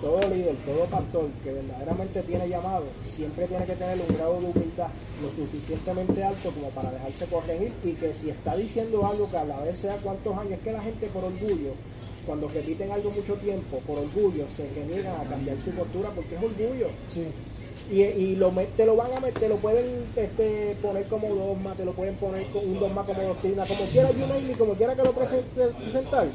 todo 0.00 0.20
líder, 0.28 0.54
todo 0.66 0.84
pastor 0.86 1.28
que 1.44 1.52
verdaderamente 1.52 2.22
tiene 2.22 2.48
llamado, 2.48 2.84
siempre 3.04 3.46
tiene 3.46 3.64
que 3.66 3.74
tener 3.74 3.98
un 4.00 4.16
grado 4.16 4.40
de 4.40 4.46
humildad 4.46 4.88
lo 5.22 5.30
suficientemente 5.30 6.22
alto 6.24 6.50
como 6.50 6.68
para 6.70 6.90
dejarse 6.90 7.26
corregir 7.26 7.72
y 7.84 7.92
que 7.92 8.12
si 8.12 8.30
está 8.30 8.56
diciendo 8.56 9.04
algo 9.06 9.28
que 9.30 9.36
a 9.36 9.44
la 9.44 9.60
vez 9.60 9.78
sea 9.78 9.96
cuántos 9.96 10.36
años, 10.36 10.52
es 10.54 10.60
que 10.60 10.72
la 10.72 10.82
gente 10.82 11.06
por 11.08 11.24
orgullo, 11.24 11.72
cuando 12.26 12.48
repiten 12.48 12.90
algo 12.90 13.10
mucho 13.10 13.34
tiempo, 13.34 13.78
por 13.86 13.98
orgullo, 13.98 14.44
se 14.56 14.68
niegan 14.86 15.20
a 15.20 15.24
cambiar 15.28 15.56
su 15.64 15.70
postura 15.70 16.10
porque 16.14 16.34
es 16.36 16.42
orgullo. 16.42 16.88
Sí. 17.06 17.26
Y, 17.90 18.02
y 18.02 18.36
lo, 18.36 18.50
te 18.76 18.86
lo 18.86 18.96
van 18.96 19.12
a 19.12 19.20
meter, 19.20 19.40
te 19.40 19.48
lo 19.48 19.56
pueden 19.56 19.84
este, 20.16 20.76
poner 20.80 21.04
como 21.04 21.34
dogma, 21.34 21.74
te 21.74 21.84
lo 21.84 21.92
pueden 21.92 22.14
poner 22.14 22.46
con 22.46 22.64
un 22.64 22.78
dogma 22.78 23.04
como 23.04 23.22
doctrina, 23.22 23.64
como 23.66 23.84
quiera 23.86 24.10
y 24.10 24.54
como 24.54 24.74
quiera 24.74 24.94
que 24.94 25.02
lo 25.02 25.12
presente, 25.12 25.66
presentar. 25.82 26.26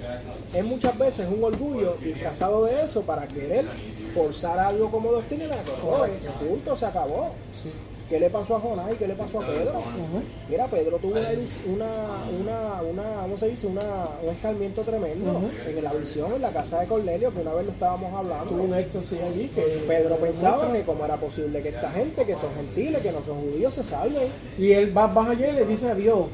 Es 0.53 0.65
muchas 0.65 0.97
veces 0.97 1.27
un 1.29 1.43
orgullo 1.43 1.95
disfrazado 2.01 2.65
de 2.65 2.83
eso 2.83 3.01
para 3.01 3.27
querer 3.27 3.65
forzar 4.13 4.59
algo 4.59 4.91
como 4.91 5.11
doctrina. 5.11 5.55
Correcto. 5.81 6.31
Punto, 6.39 6.75
se 6.75 6.85
acabó. 6.85 7.31
Sí. 7.53 7.71
¿Qué 8.09 8.21
le 8.21 8.29
pasó 8.29 8.55
a 8.55 8.59
Jonás 8.61 8.89
y 8.93 8.95
qué 8.95 9.05
le 9.07 9.15
pasó 9.15 9.41
a 9.41 9.45
Pedro? 9.45 9.73
Mira, 10.49 10.65
Pedro 10.67 10.97
tuvo 10.97 11.11
una, 11.11 11.29
una, 11.65 12.21
una, 12.39 12.81
una 12.81 13.21
¿cómo 13.23 13.37
se 13.37 13.49
dice? 13.49 13.67
Una, 13.67 13.81
un 14.23 14.29
escarmiento 14.29 14.81
tremendo 14.83 15.41
en 15.67 15.83
la 15.83 15.91
visión 15.93 16.31
en 16.33 16.41
la 16.41 16.51
casa 16.51 16.79
de 16.79 16.87
Cornelio, 16.87 17.33
que 17.33 17.41
una 17.41 17.53
vez 17.53 17.65
lo 17.65 17.71
estábamos 17.73 18.13
hablando. 18.13 18.45
Tuvo 18.45 18.63
un 18.63 18.73
éxtasis 18.75 19.19
allí 19.21 19.49
que 19.53 19.61
Pedro 19.85 20.15
pensaba 20.17 20.71
que 20.71 20.83
cómo 20.83 21.03
era 21.03 21.17
posible 21.17 21.61
que 21.61 21.69
esta 21.69 21.91
gente, 21.91 22.23
que 22.25 22.33
son 22.35 22.49
gentiles, 22.55 23.01
que 23.01 23.11
no 23.11 23.21
son 23.23 23.41
judíos, 23.41 23.73
se 23.73 23.83
salven. 23.83 24.29
Y 24.57 24.71
él 24.71 24.97
va, 24.97 25.07
baja 25.07 25.31
allá 25.31 25.49
y 25.49 25.53
le 25.53 25.65
dice 25.65 25.89
a 25.91 25.95
Dios, 25.95 26.27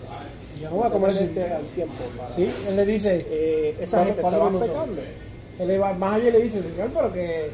yo 0.62 0.70
no 0.70 0.76
voy 0.76 0.88
a 0.88 0.90
comer 0.92 1.18
tiempo. 1.18 1.94
para- 2.18 2.30
Sí, 2.36 2.52
él 2.68 2.76
le 2.76 2.86
dice, 2.86 3.26
Eh, 3.32 3.78
esa 3.82 4.06
gente 4.06 4.22
estaba 4.22 4.48
pecando. 4.60 5.02
él 5.60 5.68
le 5.68 5.78
va 5.80 5.94
más 5.94 6.14
allá 6.18 6.30
y 6.30 6.32
le 6.34 6.42
dice, 6.44 6.62
Señor, 6.62 6.92
pero 6.94 7.12
que 7.12 7.50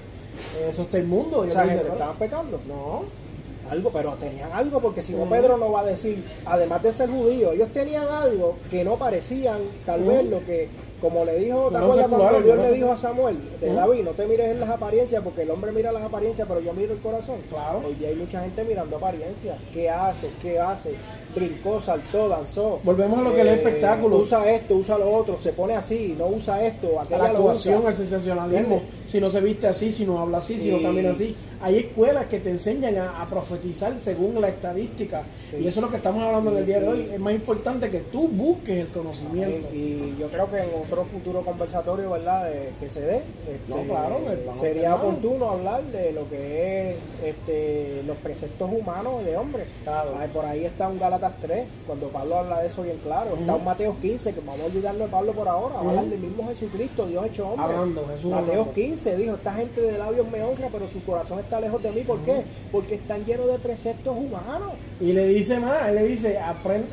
eso 0.67 0.81
está 0.81 0.99
inmundo. 0.99 1.45
Y 1.45 1.47
Esa 1.47 1.61
gente 1.63 1.83
dice, 1.83 1.93
estaban 1.93 2.17
pecando. 2.17 2.59
no, 2.67 3.03
Algo, 3.69 3.91
pero 3.91 4.13
tenían 4.15 4.51
algo, 4.53 4.79
porque 4.79 5.01
si 5.03 5.13
no 5.13 5.19
Ujú. 5.19 5.29
Pedro 5.29 5.57
no 5.57 5.71
va 5.71 5.81
a 5.81 5.85
decir, 5.85 6.23
además 6.45 6.81
de 6.81 6.93
ser 6.93 7.09
judío, 7.09 7.51
ellos 7.51 7.69
tenían 7.69 8.07
algo 8.07 8.57
que 8.71 8.83
no 8.83 8.97
parecían, 8.97 9.59
tal 9.85 10.03
vez 10.03 10.25
lo 10.25 10.43
que, 10.45 10.69
como 11.01 11.25
le 11.25 11.37
dijo, 11.39 11.69
¿te 11.69 11.77
acuerdas 11.77 12.07
cuando 12.07 12.41
Dios 12.41 12.57
le 12.57 12.71
dijo 12.73 12.91
a 12.91 12.97
Samuel, 12.97 13.37
de. 13.59 13.73
David, 13.73 14.03
no 14.03 14.11
te 14.11 14.25
mires 14.25 14.51
en 14.51 14.59
las 14.59 14.69
apariencias, 14.69 15.23
porque 15.23 15.43
el 15.43 15.51
hombre 15.51 15.71
mira 15.71 15.91
las 15.91 16.03
apariencias, 16.03 16.47
pero 16.47 16.59
yo 16.59 16.73
miro 16.73 16.93
el 16.93 16.99
corazón? 16.99 17.37
Claro. 17.49 17.81
Hoy 17.85 17.95
día 17.95 18.09
hay 18.09 18.15
mucha 18.15 18.41
gente 18.41 18.63
mirando 18.63 18.97
apariencias. 18.97 19.57
¿Qué 19.73 19.89
hace? 19.89 20.29
¿Qué 20.41 20.59
hace? 20.59 20.93
Brincó, 21.35 21.79
saltó, 21.79 22.27
danzó. 22.27 22.79
Volvemos 22.83 23.19
a 23.19 23.21
lo 23.21 23.33
que 23.33 23.41
es 23.41 23.47
el 23.47 23.53
espectáculo. 23.53 24.17
Usa 24.17 24.51
esto, 24.51 24.75
usa 24.75 24.97
lo 24.97 25.11
otro, 25.11 25.37
se 25.37 25.53
pone 25.53 25.75
así, 25.75 26.15
no 26.17 26.27
usa 26.27 26.65
esto, 26.65 26.99
a 26.99 27.17
la 27.17 27.25
actuación, 27.25 27.85
al 27.85 27.95
sensacionalismo, 27.95 28.75
¿Entiendes? 28.75 29.03
si 29.05 29.19
no 29.19 29.29
se 29.29 29.41
viste 29.41 29.67
así, 29.67 29.93
si 29.93 30.05
no 30.05 30.19
habla 30.19 30.39
así, 30.39 30.59
si 30.59 30.71
no 30.71 30.81
camina 30.81 31.11
así. 31.11 31.35
Hay 31.61 31.77
escuelas 31.77 32.27
que 32.27 32.39
te 32.39 32.49
enseñan 32.49 32.95
a, 32.97 33.21
a 33.21 33.29
profetizar 33.29 33.93
según 33.99 34.39
la 34.39 34.47
estadística. 34.47 35.23
Sí. 35.51 35.57
Y 35.57 35.67
eso 35.67 35.81
es 35.81 35.83
lo 35.83 35.89
que 35.89 35.97
estamos 35.97 36.23
hablando 36.23 36.51
en 36.51 36.57
el 36.57 36.65
día 36.65 36.79
de 36.79 36.87
hoy. 36.87 37.09
Es 37.13 37.19
más 37.19 37.33
importante 37.33 37.89
que 37.89 37.99
tú 37.99 38.29
busques 38.29 38.79
el 38.79 38.87
conocimiento. 38.87 39.67
Y, 39.73 39.77
y 39.77 40.17
yo 40.19 40.27
creo 40.27 40.49
que 40.49 40.57
en 40.57 40.69
otro 40.91 41.05
futuro 41.05 41.41
conversatorio, 41.41 42.11
¿verdad? 42.11 42.49
de- 42.49 42.69
que 42.79 42.89
se 42.89 43.01
dé, 43.01 43.17
este, 43.17 43.69
No, 43.69 43.83
claro, 43.83 44.19
vamos 44.45 44.61
sería 44.61 44.95
oportuno 44.95 45.49
hablar 45.49 45.83
de 45.83 46.11
lo 46.11 46.27
que 46.29 46.91
es 46.91 46.95
este, 47.23 48.03
los 48.05 48.17
preceptos 48.17 48.69
humanos 48.71 49.23
de 49.25 49.37
hombre. 49.37 49.65
Claro. 49.83 50.11
Ay, 50.19 50.29
por 50.33 50.45
ahí 50.45 50.65
está 50.65 50.87
un 50.87 50.99
Gálatas 50.99 51.33
3, 51.41 51.67
cuando 51.85 52.07
Pablo 52.09 52.37
habla 52.39 52.61
de 52.61 52.67
eso 52.67 52.81
bien 52.83 52.97
claro. 53.03 53.35
Está 53.39 53.55
un 53.55 53.63
Mateo 53.63 53.95
15, 54.01 54.33
que 54.33 54.39
vamos 54.41 54.59
a 54.61 54.89
de 54.93 55.05
Pablo 55.07 55.33
por 55.33 55.47
ahora. 55.47 55.75
Ujú. 55.75 55.89
Hablar 55.89 56.05
del 56.05 56.19
mismo 56.19 56.47
Jesucristo, 56.47 57.05
Dios 57.05 57.25
hecho 57.27 57.49
hombre. 57.49 57.65
Hablando, 57.65 58.07
Jesús 58.07 58.31
Mateo 58.31 58.51
hablando. 58.51 58.73
15 58.73 59.17
dijo, 59.17 59.35
esta 59.35 59.53
gente 59.53 59.81
de 59.81 59.97
labios 59.97 60.27
me 60.29 60.41
honra, 60.41 60.69
pero 60.71 60.87
su 60.87 61.03
corazón 61.03 61.39
está 61.39 61.59
lejos 61.59 61.81
de 61.83 61.91
mí. 61.91 62.01
¿Por 62.01 62.19
qué? 62.19 62.43
Porque 62.71 62.95
están 62.95 63.23
llenos 63.25 63.47
de 63.47 63.59
preceptos 63.59 64.15
humanos. 64.15 64.73
Y 64.99 65.13
le 65.13 65.27
dice 65.27 65.59
más, 65.59 65.87
él 65.89 65.95
le 65.95 66.03
dice, 66.03 66.37
aprende, 66.39 66.87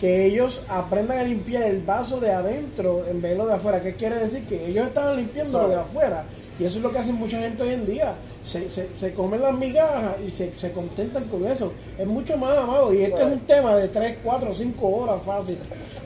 que 0.00 0.24
ellos 0.24 0.62
aprendan 0.68 1.18
a 1.18 1.22
limpiar 1.24 1.64
el 1.64 1.82
vaso 1.82 2.18
de 2.18 2.32
adentro 2.32 3.04
en 3.06 3.20
vez 3.20 3.32
de 3.32 3.36
lo 3.36 3.46
de 3.46 3.54
afuera. 3.54 3.82
¿Qué 3.82 3.94
quiere 3.94 4.16
decir? 4.16 4.46
Que 4.46 4.66
ellos 4.66 4.86
estaban 4.86 5.18
limpiando 5.18 5.60
lo 5.60 5.68
de 5.68 5.76
afuera. 5.76 6.24
Y 6.60 6.64
eso 6.66 6.76
es 6.76 6.82
lo 6.82 6.92
que 6.92 6.98
hacen 6.98 7.14
mucha 7.14 7.38
gente 7.40 7.62
hoy 7.62 7.70
en 7.72 7.86
día. 7.86 8.14
Se, 8.44 8.68
se, 8.68 8.88
se 8.94 9.14
comen 9.14 9.40
las 9.40 9.54
migajas 9.56 10.16
y 10.26 10.30
se, 10.30 10.54
se 10.54 10.72
contentan 10.72 11.24
con 11.24 11.46
eso. 11.46 11.72
Es 11.98 12.06
mucho 12.06 12.36
más 12.36 12.56
amado. 12.56 12.92
Y 12.92 13.02
este 13.02 13.22
es 13.22 13.28
un 13.28 13.40
tema 13.40 13.74
de 13.76 13.88
3, 13.88 14.18
4, 14.22 14.52
5 14.54 14.86
horas 14.88 15.22
fácil. 15.24 15.56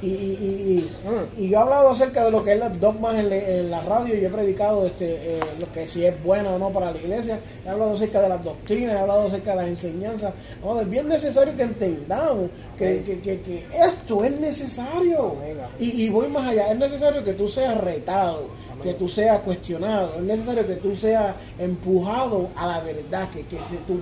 Y, 0.02 0.07
y, 0.07 0.11
y, 0.12 0.90
Mm. 1.09 1.42
y, 1.42 1.48
yo 1.48 1.59
he 1.59 1.61
hablado 1.62 1.88
acerca 1.90 2.24
de 2.24 2.30
lo 2.30 2.44
que 2.44 2.52
es 2.52 2.59
las 2.59 2.78
dogmas 2.78 3.14
en, 3.16 3.30
le- 3.30 3.61
en 3.61 3.70
la 3.70 3.80
radio 3.82 4.14
y 4.14 4.24
he 4.24 4.28
predicado 4.28 4.84
este, 4.84 5.14
eh, 5.14 5.40
lo 5.59 5.72
que 5.72 5.86
si 5.86 6.05
es 6.05 6.22
bueno 6.22 6.57
o 6.57 6.59
no 6.59 6.70
para 6.70 6.90
la 6.92 6.98
iglesia. 6.98 7.38
He 7.64 7.68
hablado 7.70 7.92
acerca 7.94 8.20
de 8.20 8.28
las 8.28 8.44
doctrinas, 8.44 8.94
he 8.94 8.98
hablado 8.98 9.26
acerca 9.26 9.52
de 9.52 9.57
las 9.57 9.66
enseñanzas. 9.68 10.34
Es 10.80 10.90
bien 10.90 11.09
necesario 11.09 11.57
que 11.57 11.62
entendamos 11.62 12.50
que, 12.76 13.02
que, 13.02 13.20
que, 13.20 13.40
que 13.40 13.66
esto 13.80 14.22
es 14.24 14.38
necesario. 14.38 15.36
Y, 15.80 16.02
y 16.05 16.09
voy 16.11 16.28
más 16.28 16.48
allá, 16.48 16.70
es 16.70 16.78
necesario 16.78 17.24
que 17.24 17.32
tú 17.32 17.48
seas 17.48 17.78
retado, 17.80 18.48
que 18.85 18.95
tú 18.95 19.09
seas 19.09 19.41
cuestionado, 19.41 20.14
es 20.18 20.22
necesario 20.22 20.66
que 20.66 20.76
tú 20.76 20.95
seas 20.95 21.35
empujado 21.59 22.51
a 22.55 22.66
la 22.66 22.80
verdad, 22.80 23.30
que, 23.30 23.41
que, 23.47 23.57
tú, 23.87 23.99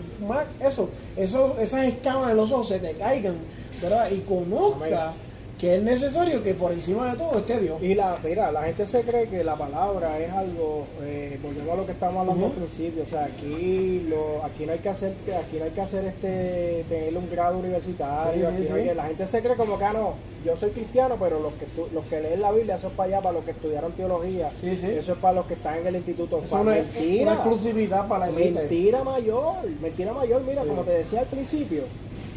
eso, 0.61 0.91
eso, 1.16 1.57
esas 1.59 1.87
escamas 1.87 2.28
de 2.28 2.35
los 2.35 2.51
ojos 2.51 2.68
se 2.68 2.80
te 2.80 2.93
caigan, 2.93 3.37
¿verdad? 3.80 4.11
Y 4.11 4.18
conozca. 4.20 5.14
Que 5.62 5.76
es 5.76 5.82
necesario 5.84 6.42
que 6.42 6.54
por 6.54 6.72
encima 6.72 7.12
de 7.12 7.16
todo 7.18 7.38
esté 7.38 7.60
Dios. 7.60 7.80
Y 7.80 7.94
la, 7.94 8.18
mira, 8.24 8.50
la 8.50 8.64
gente 8.64 8.84
se 8.84 9.02
cree 9.02 9.28
que 9.28 9.44
la 9.44 9.54
palabra 9.54 10.18
es 10.18 10.28
algo, 10.32 10.86
eh, 11.04 11.38
volvemos 11.40 11.70
a 11.72 11.76
lo 11.76 11.86
que 11.86 11.92
estamos 11.92 12.20
hablando 12.22 12.46
al 12.46 12.52
principio, 12.52 13.04
o 13.04 13.06
sea, 13.06 13.26
aquí 13.26 14.04
lo, 14.10 14.44
aquí 14.44 14.66
no 14.66 14.72
hay 14.72 14.80
que 14.80 14.88
hacer, 14.88 15.12
aquí 15.38 15.58
no 15.60 15.64
hay 15.66 15.70
que 15.70 15.80
hacer 15.80 16.04
este, 16.06 16.84
tener 16.88 17.16
un 17.16 17.30
grado 17.30 17.58
universitario, 17.60 18.50
Sí, 18.50 18.56
sí, 18.56 18.62
aquí 18.62 18.68
no 18.70 18.74
hay 18.74 18.82
sí. 18.82 18.88
que- 18.88 18.94
la 18.96 19.04
gente 19.04 19.26
se 19.28 19.40
cree 19.40 19.54
como 19.54 19.78
que 19.78 19.84
ah, 19.84 19.92
no, 19.92 20.14
yo 20.44 20.56
soy 20.56 20.70
cristiano, 20.70 21.14
pero 21.20 21.38
los 21.38 21.52
que 21.52 21.66
los 21.94 22.04
que 22.06 22.20
leen 22.20 22.40
la 22.40 22.50
Biblia, 22.50 22.74
eso 22.74 22.88
es 22.88 22.94
para 22.94 23.06
allá, 23.10 23.20
para 23.22 23.34
los 23.34 23.44
que 23.44 23.52
estudiaron 23.52 23.92
teología, 23.92 24.50
eso 24.60 25.12
es 25.12 25.18
para 25.18 25.34
los 25.34 25.46
que 25.46 25.54
están 25.54 25.78
en 25.78 25.86
el 25.86 25.94
instituto. 25.94 26.40
Es 26.44 26.50
una, 26.50 26.64
mentira, 26.72 27.22
una 27.22 27.34
exclusividad 27.34 28.08
para 28.08 28.26
la. 28.26 28.32
Mentira 28.32 29.04
mayor, 29.04 29.54
mentira 29.80 30.12
mayor, 30.12 30.42
mira, 30.42 30.64
como 30.64 30.82
te 30.82 30.90
decía 30.90 31.20
al 31.20 31.26
principio, 31.26 31.82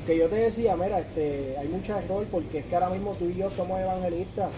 que 0.05 0.17
yo 0.17 0.27
te 0.27 0.35
decía, 0.35 0.75
mira, 0.75 0.99
este, 0.99 1.55
hay 1.59 1.67
mucho 1.67 1.97
error 1.97 2.25
porque 2.31 2.59
es 2.59 2.65
que 2.65 2.75
ahora 2.75 2.89
mismo 2.89 3.11
tú 3.13 3.25
y 3.25 3.35
yo 3.35 3.49
somos 3.49 3.79
evangelistas. 3.79 4.49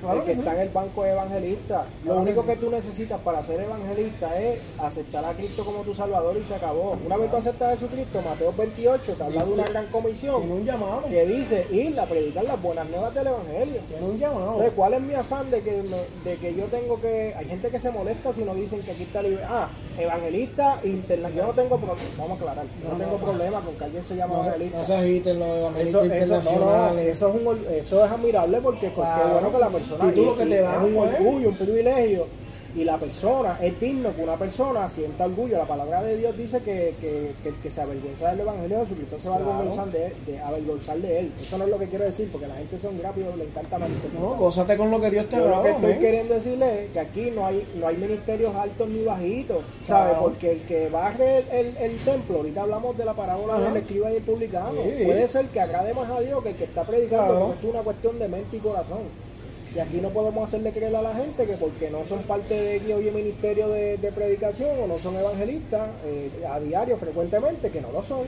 Claro 0.00 0.18
el 0.18 0.24
que 0.24 0.26
que 0.30 0.34
sí. 0.34 0.38
está 0.40 0.54
en 0.54 0.60
el 0.60 0.68
banco 0.68 1.04
es 1.04 1.12
evangelista. 1.12 1.84
Lo 2.04 2.18
único 2.18 2.44
que 2.46 2.52
que 2.52 2.58
tú 2.58 2.70
necesitas 2.70 3.18
para 3.22 3.42
ser 3.42 3.60
evangelista 3.62 4.38
es 4.38 4.58
aceptar 4.78 5.24
a 5.24 5.32
Cristo 5.32 5.64
como 5.64 5.78
tu 5.80 5.94
Salvador 5.94 6.36
y 6.36 6.44
se 6.44 6.54
acabó. 6.54 6.98
Una 7.06 7.16
vez 7.16 7.30
tú 7.30 7.36
aceptas 7.38 7.68
a 7.68 7.76
Jesucristo, 7.76 8.20
Mateo 8.22 8.52
28 8.54 9.12
te 9.14 9.22
habla 9.22 9.42
de 9.44 9.52
una 9.52 9.64
gran 9.68 9.86
comisión 9.86 10.50
un 10.50 10.64
llamado, 10.66 11.04
que 11.08 11.24
dice 11.24 11.66
ir 11.70 11.98
a 11.98 12.04
predicar 12.04 12.44
las 12.44 12.60
buenas 12.60 12.88
nuevas 12.90 13.14
del 13.14 13.28
Evangelio. 13.28 13.80
tiene 13.88 14.04
un 14.06 14.18
llamado. 14.18 14.50
Entonces, 14.50 14.72
¿cuál 14.76 14.92
es 14.94 15.00
mi 15.00 15.14
afán 15.14 15.50
de 15.50 15.62
que, 15.62 15.82
me- 15.82 16.30
de 16.30 16.36
que 16.36 16.54
yo 16.54 16.64
tengo 16.66 17.00
que... 17.00 17.34
Hay 17.38 17.46
gente 17.46 17.70
que 17.70 17.80
se 17.80 17.90
molesta 17.90 18.32
si 18.34 18.42
no 18.44 18.54
dicen 18.54 18.82
que 18.82 18.90
aquí 18.90 19.04
está 19.04 19.22
libre. 19.22 19.42
Ah, 19.48 19.68
evangelista 19.98 20.78
internacional. 20.84 21.32
Yo 21.34 21.46
no 21.46 21.52
tengo 21.62 21.76
problema, 21.78 22.08
vamos 22.18 22.30
a 22.32 22.34
aclarar, 22.42 22.64
yo 22.82 22.88
no, 22.88 22.92
No, 22.98 23.04
tengo 23.04 23.18
no. 23.18 23.24
problema 23.24 23.60
con 23.60 23.74
que 23.76 23.84
alguien 23.84 24.04
se 24.04 24.16
llame 24.16 24.34
evangelista. 24.34 24.81
No 24.82 24.86
se 24.86 24.94
agiten 24.94 25.38
los 25.38 25.48
Eso, 25.48 25.80
eso, 25.80 25.92
no, 25.92 25.98
no, 26.08 26.14
internacionales. 26.14 27.06
eso, 27.06 27.28
es 27.28 27.34
un 27.34 27.46
or- 27.46 27.66
eso 27.70 28.04
es 28.04 28.10
admirable 28.10 28.60
porque, 28.62 28.86
porque 28.94 29.10
Claro. 29.10 29.26
es 29.26 29.32
bueno 29.32 29.52
que 29.52 29.58
la 29.58 29.68
persona 29.70 30.04
Y 30.08 30.14
tú 30.14 30.24
lo 30.24 30.36
que 30.36 30.46
te 30.46 30.58
es 30.60 30.66
un 30.84 30.96
orgullo, 30.96 31.48
un 31.48 31.56
privilegio 31.56 32.26
y 32.74 32.84
la 32.84 32.96
persona 32.96 33.58
es 33.60 33.78
digno 33.78 34.14
que 34.16 34.22
una 34.22 34.36
persona 34.36 34.88
sienta 34.88 35.26
orgullo. 35.26 35.58
La 35.58 35.66
palabra 35.66 36.02
de 36.02 36.16
Dios 36.16 36.36
dice 36.36 36.60
que, 36.60 36.94
que, 37.00 37.32
que 37.42 37.48
el 37.50 37.54
que 37.56 37.70
se 37.70 37.80
avergüenza 37.82 38.30
del 38.30 38.40
Evangelio 38.40 38.78
de 38.78 38.82
Jesucristo 38.84 39.18
se 39.18 39.28
va 39.28 39.36
a 39.36 39.38
avergonzar 39.38 39.86
de, 39.90 40.12
de- 40.26 40.40
avergonzar 40.40 40.96
de 40.98 41.18
él. 41.20 41.32
Eso 41.40 41.58
no 41.58 41.64
es 41.64 41.70
lo 41.70 41.78
que 41.78 41.88
quiero 41.88 42.04
decir, 42.04 42.28
porque 42.32 42.46
la 42.48 42.54
gente 42.56 42.78
son 42.78 42.98
rápidos, 43.02 43.36
le 43.36 43.44
encanta 43.44 43.78
malinterpretar. 43.78 44.20
No, 44.20 44.36
gózate 44.36 44.76
con 44.76 44.90
lo 44.90 45.00
que 45.00 45.10
Dios 45.10 45.28
te 45.28 45.36
ha 45.36 45.40
Yo 45.40 45.48
lo 45.48 45.62
que 45.62 45.70
estoy 45.70 45.94
queriendo 45.96 46.34
decirle 46.34 46.84
es 46.84 46.90
que 46.92 47.00
aquí 47.00 47.30
no 47.34 47.46
hay 47.46 47.66
no 47.78 47.86
hay 47.88 47.96
ministerios 47.96 48.54
altos 48.56 48.88
ni 48.88 49.04
bajitos, 49.04 49.58
¿sabes? 49.84 50.10
Claro. 50.12 50.22
Porque 50.24 50.52
el 50.52 50.60
que 50.62 50.88
barre 50.88 51.38
el, 51.38 51.66
el- 51.66 51.76
el 51.76 51.96
templo, 51.98 52.38
ahorita 52.38 52.62
hablamos 52.62 52.96
de 52.96 53.04
la 53.04 53.12
parábola 53.12 53.54
Ajá. 53.56 53.64
del 53.64 53.76
escriba 53.76 54.10
y 54.12 54.16
el 54.16 54.22
publicano, 54.22 54.72
Sí. 54.96 55.04
puede 55.04 55.28
ser 55.28 55.46
que 55.46 55.60
agrade 55.60 55.92
más 55.94 56.08
a 56.10 56.20
Dios 56.20 56.42
que 56.42 56.48
el 56.50 56.56
que 56.56 56.64
está 56.64 56.84
predicando, 56.84 57.26
Claro. 57.32 57.46
porque 57.48 57.66
es 57.66 57.74
una 57.74 57.82
cuestión 57.82 58.18
de 58.18 58.28
mente 58.28 58.56
y 58.56 58.60
corazón. 58.60 59.31
Y 59.74 59.78
aquí 59.78 60.00
no 60.02 60.10
podemos 60.10 60.48
hacerle 60.48 60.70
creer 60.72 60.94
a 60.96 61.02
la 61.02 61.14
gente 61.14 61.46
que 61.46 61.54
porque 61.54 61.90
no 61.90 62.04
son 62.06 62.22
parte 62.24 62.52
de 62.54 62.76
X 62.76 62.94
o 62.94 63.00
Y 63.00 63.10
ministerio 63.10 63.68
de, 63.68 63.96
de 63.96 64.12
predicación 64.12 64.70
o 64.82 64.86
no 64.86 64.98
son 64.98 65.16
evangelistas 65.16 65.88
eh, 66.04 66.30
a 66.46 66.60
diario, 66.60 66.98
frecuentemente, 66.98 67.70
que 67.70 67.80
no 67.80 67.90
lo 67.90 68.02
son. 68.02 68.24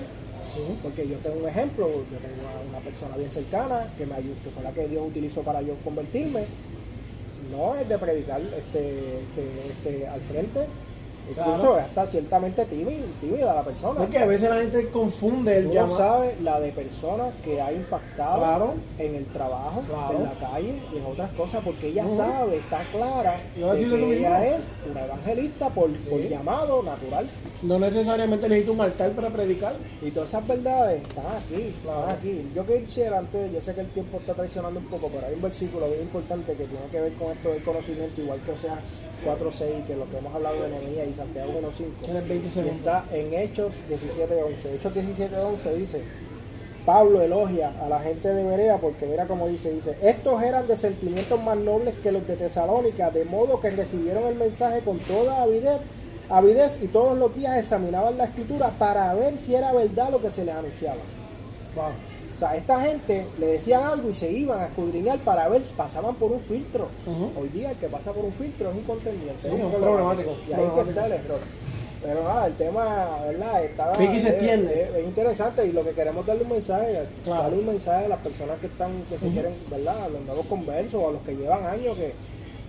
Sí. 0.49 0.61
Porque 0.83 1.07
yo 1.07 1.19
tengo 1.19 1.41
un 1.41 1.49
ejemplo, 1.49 1.87
yo 1.87 2.19
tengo 2.19 2.49
una 2.71 2.79
persona 2.79 3.17
bien 3.17 3.31
cercana 3.31 3.89
que 3.99 4.07
me 4.07 4.15
ayudó, 4.15 4.35
que 4.43 4.51
fue 4.51 4.63
la 4.63 4.73
que 4.73 4.89
Dios 4.89 5.07
utilizó 5.07 5.43
para 5.43 5.61
yo 5.61 5.75
convertirme. 5.85 6.45
No 7.51 7.75
es 7.77 7.89
de 7.89 7.99
predicar 7.99 8.41
este, 8.41 9.19
este, 9.19 9.45
este, 9.69 10.09
al 10.09 10.21
frente. 10.23 10.61
Incluso 11.29 11.73
Claro. 11.73 11.79
está 11.79 12.07
ciertamente 12.07 12.65
tímida, 12.67 13.05
tímida 13.21 13.55
la 13.55 13.63
persona. 13.63 14.01
Porque 14.01 14.19
a 14.19 14.27
veces 14.27 14.51
la 14.51 14.57
gente 14.57 14.89
confunde 14.91 15.59
el 15.59 15.71
llamado. 15.71 15.97
sabes 15.97 16.41
la 16.43 16.61
de 16.61 16.71
personas 16.73 17.33
que 17.43 17.61
ha 17.61 17.73
impactado 17.73 18.39
Claro. 18.39 18.75
en 18.99 19.15
el 19.15 19.25
trabajo, 19.27 19.81
Claro. 19.89 20.19
en 20.19 20.25
la 20.25 20.33
calle 20.33 20.75
y 20.93 20.99
en 20.99 21.07
otras 21.07 21.31
cosas, 21.33 21.63
porque 21.65 21.89
ella 21.89 22.09
sabe, 22.11 22.57
está 22.59 22.83
clara 22.93 23.37
de 23.57 23.61
que 23.61 23.85
eso 23.87 23.97
ella 24.13 24.57
es 24.57 24.65
una 24.91 25.05
evangelista 25.05 25.69
por, 25.71 25.91
por 25.91 26.21
llamado 26.21 26.83
natural. 26.83 27.27
No 27.63 27.79
necesariamente 27.79 28.49
necesita 28.49 28.73
un 28.73 28.81
altar 28.83 29.11
para 29.13 29.31
predicar. 29.31 29.73
Y 30.03 30.11
todas 30.11 30.29
esas 30.29 30.47
verdades 30.47 31.03
están 31.03 31.25
aquí, 31.27 31.75
están 31.79 32.11
aquí. 32.11 32.51
Yo 32.55 32.65
quisiera 32.67 33.19
antes, 33.19 33.53
yo 33.53 33.61
sé 33.61 33.75
que 33.75 33.81
el 33.81 33.89
tiempo 33.89 34.19
está 34.19 34.35
traicionando 34.35 34.81
un 34.81 34.87
poco, 34.87 35.09
pero 35.09 35.27
hay 35.27 35.35
un 35.35 35.43
versículo 35.43 35.87
bien 35.89 36.03
importante 36.03 36.53
que 36.53 36.65
tiene 36.65 36.87
que 36.91 37.01
ver 37.01 37.13
con 37.15 37.33
esto 37.33 37.49
del 37.51 37.63
conocimiento, 37.63 38.21
igual 38.21 38.41
que 38.45 38.53
o 38.53 38.59
sea 38.59 38.79
4.6, 39.25 39.85
que 39.87 39.97
lo 39.97 40.09
que 40.11 40.19
hemos 40.19 40.35
hablado 40.35 40.63
de 40.63 40.69
Nehemías 40.69 41.09
y 41.15 41.17
Santiago 41.17 41.53
1.5. 41.53 42.05
Tienes 42.05 42.29
20 42.29 42.47
Y 42.47 42.51
segundos. 42.51 42.77
está 42.79 43.05
en 43.13 43.35
Hechos 43.35 43.75
17.11. 43.91 44.75
Hechos 44.75 44.95
17.11 44.95 45.75
dice, 45.75 46.03
Pablo 46.85 47.23
elogia 47.23 47.73
a 47.83 47.89
la 47.89 48.01
gente 48.01 48.29
de 48.29 48.45
Berea 48.45 48.77
porque 48.77 49.07
mira 49.07 49.27
cómo 49.27 49.49
dice, 49.49 49.71
dice, 49.73 49.97
estos 50.03 50.43
eran 50.43 50.67
de 50.67 50.77
sentimientos 50.77 51.43
más 51.43 51.57
nobles 51.57 51.95
que 52.03 52.13
los 52.13 52.27
de 52.27 52.37
Tesalónica, 52.37 53.11
de 53.11 53.25
modo 53.25 53.61
que 53.61 53.71
recibieron 53.71 54.25
el 54.25 54.35
mensaje 54.35 54.81
con 54.81 54.99
toda 54.99 55.43
avidez, 55.43 55.81
avidez 56.29 56.79
y 56.83 56.89
todos 56.89 57.17
los 57.17 57.35
días 57.35 57.57
examinaban 57.59 58.19
la 58.19 58.25
escritura 58.25 58.71
para 58.79 59.15
ver 59.15 59.37
si 59.39 59.55
era 59.55 59.73
verdad 59.73 60.11
lo 60.11 60.21
que 60.21 60.31
se 60.31 60.45
les 60.45 60.55
anunciaba. 60.55 61.01
Wow. 61.75 62.14
O 62.35 62.39
sea, 62.39 62.57
esta 62.57 62.81
gente 62.81 63.27
le 63.39 63.47
decían 63.47 63.85
algo 63.85 64.11
y 64.11 64.15
se 64.15 64.31
iban 64.33 64.61
a 64.61 64.67
escudriñar 64.67 65.19
para 65.21 65.49
ver 65.49 65.63
si 65.63 65.73
pasaban 65.75 66.15
por 66.17 66.33
un 66.33 66.41
filtro. 66.41 66.89
Hoy 67.41 67.49
día 67.49 67.71
el 67.71 67.77
que 67.77 67.87
pasa 67.89 68.13
por 68.13 68.25
un 68.25 68.33
filtro 68.33 68.71
es 68.71 68.77
un 68.77 68.83
contendiente. 68.83 69.41
Sí, 69.41 69.55
es 69.55 69.63
un 69.63 69.71
problemático. 69.71 70.37
Y 70.49 70.53
ahí 70.53 70.63
que 70.75 70.91
está 70.91 71.07
el 71.07 71.13
error. 71.13 71.39
Pero 72.03 72.23
nada, 72.23 72.47
el 72.49 72.53
tema, 72.55 73.09
¿verdad? 73.27 73.63
Vicky 73.99 74.19
se 74.19 74.29
es- 74.29 74.35
extiende. 74.35 74.83
Es, 74.83 74.95
es 74.97 75.05
interesante 75.05 75.65
y 75.67 75.73
lo 75.73 75.85
que 75.85 75.93
queremos 75.93 76.27
darle 76.27 76.43
un 76.43 76.51
mensaje, 76.51 76.99
Claro. 77.25 77.43
darle 77.45 77.59
un 77.61 77.67
mensaje 77.67 78.05
a 78.05 78.09
las 78.09 78.21
personas 78.21 78.59
que 78.61 78.67
están, 78.67 78.91
que 79.09 79.17
se 79.17 79.29
quieren, 79.29 79.55
¿verdad? 79.71 79.97
A 80.05 80.09
los 80.09 80.21
nuevos 80.23 80.45
conversos 80.47 80.95
o 81.03 81.09
a 81.09 81.13
los 81.13 81.23
que 81.23 81.35
llevan 81.37 81.65
años 81.65 81.97
que, 81.97 82.13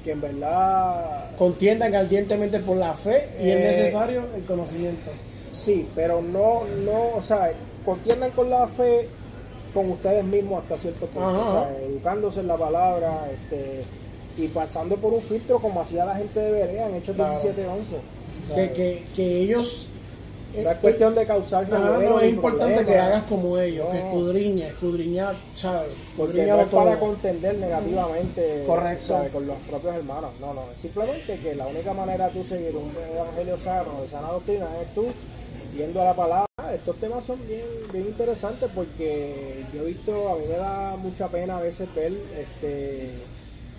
que 0.06 0.12
en 0.12 0.22
verdad 0.22 1.32
Contiendan 1.38 1.94
ardientemente 1.96 2.60
por 2.60 2.78
la 2.78 2.94
fe 2.94 3.28
y 3.42 3.50
es 3.50 3.56
Eh, 3.58 3.60
necesario 3.82 4.22
el 4.38 4.44
conocimiento. 4.46 5.12
Sí, 5.52 5.88
pero 5.96 6.22
no, 6.22 6.62
no, 6.86 7.18
o 7.18 7.22
sea, 7.22 7.52
contiendan 7.84 8.32
con 8.32 8.50
la 8.50 8.68
fe 8.68 9.10
con 9.76 9.92
ustedes 9.92 10.24
mismos 10.24 10.64
hasta 10.64 10.78
cierto 10.80 11.06
punto, 11.06 11.30
Ajá, 11.30 11.40
o 11.40 11.52
sea, 11.66 11.78
educándose 11.86 12.40
en 12.40 12.48
la 12.48 12.58
palabra, 12.58 13.28
este, 13.32 13.84
y 14.38 14.48
pasando 14.48 14.96
por 14.96 15.14
un 15.14 15.22
filtro 15.22 15.60
como 15.60 15.82
hacía 15.82 16.04
la 16.06 16.16
gente 16.16 16.40
de 16.40 16.52
Berea 16.52 16.90
en 16.90 16.96
Hechos 16.96 17.16
Claro. 17.16 17.32
17, 17.40 17.68
11. 17.68 17.96
O 17.96 18.48
sea, 18.48 18.56
Que, 18.56 18.74
que, 18.74 19.04
que 19.16 19.38
ellos. 19.42 19.88
no 20.54 20.60
eh, 20.62 20.72
es 20.72 20.78
cuestión 20.78 21.14
de 21.16 21.26
causar 21.26 21.68
no, 21.70 22.20
es 22.20 22.34
importante 22.34 22.86
que 22.86 22.98
hagas 22.98 23.24
como 23.26 23.58
ellos, 23.58 23.88
que 23.90 24.00
No. 24.00 24.06
escudriña, 24.08 24.68
escudriñar, 24.68 25.36
¿sabes? 25.56 25.92
Porque 26.18 26.46
no 26.46 26.62
es 26.62 26.68
para 26.68 27.00
contender 27.00 27.58
negativamente 27.58 28.64
Correcto. 28.66 29.18
con 29.34 29.48
los 29.48 29.58
propios 29.70 29.96
hermanos. 29.96 30.32
No, 30.40 30.54
no. 30.54 30.62
Es 30.74 30.80
simplemente 30.82 31.38
que 31.40 31.56
la 31.56 31.68
única 31.68 31.94
manera 31.94 32.28
de 32.30 32.34
tú 32.40 32.48
seguir 32.48 32.76
un 32.76 32.92
evangelio 33.14 33.58
sano, 33.58 34.02
de 34.02 34.08
sana 34.10 34.30
doctrina, 34.30 34.68
es 34.82 34.94
tú 34.96 35.06
yendo 35.78 36.02
a 36.02 36.06
la 36.06 36.14
palabra. 36.14 36.46
Estos 36.76 36.96
temas 36.98 37.24
son 37.26 37.40
bien, 37.48 37.66
bien 37.92 38.06
interesantes 38.08 38.70
porque 38.76 39.64
yo 39.74 39.84
he 39.84 39.86
visto, 39.88 40.30
a 40.30 40.36
mí 40.36 40.44
me 40.48 40.58
da 40.58 40.96
mucha 40.98 41.28
pena 41.30 41.58
a 41.58 41.62
veces 41.62 41.88
ver, 41.96 42.12
este, 42.38 43.10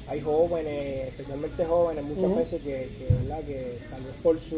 hay 0.09 0.20
jóvenes, 0.20 1.09
especialmente 1.09 1.64
jóvenes, 1.64 2.05
muchas 2.05 2.34
veces 2.36 2.62
que, 2.62 2.88
que, 2.99 3.14
¿verdad? 3.22 3.44
que 3.44 3.78
tal 3.90 4.03
vez 4.03 4.14
por 4.22 4.40
su 4.40 4.57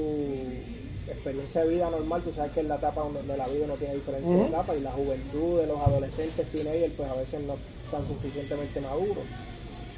experiencia 1.09 1.65
de 1.65 1.71
vida 1.75 1.91
normal, 1.91 2.23
tú 2.23 2.33
sabes 2.33 2.53
que 2.53 2.61
en 2.61 2.69
la 2.69 2.77
etapa 2.77 3.01
donde- 3.01 3.23
de 3.23 3.37
la 3.37 3.49
vida 3.49 3.65
uno 3.65 3.75
tiene 3.75 3.95
diferentes 3.95 4.31
Ujú. 4.31 4.45
etapas 4.47 4.77
y 4.77 4.81
la 4.83 4.93
juventud 4.93 5.61
de 5.61 5.67
los 5.67 5.81
adolescentes, 5.81 6.47
teenagers, 6.53 6.93
pues 6.97 7.09
a 7.11 7.15
veces 7.15 7.41
no 7.43 7.57
están 7.87 8.07
suficientemente 8.07 8.81
maduros 8.81 9.25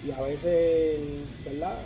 y 0.06 0.10
a 0.10 0.20
veces, 0.22 0.98
¿verdad? 1.44 1.76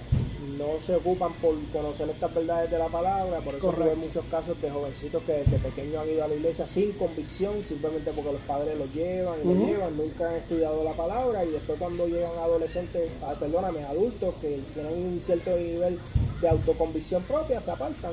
No 0.59 0.79
se 0.79 0.95
ocupan 0.95 1.33
por 1.35 1.55
conocer 1.73 2.09
estas 2.11 2.33
verdades 2.35 2.71
de 2.71 2.79
la 2.79 2.87
palabra, 2.87 3.39
por 3.41 3.55
eso 3.55 3.73
tuve 3.73 3.95
muchos 3.97 4.25
casos 4.31 4.61
de 4.61 4.71
jovencitos 4.71 5.23
que 5.25 5.33
desde 5.33 5.59
pequeños 5.59 6.03
han 6.03 6.11
ido 6.11 6.25
a 6.25 6.29
la 6.29 6.35
iglesia 6.35 6.67
sin 6.67 6.93
convicción, 6.93 7.65
simplemente 7.67 8.13
porque 8.13 8.33
los 8.33 8.41
padres 8.43 8.79
los 8.79 8.93
llevan 8.95 9.35
y 9.43 9.49
los 9.49 9.69
llevan, 9.69 9.97
nunca 9.97 10.29
han 10.29 10.37
estudiado 10.37 10.85
la 10.85 10.93
palabra 10.93 11.45
y 11.45 11.51
después 11.51 11.79
cuando 11.79 12.07
llegan 12.07 12.37
adolescentes, 12.39 13.09
ah, 13.23 13.35
perdóname, 13.39 13.83
adultos 13.85 14.35
que 14.41 14.61
tienen 14.75 14.93
un 14.93 15.21
cierto 15.25 15.57
nivel 15.57 15.99
de 16.41 16.49
autoconvicción 16.49 17.23
propia, 17.23 17.61
se 17.61 17.71
apartan. 17.71 18.13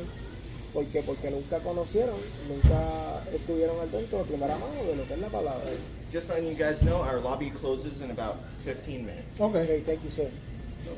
¿Por 0.74 0.86
qué? 0.86 1.04
Porque 1.04 1.30
nunca 1.30 1.60
conocieron, 1.60 2.16
nunca 2.48 3.22
estuvieron 3.36 3.78
al 3.82 3.92
dentro 3.92 4.20
de 4.20 4.24
primera 4.24 4.56
mano 4.56 4.88
de 4.88 4.96
lo 4.96 5.06
que 5.06 5.14
es 5.14 5.20
la 5.20 5.28
palabra. 5.28 5.70
Just 6.12 6.30
letting 6.30 6.48
you 6.48 6.56
guys 6.56 6.82
know, 6.82 7.02
our 7.02 7.20
lobby 7.20 7.50
closes 7.52 8.02
in 8.02 8.12
about 8.12 8.38
15 8.66 9.06
minutes. 9.06 9.40
Ok. 9.40 9.56
Ok, 9.56 9.86
thank 9.86 10.04
you, 10.04 10.10
sir. 10.10 10.30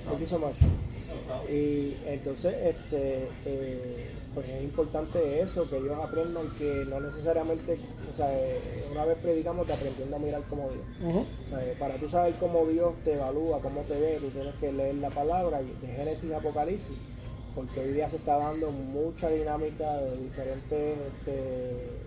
Thank 0.07 0.19
you 0.21 0.25
so 0.25 0.39
much. 0.39 0.55
Y 1.49 1.95
entonces, 2.07 2.55
este, 2.65 3.27
eh, 3.45 4.09
pues 4.33 4.49
es 4.49 4.63
importante 4.63 5.41
eso, 5.41 5.69
que 5.69 5.77
ellos 5.77 5.97
aprendan 6.01 6.49
que 6.57 6.85
no 6.89 6.99
necesariamente, 6.99 7.77
o 8.11 8.15
sea, 8.15 8.33
eh, 8.33 8.59
una 8.91 9.05
vez 9.05 9.17
predicamos 9.19 9.67
te 9.67 9.73
aprendiendo 9.73 10.15
a 10.15 10.19
mirar 10.19 10.41
como 10.49 10.69
Dios. 10.69 10.85
Ujú. 11.03 11.19
O 11.19 11.49
sea, 11.49 11.63
eh, 11.63 11.75
para 11.77 11.95
tú 11.95 12.09
saber 12.09 12.33
cómo 12.39 12.65
Dios 12.65 12.93
te 13.03 13.13
evalúa, 13.13 13.59
cómo 13.61 13.81
te 13.81 13.99
ve, 13.99 14.17
tú 14.19 14.29
tienes 14.29 14.55
que 14.55 14.71
leer 14.71 14.95
la 14.95 15.11
palabra 15.11 15.61
y 15.61 15.85
de 15.85 15.93
Génesis 15.93 16.29
y 16.29 16.33
Apocalipsis, 16.33 16.97
porque 17.53 17.79
hoy 17.79 17.93
día 17.93 18.09
se 18.09 18.15
está 18.15 18.37
dando 18.37 18.71
mucha 18.71 19.29
dinámica 19.29 19.97
de 19.97 20.17
diferentes 20.17 20.97
este, 21.19 22.02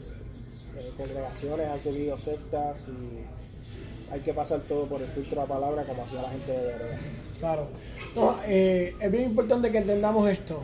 eh, 0.79 0.91
congregaciones, 0.97 1.69
han 1.69 1.81
subido 1.81 2.17
sectas 2.19 2.85
y 2.89 4.13
hay 4.13 4.21
que 4.21 4.33
pasar 4.33 4.61
todo 4.61 4.87
por 4.87 5.03
el 5.03 5.09
filtro 5.09 5.43
de 5.43 5.49
la 5.49 5.55
palabra 5.55 5.85
como 5.85 6.05
hacía 6.05 6.23
la 6.23 6.31
gente 6.31 6.53
de 6.53 6.63
verdad. 6.63 6.99
Claro. 7.39 7.69
No, 8.15 8.37
eh, 8.47 8.95
es 9.01 9.11
bien 9.11 9.25
importante 9.25 9.71
que 9.71 9.79
entendamos 9.79 10.29
esto. 10.29 10.61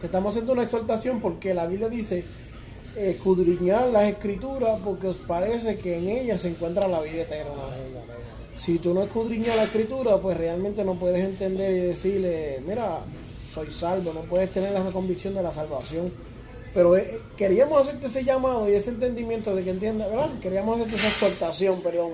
Te 0.00 0.06
estamos 0.06 0.34
haciendo 0.34 0.52
una 0.52 0.62
exhortación 0.62 1.20
porque 1.20 1.54
la 1.54 1.66
Biblia 1.66 1.88
dice 1.88 2.24
escudriñar 2.96 3.88
las 3.88 4.04
escrituras 4.04 4.78
porque 4.84 5.08
os 5.08 5.16
parece 5.16 5.76
que 5.78 5.98
en 5.98 6.08
ellas 6.08 6.40
se 6.40 6.50
encuentra 6.50 6.86
la 6.88 7.00
vida 7.00 7.22
eterna. 7.22 7.52
Si 8.54 8.78
tú 8.78 8.94
no 8.94 9.02
escudriñas 9.02 9.56
la 9.56 9.64
escritura, 9.64 10.18
pues 10.18 10.36
realmente 10.36 10.84
no 10.84 10.94
puedes 10.94 11.24
entender 11.24 11.72
y 11.72 11.80
decirle, 11.80 12.62
mira, 12.64 13.00
soy 13.50 13.70
salvo, 13.70 14.12
no 14.12 14.20
puedes 14.20 14.50
tener 14.50 14.72
esa 14.72 14.90
convicción 14.90 15.34
de 15.34 15.42
la 15.42 15.50
salvación. 15.50 16.12
Pero 16.74 16.96
eh, 16.96 17.20
queríamos 17.36 17.80
hacerte 17.80 18.08
ese 18.08 18.24
llamado 18.24 18.68
y 18.68 18.74
ese 18.74 18.90
entendimiento 18.90 19.54
de 19.54 19.62
que 19.62 19.70
entiendas, 19.70 20.10
¿verdad? 20.10 20.30
Queríamos 20.42 20.76
hacerte 20.76 20.96
esa 20.96 21.08
exhortación, 21.08 21.80
perdón, 21.80 22.12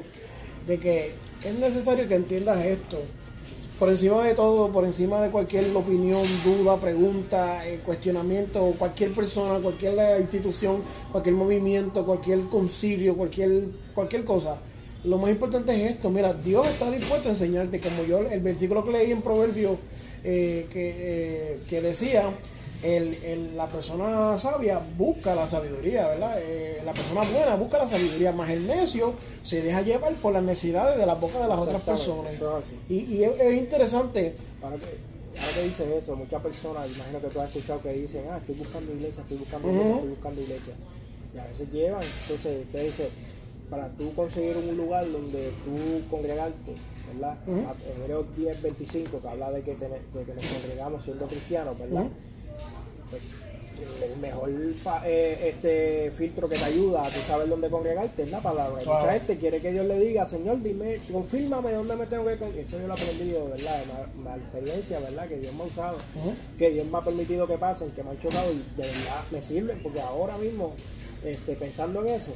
de 0.66 0.78
que 0.78 1.12
es 1.42 1.58
necesario 1.58 2.06
que 2.06 2.14
entiendas 2.14 2.62
esto. 2.64 2.98
Por 3.78 3.88
encima 3.88 4.26
de 4.26 4.34
todo, 4.34 4.70
por 4.70 4.84
encima 4.84 5.22
de 5.22 5.30
cualquier 5.30 5.74
opinión, 5.74 6.22
duda, 6.44 6.76
pregunta, 6.76 7.66
eh, 7.66 7.80
cuestionamiento, 7.82 8.74
cualquier 8.78 9.12
persona, 9.12 9.58
cualquier 9.58 9.98
eh, 9.98 10.20
institución, 10.20 10.82
cualquier 11.10 11.34
movimiento, 11.34 12.04
cualquier 12.04 12.40
concilio, 12.42 13.16
cualquier, 13.16 13.68
cualquier 13.94 14.24
cosa. 14.24 14.56
Lo 15.04 15.16
más 15.16 15.30
importante 15.30 15.74
es 15.74 15.92
esto, 15.92 16.10
mira, 16.10 16.34
Dios 16.34 16.68
está 16.68 16.90
dispuesto 16.90 17.30
a 17.30 17.32
enseñarte, 17.32 17.80
como 17.80 18.04
yo, 18.04 18.18
el 18.18 18.40
versículo 18.40 18.84
que 18.84 18.90
leí 18.90 19.12
en 19.12 19.22
Proverbios 19.22 19.78
eh, 20.22 20.66
que, 20.70 21.60
que 21.70 21.80
decía, 21.80 22.34
el, 22.82 23.14
el- 23.24 23.56
la 23.56 23.66
persona 23.68 24.38
sabia 24.38 24.80
busca 24.96 25.34
la 25.34 25.46
sabiduría, 25.46 26.08
¿verdad? 26.08 26.36
Eh, 26.40 26.80
la 26.84 26.92
persona 26.92 27.20
buena 27.22 27.54
busca 27.56 27.78
la 27.78 27.86
sabiduría, 27.86 28.32
más 28.32 28.50
el 28.50 28.66
necio 28.66 29.14
se 29.42 29.60
deja 29.62 29.82
llevar 29.82 30.14
por 30.14 30.32
las 30.32 30.42
necesidades 30.42 30.96
de 30.98 31.06
la 31.06 31.14
boca 31.14 31.38
de 31.40 31.48
las 31.48 31.58
otras 31.60 31.82
personas. 31.82 32.34
eso 32.34 32.58
es 32.58 32.64
así. 32.64 32.74
Y, 32.88 33.16
y 33.16 33.24
es, 33.24 33.38
es 33.40 33.54
interesante, 33.58 34.34
Para 34.60 34.76
que- 34.76 34.86
ahora 35.40 35.52
que 35.54 35.62
dices 35.64 35.86
eso, 36.02 36.16
muchas 36.16 36.42
personas, 36.42 36.88
imagino 36.94 37.20
que 37.20 37.28
tú 37.28 37.40
has 37.40 37.48
escuchado 37.54 37.80
que 37.82 37.92
dicen, 37.92 38.24
ah, 38.30 38.38
estoy 38.38 38.54
buscando 38.56 38.92
iglesia, 38.92 39.22
estoy 39.22 39.36
buscando 39.38 39.68
iglesia, 39.70 39.94
estoy 39.94 40.08
buscando 40.10 40.40
iglesia. 40.40 40.74
Y 41.34 41.38
a 41.38 41.44
veces 41.46 41.70
llevan, 41.72 42.02
entonces 42.22 42.66
te 42.72 42.82
dice, 42.82 43.08
para 43.70 43.88
tú 43.90 44.12
conseguir 44.14 44.56
un 44.56 44.76
lugar 44.76 45.04
donde 45.10 45.50
tú 45.64 46.08
congregarte, 46.10 46.72
¿verdad? 47.12 47.36
Ujú. 47.46 47.60
A- 47.68 48.00
Hebreos 48.02 48.26
10, 48.36 48.62
25, 48.62 49.20
que 49.20 49.28
habla 49.28 49.50
de 49.52 49.62
que, 49.62 49.74
tene- 49.74 50.00
de 50.12 50.24
que 50.24 50.34
nos 50.34 50.46
congregamos 50.46 51.04
siendo 51.04 51.26
cristianos, 51.26 51.78
¿verdad? 51.78 52.06
Pues, 53.10 53.22
el 54.02 54.16
mejor 54.18 54.50
eh, 55.04 55.52
este 55.54 56.10
filtro 56.10 56.48
que 56.48 56.56
te 56.56 56.64
ayuda 56.64 57.02
a 57.02 57.08
tú 57.08 57.20
saber 57.20 57.48
dónde 57.48 57.70
congregarte 57.70 58.22
es 58.22 58.30
la 58.30 58.40
palabra. 58.40 58.82
Claro. 58.82 59.00
Mucha 59.00 59.12
gente 59.14 59.38
quiere 59.38 59.60
que 59.60 59.72
Dios 59.72 59.86
le 59.86 59.98
diga, 59.98 60.24
Señor, 60.24 60.62
dime, 60.62 60.98
confírmame 61.10 61.72
dónde 61.72 61.96
me 61.96 62.06
tengo 62.06 62.26
que 62.26 62.36
congregar. 62.36 62.66
Eso 62.66 62.80
yo 62.80 62.86
lo 62.86 62.94
he 62.94 63.00
aprendido, 63.00 63.48
¿verdad? 63.48 63.80
De 63.80 64.24
la, 64.24 64.36
experiencia, 64.36 65.00
¿verdad? 65.00 65.28
Que 65.28 65.38
Dios 65.38 65.54
me 65.54 65.62
ha 65.62 65.66
usado, 65.66 65.96
que 66.58 66.70
Dios 66.70 66.86
me 66.86 66.98
ha 66.98 67.00
permitido 67.00 67.46
que 67.46 67.58
pasen, 67.58 67.90
que 67.90 68.02
me 68.02 68.10
han 68.10 68.20
chocado 68.20 68.52
y 68.52 68.56
de 68.76 68.86
verdad 68.86 69.24
me 69.30 69.40
sirven, 69.40 69.82
porque 69.82 70.00
ahora 70.00 70.36
mismo, 70.38 70.74
este, 71.24 71.54
pensando 71.54 72.00
en 72.02 72.08
eso, 72.08 72.32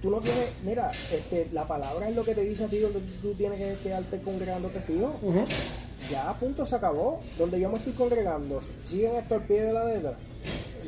tú 0.00 0.10
no 0.10 0.20
tienes, 0.20 0.46
mira, 0.64 0.90
este, 1.12 1.48
la 1.52 1.66
palabra 1.66 2.08
es 2.08 2.16
lo 2.16 2.24
que 2.24 2.34
te 2.34 2.42
dice 2.42 2.64
a 2.64 2.68
ti 2.68 2.78
donde 2.78 3.00
tú 3.22 3.34
tienes 3.34 3.58
que 3.58 3.82
quedarte 3.82 4.20
congregándote 4.20 4.80
fijo. 4.80 5.16
Ujú. 5.22 5.44
Ya, 6.10 6.30
a 6.30 6.34
punto, 6.34 6.64
se 6.64 6.76
acabó. 6.76 7.20
Donde 7.38 7.60
yo 7.60 7.68
me 7.68 7.78
estoy 7.78 7.92
congregando, 7.92 8.60
siguen 8.82 9.16
esto 9.16 9.34
al 9.34 9.42
pie 9.42 9.62
de 9.64 9.72
la 9.72 9.84
letra. 9.84 10.14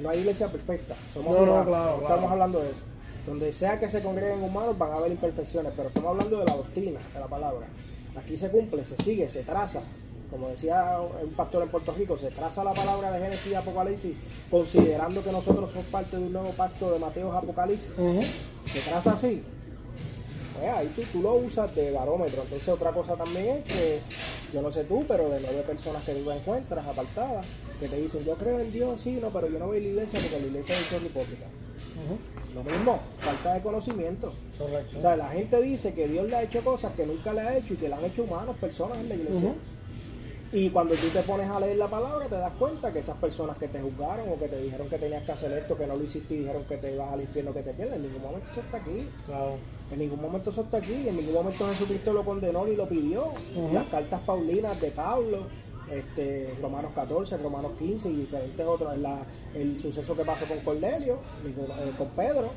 No 0.01 0.09
hay 0.09 0.21
iglesia 0.21 0.49
perfecta. 0.49 0.95
Somos 1.13 1.35
No, 1.35 1.47
no, 1.47 1.65
claro, 1.65 1.65
no 1.65 1.69
claro. 1.99 2.03
estamos 2.03 2.33
hablando 2.33 2.61
de 2.61 2.71
eso. 2.71 2.81
Donde 3.27 3.53
sea 3.53 3.79
que 3.79 3.89
se 3.89 4.03
congreguen 4.03 4.43
humanos 4.43 4.77
van 4.79 4.93
a 4.93 4.95
haber 4.97 5.13
imperfecciones, 5.13 5.73
pero 5.77 5.89
estamos 5.89 6.11
hablando 6.11 6.39
de 6.39 6.45
la 6.45 6.57
doctrina, 6.57 7.01
de 7.13 7.21
la 7.21 7.27
palabra. 7.27 7.67
Aquí 8.17 8.37
se 8.37 8.49
cumple, 8.51 8.85
se 8.85 8.97
sigue, 8.97 9.29
se 9.29 9.43
traza. 9.43 9.81
Como 10.31 10.49
decía 10.49 10.99
un 11.23 11.31
pastor 11.35 11.63
en 11.63 11.69
Puerto 11.69 11.93
Rico, 11.93 12.17
se 12.17 12.31
traza 12.31 12.65
la 12.65 12.73
palabra 12.73 13.13
de 13.13 13.21
Génesis 13.21 13.53
y 13.53 13.55
Apocalipsis, 13.55 14.17
considerando 14.51 15.23
que 15.23 15.31
nosotros 15.31 15.71
somos 15.71 15.87
parte 15.87 16.17
de 16.17 16.23
un 16.25 16.33
nuevo 16.33 16.49
pacto 16.51 16.91
de 16.91 16.99
Mateos 16.99 17.35
Apocalipsis. 17.37 17.91
Se 18.65 18.81
traza 18.81 19.13
así. 19.13 19.43
Pues 20.59 20.73
ahí 20.73 20.91
tú, 20.97 21.03
tú 21.13 21.23
lo 21.23 21.35
usas 21.35 21.75
de 21.75 21.93
barómetro. 21.93 22.43
Entonces 22.43 22.69
otra 22.71 22.93
cosa 22.93 23.15
también 23.15 23.59
es 23.59 23.73
que, 23.73 24.01
yo 24.53 24.63
no 24.63 24.71
sé 24.71 24.85
tú, 24.85 25.05
pero 25.09 25.29
de 25.29 25.41
nueve 25.41 25.63
personas 25.67 26.03
que 26.05 26.15
tú 26.15 26.31
encuentras 26.31 26.87
apartadas, 26.87 27.47
que 27.81 27.89
te 27.89 27.97
dicen, 27.97 28.25
yo 28.25 28.35
creo 28.37 28.61
en 28.61 28.73
Dios, 28.73 29.01
sí, 29.01 29.19
no, 29.21 29.31
pero 29.31 29.49
yo 29.49 29.59
no 29.59 29.67
voy 29.67 29.79
a 29.79 29.81
la 29.81 29.89
iglesia 29.89 30.21
porque 30.21 30.41
la 30.41 30.47
iglesia 30.47 30.77
es 30.79 30.93
un 30.93 31.07
hipócrita. 31.07 31.47
Lo 32.55 32.63
mismo, 32.63 33.01
falta 33.21 33.55
de 33.55 33.63
conocimiento. 33.63 34.33
Correcto. 34.59 34.99
O 34.99 35.01
sea, 35.01 35.17
la 35.17 35.29
gente 35.31 35.61
dice 35.63 35.95
que 35.95 36.07
Dios 36.07 36.29
le 36.29 36.37
ha 36.37 36.43
hecho 36.43 36.63
cosas 36.63 36.93
que 36.93 37.07
nunca 37.07 37.33
le 37.33 37.41
ha 37.41 37.57
hecho 37.57 37.75
y 37.75 37.77
que 37.77 37.89
le 37.89 37.95
han 37.95 38.05
hecho 38.05 38.25
humanos, 38.25 38.57
personas 38.61 38.99
en 38.99 39.09
la 39.09 39.15
iglesia. 39.15 39.55
Y 40.53 40.69
cuando 40.69 40.95
tú 40.95 41.07
te 41.09 41.23
pones 41.23 41.49
a 41.49 41.59
leer 41.59 41.79
la 41.79 41.89
palabra, 41.89 42.27
te 42.27 42.35
das 42.35 42.53
cuenta 42.59 42.93
que 42.93 42.99
esas 42.99 43.17
personas 43.17 43.57
que 43.57 43.69
te 43.69 43.81
juzgaron 43.81 44.29
o 44.29 44.39
que 44.39 44.49
te 44.49 44.61
dijeron 44.61 44.87
que 44.91 44.99
tenías 44.99 45.25
que 45.25 45.33
hacer 45.33 45.51
esto, 45.53 45.79
que 45.79 45.87
no 45.87 45.97
lo 45.97 46.05
hiciste 46.05 46.35
y 46.35 46.39
dijeron 46.41 46.65
que 46.65 46.77
te 46.77 46.93
ibas 46.93 47.11
al 47.11 47.23
infierno, 47.23 47.55
que 47.55 47.63
te 47.63 47.73
pierdes, 47.73 47.97
en 47.97 48.03
ningún 48.03 48.21
momento 48.21 48.51
eso 48.51 48.61
está 48.61 48.77
aquí. 48.77 49.09
Claro. 49.25 49.57
En 49.93 49.99
ningún 49.99 50.21
momento 50.23 50.51
eso 50.51 50.63
está 50.63 50.79
aquí, 50.79 51.07
en 51.07 51.17
ningún 51.17 51.35
momento 51.35 51.67
Jesucristo 51.69 52.13
lo 52.13 52.25
condenó 52.25 52.65
ni 52.65 52.75
lo 52.77 52.89
pidió. 52.89 53.33
Las 53.75 53.85
cartas 53.87 54.21
paulinas 54.23 54.81
de 54.81 54.91
Pablo, 54.91 55.47
este, 55.91 56.55
Romanos 56.63 56.93
14, 56.95 57.37
Romanos 57.37 57.73
15 57.79 58.09
y 58.09 58.17
diferentes 58.17 58.67
otros, 58.67 58.97
la- 58.99 59.27
el 59.55 59.79
suceso 59.79 60.17
que 60.17 60.25
pasó 60.25 60.47
con 60.47 60.61
Cornelio, 60.61 61.19
eh, 61.47 61.93
con 61.99 62.09
Pedro. 62.11 62.51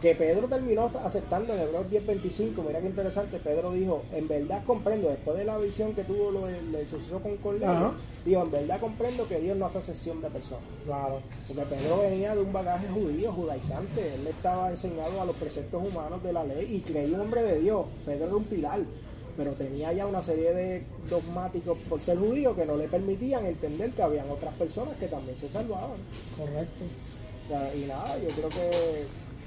Que 0.00 0.14
Pedro 0.14 0.46
terminó 0.46 0.90
aceptando 1.04 1.54
en 1.54 1.60
Hebreos 1.60 1.90
10:25, 1.90 2.62
mira 2.64 2.80
qué 2.80 2.86
interesante, 2.86 3.38
Pedro 3.38 3.72
dijo, 3.72 4.02
en 4.12 4.28
verdad 4.28 4.62
comprendo, 4.64 5.08
después 5.08 5.36
de 5.36 5.44
la 5.44 5.58
visión 5.58 5.92
que 5.92 6.04
tuvo 6.04 6.30
lo 6.30 6.46
del, 6.46 6.70
del 6.70 6.86
suceso 6.86 7.18
con 7.20 7.36
Cornelio, 7.38 7.68
Ajá. 7.68 7.94
dijo, 8.24 8.42
en 8.42 8.50
verdad 8.52 8.80
comprendo 8.80 9.26
que 9.26 9.40
Dios 9.40 9.56
no 9.56 9.66
hace 9.66 9.78
excepción 9.78 10.20
de 10.20 10.30
personas. 10.30 10.62
Claro. 10.84 11.20
Porque 11.48 11.62
Pedro 11.62 12.00
venía 12.00 12.34
de 12.34 12.42
un 12.42 12.52
bagaje 12.52 12.86
judío, 12.88 13.32
judaizante. 13.32 14.14
Él 14.14 14.26
estaba 14.28 14.70
enseñado 14.70 15.20
a 15.20 15.24
los 15.24 15.34
preceptos 15.34 15.82
humanos 15.82 16.22
de 16.22 16.32
la 16.32 16.44
ley 16.44 16.76
y 16.76 16.80
creía 16.80 17.16
un 17.16 17.22
hombre 17.22 17.42
de 17.42 17.58
Dios. 17.58 17.86
Pedro 18.06 18.26
era 18.26 18.36
un 18.36 18.44
pilar, 18.44 18.80
pero 19.36 19.52
tenía 19.54 19.92
ya 19.92 20.06
una 20.06 20.22
serie 20.22 20.52
de 20.52 20.82
dogmáticos 21.10 21.76
por 21.88 22.00
ser 22.00 22.18
judío 22.18 22.54
que 22.54 22.66
no 22.66 22.76
le 22.76 22.86
permitían 22.86 23.46
entender 23.46 23.90
que 23.90 24.02
habían 24.02 24.30
otras 24.30 24.54
personas 24.54 24.96
que 24.98 25.08
también 25.08 25.36
se 25.36 25.48
salvaban. 25.48 25.98
Correcto. 26.36 26.84
O 27.44 27.48
sea, 27.48 27.74
y 27.74 27.86
nada, 27.86 28.16
yo 28.18 28.28
creo 28.28 28.48
que 28.50 29.06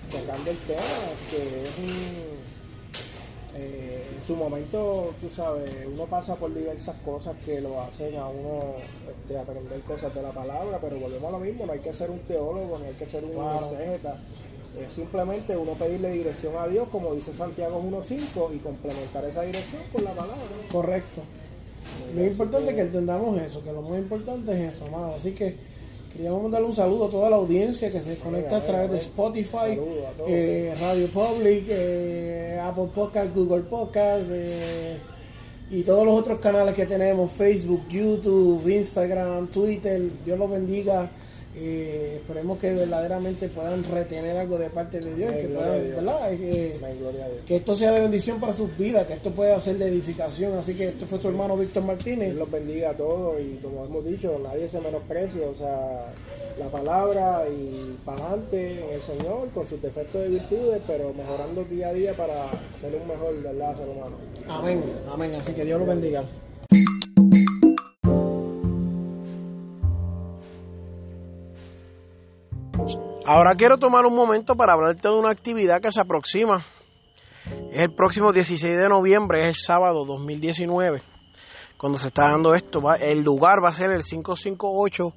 sacando 0.10 0.52
el 0.52 0.58
tema, 0.58 0.82
que 1.30 1.64
es 1.64 1.78
un... 1.80 3.56
eh, 3.56 4.08
en 4.18 4.24
su 4.24 4.36
momento, 4.36 5.14
tú 5.22 5.30
sabes, 5.30 5.70
uno 5.92 6.06
pasa 6.06 6.36
por 6.36 6.54
diversas 6.54 6.96
cosas 7.04 7.36
que 7.46 7.60
lo 7.62 7.82
hacen 7.82 8.16
a 8.18 8.28
uno 8.28 8.76
este, 9.10 9.38
aprender 9.38 9.80
cosas 9.82 10.14
de 10.14 10.22
la 10.22 10.32
palabra, 10.32 10.80
pero 10.82 10.98
volvemos 11.00 11.28
a 11.30 11.32
lo 11.32 11.40
mismo, 11.40 11.66
no 11.66 11.74
hay 11.74 11.80
que 11.80 11.94
ser 11.94 12.10
un 12.12 12.20
teólogo, 12.20 12.80
ni 12.80 12.88
hay 12.88 12.94
que 12.94 13.06
ser 13.06 13.24
un 13.26 13.32
Claro. 13.32 13.66
exégeta. 13.66 14.18
Es 14.80 14.94
simplemente 14.94 15.58
uno 15.58 15.74
pedirle 15.74 16.12
dirección 16.12 16.54
a 16.58 16.66
Dios, 16.68 16.88
como 16.90 17.14
dice 17.14 17.34
Santiago 17.34 17.82
1.5, 17.82 18.56
y 18.56 18.60
complementar 18.60 19.26
esa 19.26 19.42
dirección 19.42 19.82
con 19.92 20.04
la 20.06 20.12
palabra. 20.12 20.38
Correcto. 20.72 21.22
Lo 22.16 22.24
importante 22.26 22.70
es 22.70 22.76
que 22.76 22.82
entendamos 22.82 23.38
eso, 23.42 23.62
que 23.64 23.74
lo 23.74 23.82
más 23.82 24.00
importante 24.00 24.54
es 24.54 24.74
eso, 24.76 24.86
amado. 24.86 25.16
Así 25.16 25.32
que 25.34 25.58
queríamos 26.12 26.44
mandarle 26.44 26.68
un 26.68 26.76
saludo 26.76 27.06
a 27.06 27.10
toda 27.10 27.30
la 27.30 27.38
audiencia 27.38 27.90
que 27.90 28.02
se 28.02 28.18
conecta 28.18 28.58
a 28.58 28.64
través 28.64 28.92
de. 28.92 28.98
Spotify, 28.98 29.80
eh, 30.28 30.76
Radio 30.80 31.08
Public, 31.08 31.66
eh, 31.70 32.60
Apple 32.62 32.90
Podcast, 32.94 33.34
Google 33.34 33.62
Podcast 33.62 34.26
eh, 34.32 34.98
y 35.70 35.84
todos 35.84 36.06
los 36.06 36.16
otros 36.16 36.40
canales 36.40 36.76
que 36.76 36.86
tenemos, 36.86 37.32
Facebook, 37.32 37.88
YouTube, 37.90 38.68
Instagram, 38.68 39.48
Twitter. 39.48 40.02
Dios 40.26 40.38
los 40.38 40.50
bendiga. 40.50 41.10
Eh, 41.54 42.20
esperemos 42.22 42.58
que 42.60 42.74
verdaderamente 42.74 43.50
puedan 43.50 43.84
retener 43.84 44.38
algo 44.38 44.58
de 44.58 44.70
parte 44.70 45.02
de 45.02 45.16
Dios, 45.16 45.32
que 45.34 45.48
puedan. 45.50 45.90
¿verdad? 45.90 46.34
Eh, 46.34 46.78
Dios. 46.80 47.46
que 47.46 47.58
esto 47.58 47.76
sea 47.76 47.92
de 47.92 48.00
bendición 48.00 48.40
para 48.40 48.54
sus 48.54 48.76
vidas, 48.78 49.06
que 49.06 49.14
esto 49.14 49.32
pueda 49.32 49.60
ser 49.60 49.78
de 49.78 49.88
edificación. 49.88 50.58
Así 50.58 50.76
que 50.76 50.90
este 50.90 51.06
fue 51.06 51.20
tu 51.20 51.28
hermano 51.28 51.58
Víctor 51.58 51.84
Martínez. 51.84 52.30
Dios 52.30 52.40
los 52.40 52.52
bendiga 52.52 52.92
a 52.92 52.94
todos 52.94 53.42
y 53.42 53.58
como 53.62 53.86
hemos 53.86 54.06
dicho, 54.06 54.40
nadie 54.42 54.70
se 54.70 54.80
menosprecia, 54.80 55.46
o 55.48 55.54
sea, 55.54 56.14
la 56.58 56.68
palabra 56.68 57.44
y 57.50 57.98
para 58.06 58.26
adelante 58.28 58.84
en 58.84 58.90
el 58.90 59.02
Señor 59.02 59.50
con 59.54 59.68
sus 59.68 59.82
defectos 59.82 60.26
y 60.26 60.30
virtudes, 60.30 60.82
pero 60.88 61.14
mejorando 61.14 61.66
día 61.66 61.90
a 61.90 61.94
día 61.94 62.14
para 62.14 62.50
ser 62.80 62.96
un 62.96 63.08
mejor 63.10 63.42
¿verdad? 63.44 63.76
ser 63.76 63.90
humano. 63.90 64.16
Amén, 64.48 64.82
amén. 65.12 65.36
Así 65.36 65.54
que 65.54 65.66
Dios 65.66 65.80
los 65.80 65.88
bendiga. 65.88 66.24
Ahora 73.34 73.56
quiero 73.56 73.78
tomar 73.78 74.06
un 74.06 74.14
momento 74.14 74.58
para 74.58 74.74
hablarte 74.74 75.08
de 75.08 75.14
una 75.14 75.32
actividad 75.32 75.80
que 75.80 75.90
se 75.90 76.02
aproxima. 76.02 76.66
Es 77.72 77.80
el 77.80 77.94
próximo 77.94 78.34
16 78.34 78.78
de 78.78 78.90
noviembre, 78.90 79.44
es 79.44 79.48
el 79.48 79.56
sábado 79.56 80.04
2019. 80.04 81.02
Cuando 81.78 81.98
se 81.98 82.10
está 82.10 82.24
dando 82.24 82.54
esto, 82.54 82.82
el 83.00 83.22
lugar 83.22 83.64
va 83.64 83.70
a 83.70 83.72
ser 83.72 83.92
el 83.92 84.04
558 84.04 85.14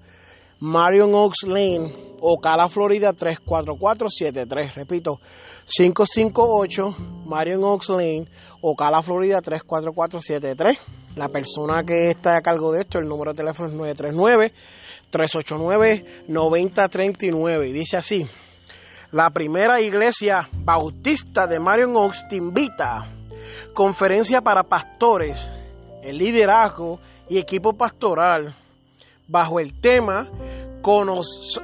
Marion 0.60 1.12
Oaks 1.12 1.42
Lane, 1.42 1.92
Ocala, 2.20 2.68
Florida 2.68 3.14
34473. 3.14 4.76
Repito, 4.76 5.18
558 5.66 6.96
Marion 7.26 7.64
Oaks 7.64 7.88
Lane, 7.88 8.28
Ocala, 8.60 9.02
Florida 9.02 9.40
34473. 9.40 10.78
La 11.16 11.30
persona 11.30 11.82
que 11.82 12.10
está 12.10 12.36
a 12.36 12.42
cargo 12.42 12.70
de 12.70 12.82
esto, 12.82 13.00
el 13.00 13.08
número 13.08 13.32
de 13.32 13.38
teléfono 13.38 13.70
es 13.70 13.74
939 13.74 14.52
389 15.14 16.24
9039 16.26 17.68
y 17.68 17.72
dice 17.72 17.96
así: 17.96 18.28
La 19.12 19.30
primera 19.30 19.80
iglesia 19.80 20.48
bautista 20.58 21.46
de 21.46 21.60
Marion 21.60 21.94
Oaks 21.96 22.26
te 22.28 22.34
invita. 22.34 23.06
Conferencia 23.72 24.40
para 24.40 24.64
pastores, 24.64 25.52
el 26.02 26.18
liderazgo 26.18 26.98
y 27.28 27.38
equipo 27.38 27.74
pastoral 27.74 28.52
bajo 29.28 29.60
el 29.60 29.80
tema 29.80 30.28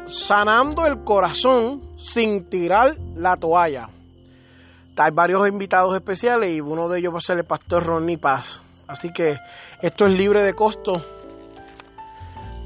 sanando 0.07 0.87
el 0.87 1.03
corazón 1.05 1.83
sin 1.99 2.49
tirar 2.49 2.97
la 3.17 3.37
toalla. 3.37 3.89
Hay 4.97 5.11
varios 5.13 5.49
invitados 5.49 5.97
especiales 5.97 6.55
y 6.55 6.61
uno 6.61 6.89
de 6.89 6.99
ellos 6.99 7.15
va 7.15 7.19
a 7.19 7.23
ser 7.23 7.39
el 7.39 7.45
pastor 7.45 7.85
Ronnie 7.85 8.19
Paz. 8.19 8.63
Así 8.87 9.13
que 9.13 9.39
esto 9.83 10.07
es 10.07 10.13
libre 10.13 10.43
de 10.43 10.53
costo. 10.53 11.20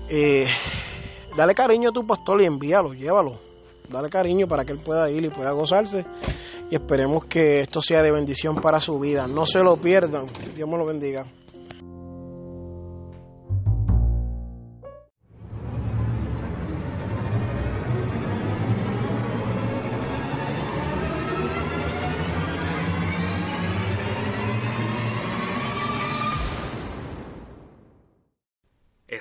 Eh, 0.09 0.47
dale 1.37 1.55
cariño 1.55 1.91
a 1.91 1.93
tu 1.93 2.07
pastor 2.07 2.43
y 2.43 2.47
envíalo, 2.47 2.93
llévalo. 2.93 3.39
Dale 3.89 4.09
cariño 4.09 4.47
para 4.47 4.65
que 4.65 4.73
él 4.73 4.79
pueda 4.79 5.11
ir 5.11 5.25
y 5.25 5.31
pueda 5.31 5.53
gozarse. 5.53 6.05
Y 6.71 6.75
esperemos 6.75 7.27
que 7.27 7.61
esto 7.61 7.81
sea 7.81 8.03
de 8.03 8.11
bendición 8.11 8.57
para 8.57 8.81
su 8.81 8.99
vida. 8.99 9.27
No 9.27 9.45
se 9.45 9.63
lo 9.63 9.77
pierdan. 9.77 10.27
Dios 10.55 10.69
me 10.69 10.79
lo 10.79 10.87
bendiga. 10.87 11.27